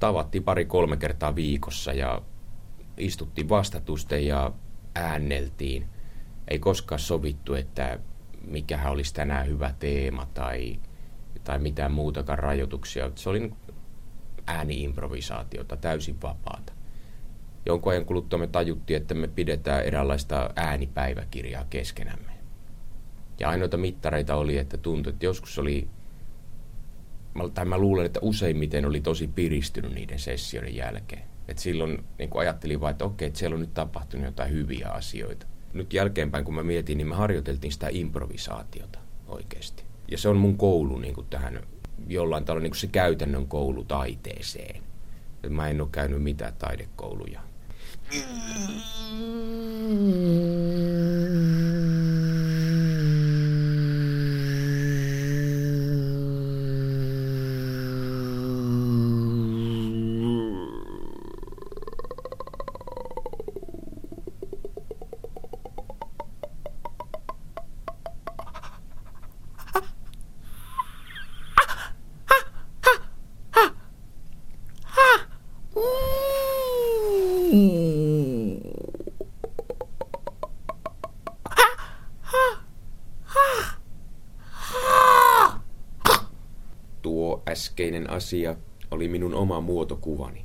Tavattiin 0.00 0.44
pari-kolme 0.44 0.96
kertaa 0.96 1.34
viikossa 1.34 1.92
ja 1.92 2.22
istuttiin 2.96 3.48
vastatusten 3.48 4.26
ja 4.26 4.52
äänneltiin. 4.94 5.88
Ei 6.48 6.58
koskaan 6.58 6.98
sovittu, 6.98 7.54
että 7.54 7.98
mikähän 8.46 8.92
olisi 8.92 9.14
tänään 9.14 9.46
hyvä 9.46 9.74
teema 9.78 10.26
tai, 10.34 10.80
tai 11.44 11.58
mitään 11.58 11.92
muutakaan 11.92 12.38
rajoituksia. 12.38 13.10
Se 13.14 13.28
oli 13.28 13.52
ääniimprovisaatiota, 14.46 15.76
täysin 15.76 16.22
vapaata 16.22 16.72
jonkun 17.66 17.92
ajan 17.92 18.04
kuluttua 18.04 18.38
me 18.38 18.46
tajuttiin, 18.46 18.96
että 18.96 19.14
me 19.14 19.28
pidetään 19.28 19.84
eräänlaista 19.84 20.50
äänipäiväkirjaa 20.56 21.66
keskenämme. 21.70 22.32
Ja 23.40 23.48
ainoita 23.48 23.76
mittareita 23.76 24.36
oli, 24.36 24.58
että 24.58 24.76
tuntui, 24.76 25.12
että 25.12 25.26
joskus 25.26 25.58
oli, 25.58 25.88
tai 27.54 27.64
mä 27.64 27.78
luulen, 27.78 28.06
että 28.06 28.20
useimmiten 28.22 28.86
oli 28.86 29.00
tosi 29.00 29.28
piristynyt 29.28 29.94
niiden 29.94 30.18
sessioiden 30.18 30.76
jälkeen. 30.76 31.22
Et 31.48 31.58
silloin 31.58 32.04
niin 32.18 32.30
ajattelin 32.34 32.80
vain, 32.80 32.90
että 32.90 33.04
okei, 33.04 33.26
että 33.28 33.38
siellä 33.38 33.54
on 33.54 33.60
nyt 33.60 33.74
tapahtunut 33.74 34.26
jotain 34.26 34.50
hyviä 34.50 34.88
asioita. 34.88 35.46
Nyt 35.72 35.92
jälkeenpäin, 35.92 36.44
kun 36.44 36.54
mä 36.54 36.62
mietin, 36.62 36.98
niin 36.98 37.08
me 37.08 37.14
harjoiteltiin 37.14 37.72
sitä 37.72 37.88
improvisaatiota 37.90 38.98
oikeasti. 39.26 39.84
Ja 40.10 40.18
se 40.18 40.28
on 40.28 40.36
mun 40.36 40.56
koulu 40.56 40.98
niin 40.98 41.14
kuin 41.14 41.26
tähän 41.30 41.60
jollain 42.06 42.44
tavalla 42.44 42.62
niin 42.62 42.70
kuin 42.70 42.80
se 42.80 42.86
käytännön 42.86 43.46
koulu 43.46 43.84
taiteeseen. 43.84 44.82
Mä 45.48 45.68
en 45.68 45.80
ole 45.80 45.88
käynyt 45.92 46.22
mitään 46.22 46.54
taidekouluja 46.58 47.40
Mm. 48.12 48.62
Äskeinen 87.72 88.10
asia 88.10 88.56
oli 88.90 89.08
minun 89.08 89.34
oma 89.34 89.60
muotokuvani. 89.60 90.44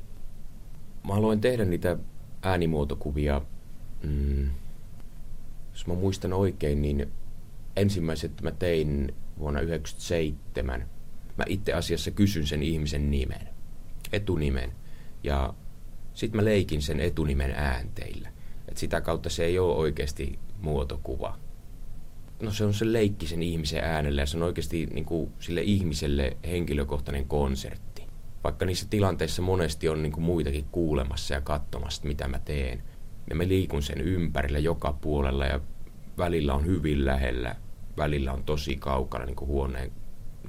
Mä 1.06 1.14
aloin 1.14 1.40
tehdä 1.40 1.64
niitä 1.64 1.96
äänimuotokuvia, 2.42 3.42
mm, 4.02 4.50
jos 5.72 5.86
mä 5.86 5.94
muistan 5.94 6.32
oikein, 6.32 6.82
niin 6.82 7.08
ensimmäiset 7.76 8.42
mä 8.42 8.50
tein 8.50 9.14
vuonna 9.38 9.60
1997. 9.60 10.88
Mä 11.38 11.44
itse 11.48 11.72
asiassa 11.72 12.10
kysyn 12.10 12.46
sen 12.46 12.62
ihmisen 12.62 13.10
nimen, 13.10 13.48
etunimen, 14.12 14.72
ja 15.22 15.54
sitten 16.14 16.40
mä 16.40 16.44
leikin 16.44 16.82
sen 16.82 17.00
etunimen 17.00 17.50
äänteillä. 17.50 18.28
Et 18.68 18.76
sitä 18.76 19.00
kautta 19.00 19.30
se 19.30 19.44
ei 19.44 19.58
ole 19.58 19.76
oikeasti 19.76 20.38
muotokuva, 20.60 21.38
no 22.42 22.50
se 22.50 22.64
on 22.64 22.74
se 22.74 22.92
leikki 22.92 23.26
sen 23.26 23.42
ihmisen 23.42 23.84
äänellä 23.84 24.22
ja 24.22 24.26
se 24.26 24.36
on 24.36 24.42
oikeasti 24.42 24.86
niin 24.86 25.04
kuin, 25.04 25.32
sille 25.38 25.62
ihmiselle 25.62 26.36
henkilökohtainen 26.46 27.28
konsertti. 27.28 28.02
Vaikka 28.44 28.66
niissä 28.66 28.86
tilanteissa 28.90 29.42
monesti 29.42 29.88
on 29.88 30.02
niin 30.02 30.12
kuin, 30.12 30.24
muitakin 30.24 30.64
kuulemassa 30.72 31.34
ja 31.34 31.40
katsomassa, 31.40 32.06
mitä 32.06 32.28
mä 32.28 32.38
teen. 32.38 32.82
Ja 33.30 33.36
mä 33.36 33.48
liikun 33.48 33.82
sen 33.82 34.00
ympärillä 34.00 34.58
joka 34.58 34.92
puolella 34.92 35.46
ja 35.46 35.60
välillä 36.18 36.54
on 36.54 36.66
hyvin 36.66 37.04
lähellä 37.04 37.56
välillä 37.98 38.32
on 38.32 38.44
tosi 38.44 38.76
kaukana 38.76 39.24
niin 39.24 39.36
kuin 39.36 39.48
huoneen, 39.48 39.92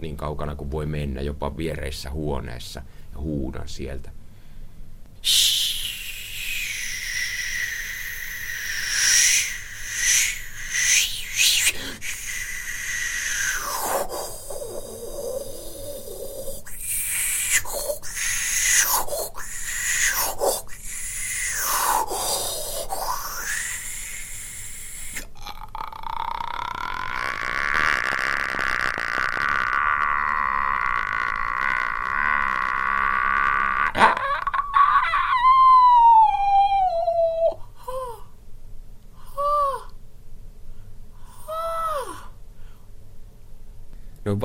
niin 0.01 0.17
kaukana 0.17 0.55
kuin 0.55 0.71
voi 0.71 0.85
mennä, 0.85 1.21
jopa 1.21 1.57
viereissä 1.57 2.11
huoneessa 2.11 2.81
ja 3.13 3.19
huudan 3.19 3.67
sieltä. 3.67 4.09
No 4.09 5.58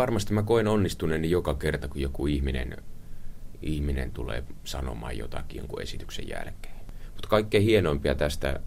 varmasti 0.04 0.34
mä 0.34 0.42
koen 0.42 0.68
onnistuneeni 0.68 1.30
joka 1.30 1.54
kerta, 1.54 1.88
kun 1.88 2.00
joku 2.00 2.26
ihminen, 2.26 2.76
ihminen 3.62 4.10
tulee 4.10 4.44
sanomaan 4.64 5.18
jotakin 5.18 5.58
jonkun 5.58 5.82
esityksen 5.82 6.28
jälkeen. 6.28 6.74
Mutta 7.14 7.28
kaikkein 7.28 7.64
hienoimpia 7.64 8.14
tästä, 8.14 8.60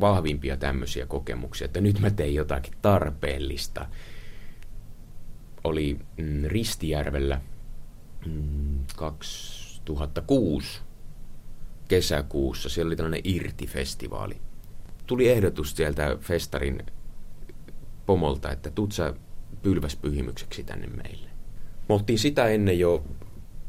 vahvimpia 0.00 0.56
tämmöisiä 0.56 1.06
kokemuksia, 1.06 1.64
että 1.64 1.80
nyt 1.80 1.98
mä 1.98 2.10
tein 2.10 2.34
jotakin 2.34 2.72
tarpeellista, 2.82 3.86
oli 5.64 5.98
mm, 6.16 6.44
Ristijärvellä 6.44 7.40
mm, 8.26 8.78
2006 8.96 10.80
kesäkuussa. 11.88 12.68
Siellä 12.68 12.88
oli 12.88 12.96
tällainen 12.96 13.22
Irti-festivaali. 13.24 14.40
Tuli 15.06 15.28
ehdotus 15.28 15.76
sieltä 15.76 16.16
festarin 16.20 16.86
pomolta, 18.06 18.50
että 18.50 18.70
tuut 18.70 18.92
sä 18.92 19.14
pylväspyhimykseksi 19.62 20.64
tänne 20.64 20.86
meille. 20.86 21.28
Me 21.88 21.94
oltiin 21.94 22.18
sitä 22.18 22.46
ennen 22.48 22.78
jo 22.78 23.04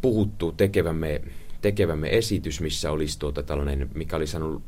puhuttu 0.01 0.51
tekevämme, 0.51 1.21
tekevämme 1.61 2.17
esitys, 2.17 2.61
missä 2.61 2.91
olisi 2.91 3.19
tuota 3.19 3.43
tällainen, 3.43 3.89
mikä 3.95 4.15
oli 4.15 4.27
saanut 4.27 4.63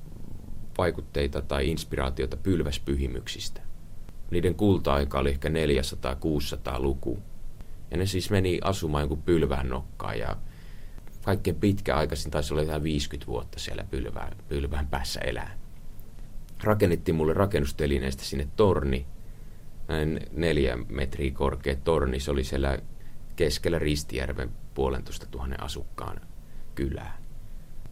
vaikutteita 0.78 1.42
tai 1.42 1.70
inspiraatiota 1.70 2.38
pylväspyhimyksistä. 2.38 3.62
Niiden 4.32 4.56
kulta-aika 4.56 5.20
oli 5.20 5.30
ehkä 5.30 5.50
400-600 5.50 5.52
luku. 6.78 7.20
Ja 7.92 7.98
ne 7.98 8.06
siis 8.06 8.30
meni 8.30 8.60
asumaan 8.64 9.02
jonkun 9.02 9.22
pylvään 9.22 9.70
nokkaan 9.70 10.20
ja 10.20 10.38
kaikkein 11.24 11.56
pitkäaikaisin 11.56 12.32
taisi 12.32 12.54
olla 12.54 12.64
ihan 12.64 12.84
50 12.84 13.28
vuotta 13.28 13.60
siellä 13.60 13.84
pylvään, 13.84 14.38
pylvään 14.50 14.88
päässä 14.88 15.20
elää. 15.20 15.58
Rakennettiin 16.64 17.16
mulle 17.16 17.34
rakennustelineestä 17.34 18.24
sinne 18.24 18.48
torni, 18.56 19.06
neljä 20.32 20.78
metriä 20.90 21.32
korkea 21.32 21.76
torni. 21.76 22.20
Se 22.20 22.32
oli 22.32 22.44
siellä 22.44 22.78
keskellä 23.36 23.80
Ristijärven 23.80 24.52
puolentoista 24.74 25.26
tuhannen 25.26 25.64
asukkaan 25.64 26.22
kylää. 26.76 27.18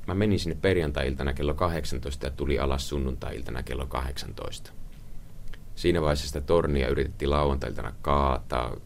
Mä 0.08 0.16
menin 0.16 0.40
sinne 0.40 0.58
perjantai-iltana 0.62 1.34
kello 1.34 1.54
18 1.54 2.26
ja 2.26 2.32
tuli 2.32 2.60
alas 2.60 2.90
sunnuntai-iltana 2.90 3.64
kello 3.64 3.86
18. 3.86 4.72
Siinä 5.76 6.02
vaiheessa 6.02 6.28
sitä 6.28 6.42
tornia 6.42 6.88
yritettiin 6.88 7.30
lauantailtana 7.30 7.94
kaataa. 8.02 8.78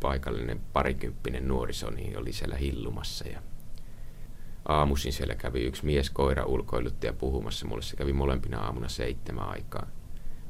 Paikallinen 0.00 0.60
parikymppinen 0.72 1.48
nuoriso 1.48 1.90
niin 1.90 2.18
oli 2.18 2.32
siellä 2.32 2.56
hillumassa 2.56 3.28
ja 3.28 3.42
aamuisin 4.68 5.12
siellä 5.12 5.34
kävi 5.34 5.60
yksi 5.60 5.86
mies 5.86 6.10
koira 6.10 6.44
ulkoilutti 6.44 7.06
ja 7.06 7.12
puhumassa. 7.12 7.66
Mulle 7.66 7.82
se 7.82 7.96
kävi 7.96 8.12
molempina 8.12 8.60
aamuna 8.60 8.88
seitsemän 8.88 9.48
aikaa 9.48 9.86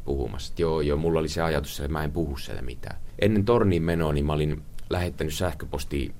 puhumassa. 0.05 0.55
Joo, 0.59 0.80
joo, 0.80 0.96
mulla 0.96 1.20
oli 1.20 1.28
se 1.28 1.42
ajatus, 1.42 1.80
että 1.80 1.92
mä 1.92 2.05
en 2.05 2.12
puhu 2.12 2.36
siellä 2.36 2.62
mitään. 2.62 3.01
Ennen 3.18 3.44
torniin 3.44 3.82
menoa, 3.82 4.12
niin 4.12 4.26
mä 4.26 4.32
olin 4.32 4.62
lähettänyt 4.90 5.34
sähköpostiin 5.34 6.14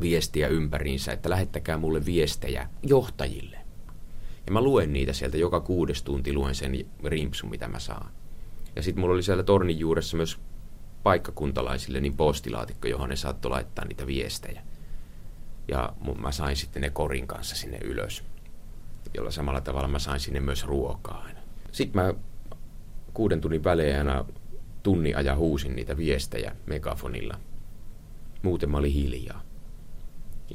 viestiä 0.00 0.48
ympäriinsä, 0.48 1.12
että 1.12 1.30
lähettäkää 1.30 1.78
mulle 1.78 2.06
viestejä 2.06 2.68
johtajille. 2.82 3.58
Ja 4.46 4.52
mä 4.52 4.60
luen 4.60 4.92
niitä 4.92 5.12
sieltä, 5.12 5.36
joka 5.36 5.60
kuudes 5.60 6.02
tunti 6.02 6.32
luen 6.32 6.54
sen 6.54 6.72
rimpsun, 7.04 7.50
mitä 7.50 7.68
mä 7.68 7.78
saan. 7.78 8.10
Ja 8.76 8.82
sitten 8.82 9.00
mulla 9.00 9.14
oli 9.14 9.22
siellä 9.22 9.42
tornin 9.42 9.78
juuressa 9.78 10.16
myös 10.16 10.38
paikkakuntalaisille 11.02 12.00
niin 12.00 12.16
postilaatikko, 12.16 12.88
johon 12.88 13.08
ne 13.08 13.16
saattoi 13.16 13.50
laittaa 13.50 13.84
niitä 13.84 14.06
viestejä. 14.06 14.62
Ja 15.68 15.92
mä 16.18 16.32
sain 16.32 16.56
sitten 16.56 16.82
ne 16.82 16.90
korin 16.90 17.26
kanssa 17.26 17.56
sinne 17.56 17.78
ylös, 17.84 18.24
jolla 19.14 19.30
samalla 19.30 19.60
tavalla 19.60 19.88
mä 19.88 19.98
sain 19.98 20.20
sinne 20.20 20.40
myös 20.40 20.64
ruokaa 20.64 21.22
aina. 21.26 21.40
Sitten 21.72 22.02
mä 22.02 22.14
kuuden 23.16 23.40
tunnin 23.40 23.64
välein 23.64 24.06
tunni 24.82 25.14
aja 25.14 25.36
huusin 25.36 25.76
niitä 25.76 25.96
viestejä 25.96 26.56
megafonilla. 26.66 27.38
Muuten 28.42 28.70
mä 28.70 28.78
olin 28.78 28.92
hiljaa. 28.92 29.42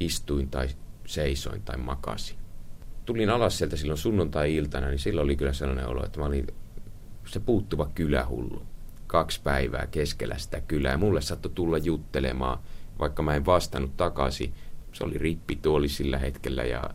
Istuin 0.00 0.50
tai 0.50 0.68
seisoin 1.06 1.62
tai 1.62 1.76
makasin. 1.76 2.36
Tulin 3.04 3.30
alas 3.30 3.58
sieltä 3.58 3.76
silloin 3.76 3.98
sunnuntai-iltana, 3.98 4.88
niin 4.88 4.98
silloin 4.98 5.24
oli 5.24 5.36
kyllä 5.36 5.52
sellainen 5.52 5.88
olo, 5.88 6.04
että 6.04 6.20
mä 6.20 6.26
olin 6.26 6.46
se 7.26 7.40
puuttuva 7.40 7.90
kylähullu. 7.94 8.62
Kaksi 9.06 9.40
päivää 9.42 9.86
keskellä 9.86 10.38
sitä 10.38 10.60
kylää. 10.60 10.96
Mulle 10.96 11.20
sattui 11.20 11.52
tulla 11.54 11.78
juttelemaan, 11.78 12.58
vaikka 12.98 13.22
mä 13.22 13.34
en 13.34 13.46
vastannut 13.46 13.96
takaisin. 13.96 14.54
Se 14.92 15.04
oli 15.04 15.18
rippituoli 15.18 15.88
sillä 15.88 16.18
hetkellä 16.18 16.62
ja 16.62 16.90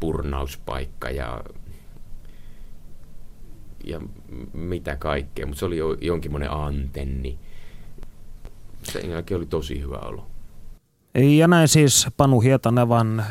purnauspaikka 0.00 1.10
ja 1.10 1.44
ja 3.86 4.00
mitä 4.52 4.96
kaikkea, 4.96 5.46
mutta 5.46 5.58
se 5.58 5.64
oli 5.64 5.76
jo 5.76 5.96
jonkinmoinen 6.00 6.50
antenni. 6.50 7.38
Sen 8.82 9.10
jälkeen 9.10 9.38
oli 9.38 9.46
tosi 9.46 9.80
hyvä 9.80 9.96
olo. 9.96 10.26
Ja 11.14 11.48
näin 11.48 11.68
siis 11.68 12.06
Panu 12.16 12.40
Hietanevan 12.40 13.20
äh, 13.20 13.26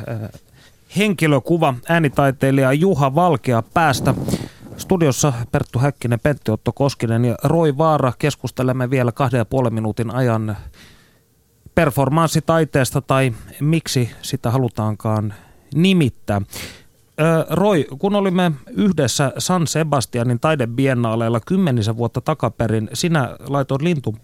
henkilökuva 0.97 1.73
äänitaiteilija 1.89 2.73
Juha 2.73 3.15
Valkea 3.15 3.63
päästä. 3.73 4.13
Studiossa 4.77 5.33
Perttu 5.51 5.79
Häkkinen, 5.79 6.19
Pentti 6.19 6.51
Otto 6.51 6.71
Koskinen 6.71 7.25
ja 7.25 7.35
Roy 7.43 7.77
Vaara. 7.77 8.13
Keskustelemme 8.19 8.89
vielä 8.89 9.11
kahden 9.11 9.37
ja 9.37 9.45
puolen 9.45 9.73
minuutin 9.73 10.11
ajan 10.11 10.57
performanssitaiteesta 11.75 13.01
tai 13.01 13.33
miksi 13.59 14.11
sitä 14.21 14.51
halutaankaan 14.51 15.33
nimittää. 15.75 16.41
Roy, 17.49 17.85
kun 17.99 18.15
olimme 18.15 18.51
yhdessä 18.67 19.33
San 19.37 19.67
Sebastianin 19.67 20.39
taidebiennaaleilla 20.39 21.39
kymmenisen 21.39 21.97
vuotta 21.97 22.21
takaperin, 22.21 22.89
sinä 22.93 23.37
laitoit 23.47 23.81
lintu, 23.81 24.15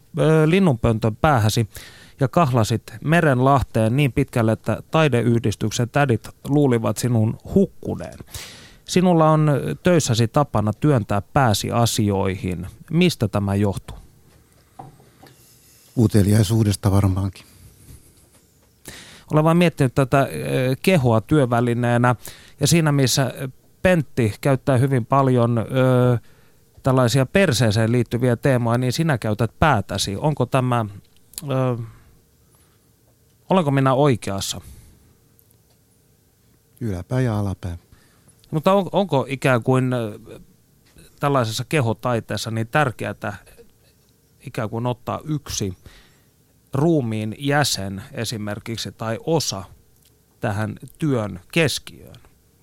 linnunpöntön 0.45 1.15
päähäsi 1.15 1.69
ja 2.19 2.27
kahlasit 2.27 2.93
merenlahteen 3.03 3.97
niin 3.97 4.11
pitkälle, 4.11 4.51
että 4.51 4.83
taideyhdistyksen 4.91 5.89
tädit 5.89 6.29
luulivat 6.47 6.97
sinun 6.97 7.37
hukkuneen. 7.55 8.19
Sinulla 8.85 9.29
on 9.29 9.51
töissäsi 9.83 10.27
tapana 10.27 10.73
työntää 10.73 11.21
pääsi 11.21 11.71
asioihin. 11.71 12.67
Mistä 12.91 13.27
tämä 13.27 13.55
johtuu? 13.55 13.97
Uteliaisuudesta 15.97 16.91
varmaankin. 16.91 17.50
Olen 19.31 19.43
vain 19.43 19.57
miettinyt 19.57 19.95
tätä 19.95 20.27
kehoa 20.81 21.21
työvälineenä 21.21 22.15
ja 22.59 22.67
siinä 22.67 22.91
missä 22.91 23.33
Pentti 23.81 24.33
käyttää 24.41 24.77
hyvin 24.77 25.05
paljon 25.05 25.57
ö, 25.57 25.63
tällaisia 26.83 27.25
perseeseen 27.25 27.91
liittyviä 27.91 28.35
teemoja, 28.35 28.77
niin 28.77 28.93
sinä 28.93 29.17
käytät 29.17 29.51
päätäsi. 29.59 30.17
Onko 30.17 30.45
tämä, 30.45 30.85
ö, 31.49 31.77
olenko 33.49 33.71
minä 33.71 33.93
oikeassa? 33.93 34.61
Yläpää 36.81 37.21
ja 37.21 37.39
alapää. 37.39 37.77
Mutta 38.51 38.73
on, 38.73 38.89
onko 38.91 39.25
ikään 39.29 39.63
kuin 39.63 39.91
tällaisessa 41.19 41.65
kehotaiteessa 41.69 42.51
niin 42.51 42.67
tärkeää 42.67 43.37
ikään 44.47 44.69
kuin 44.69 44.85
ottaa 44.85 45.19
yksi 45.23 45.77
ruumiin 46.73 47.35
jäsen 47.39 48.03
esimerkiksi 48.11 48.91
tai 48.91 49.19
osa 49.25 49.63
tähän 50.39 50.75
työn 50.99 51.39
keskiöön? 51.51 52.15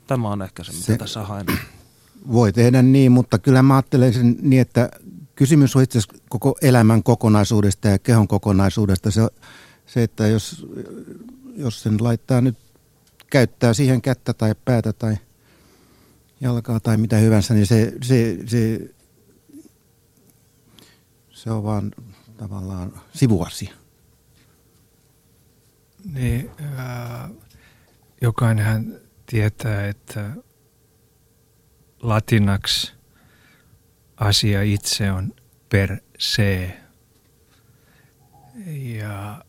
Tämä 0.06 0.28
on 0.28 0.42
ehkä 0.42 0.64
se, 0.64 0.72
mitä 0.72 0.84
se, 0.84 0.96
tässä 0.96 1.22
haen. 1.22 1.46
Voi 2.32 2.52
tehdä 2.52 2.82
niin, 2.82 3.12
mutta 3.12 3.38
kyllä 3.38 3.62
mä 3.62 3.74
ajattelen 3.74 4.12
sen 4.12 4.36
niin, 4.40 4.62
että 4.62 4.90
kysymys 5.34 5.76
on 5.76 5.82
itse 5.82 5.98
asiassa 5.98 6.24
koko 6.28 6.58
elämän 6.62 7.02
kokonaisuudesta 7.02 7.88
ja 7.88 7.98
kehon 7.98 8.28
kokonaisuudesta. 8.28 9.10
Se, 9.10 9.20
se 9.86 10.02
että 10.02 10.26
jos, 10.26 10.66
jos 11.56 11.82
sen 11.82 11.96
laittaa 12.00 12.40
nyt, 12.40 12.58
käyttää 13.30 13.74
siihen 13.74 14.02
kättä 14.02 14.32
tai 14.32 14.54
päätä 14.64 14.92
tai 14.92 15.16
jalkaa 16.40 16.80
tai 16.80 16.96
mitä 16.96 17.16
hyvänsä, 17.16 17.54
niin 17.54 17.66
se, 17.66 17.92
se, 18.02 18.38
se, 18.46 18.90
se 21.30 21.50
on 21.50 21.64
vaan 21.64 21.92
tavallaan 22.36 22.92
sivuasia. 23.14 23.74
Niin, 26.04 26.50
äh, 26.78 27.30
jokainenhan 28.20 29.00
tietää, 29.26 29.88
että 29.88 30.30
latinaksi 32.02 32.92
asia 34.16 34.62
itse 34.62 35.12
on 35.12 35.34
per 35.68 35.96
se. 36.18 36.80
Ja 38.66 39.44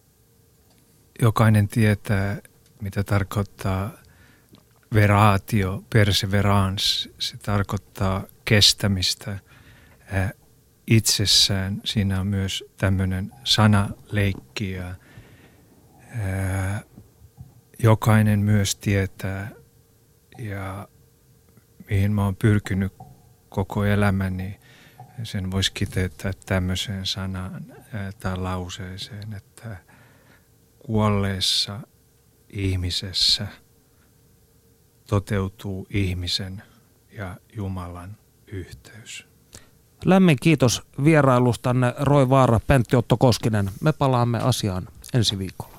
jokainen 1.21 1.67
tietää, 1.67 2.37
mitä 2.81 3.03
tarkoittaa 3.03 3.91
veratio, 4.93 5.83
perseverance. 5.89 7.09
Se 7.19 7.37
tarkoittaa 7.37 8.23
kestämistä 8.45 9.31
äh, 10.13 10.31
itsessään. 10.87 11.81
Siinä 11.85 12.19
on 12.19 12.27
myös 12.27 12.63
tämmöinen 12.77 13.31
sanaleikki 13.43 14.71
ja 14.71 14.95
jokainen 17.83 18.39
myös 18.39 18.75
tietää 18.75 19.49
ja 20.37 20.87
mihin 21.89 22.11
mä 22.11 22.25
oon 22.25 22.35
pyrkinyt 22.35 22.93
koko 23.49 23.85
elämäni, 23.85 24.59
sen 25.23 25.51
voisi 25.51 25.71
kiteyttää 25.73 26.31
tämmöiseen 26.45 27.05
sanaan 27.05 27.65
tai 28.19 28.37
lauseeseen, 28.37 29.33
että 29.33 29.77
kuolleessa 30.79 31.79
ihmisessä 32.49 33.47
toteutuu 35.07 35.87
ihmisen 35.89 36.63
ja 37.11 37.37
Jumalan 37.55 38.17
yhteys. 38.47 39.27
Lämmin 40.05 40.37
kiitos 40.41 40.83
vierailustanne 41.03 41.93
Roy 41.99 42.29
Vaara, 42.29 42.59
Pentti 42.67 42.95
Otto 42.95 43.17
Koskinen. 43.17 43.71
Me 43.81 43.91
palaamme 43.91 44.39
asiaan 44.39 44.87
ensi 45.13 45.37
viikolla. 45.37 45.78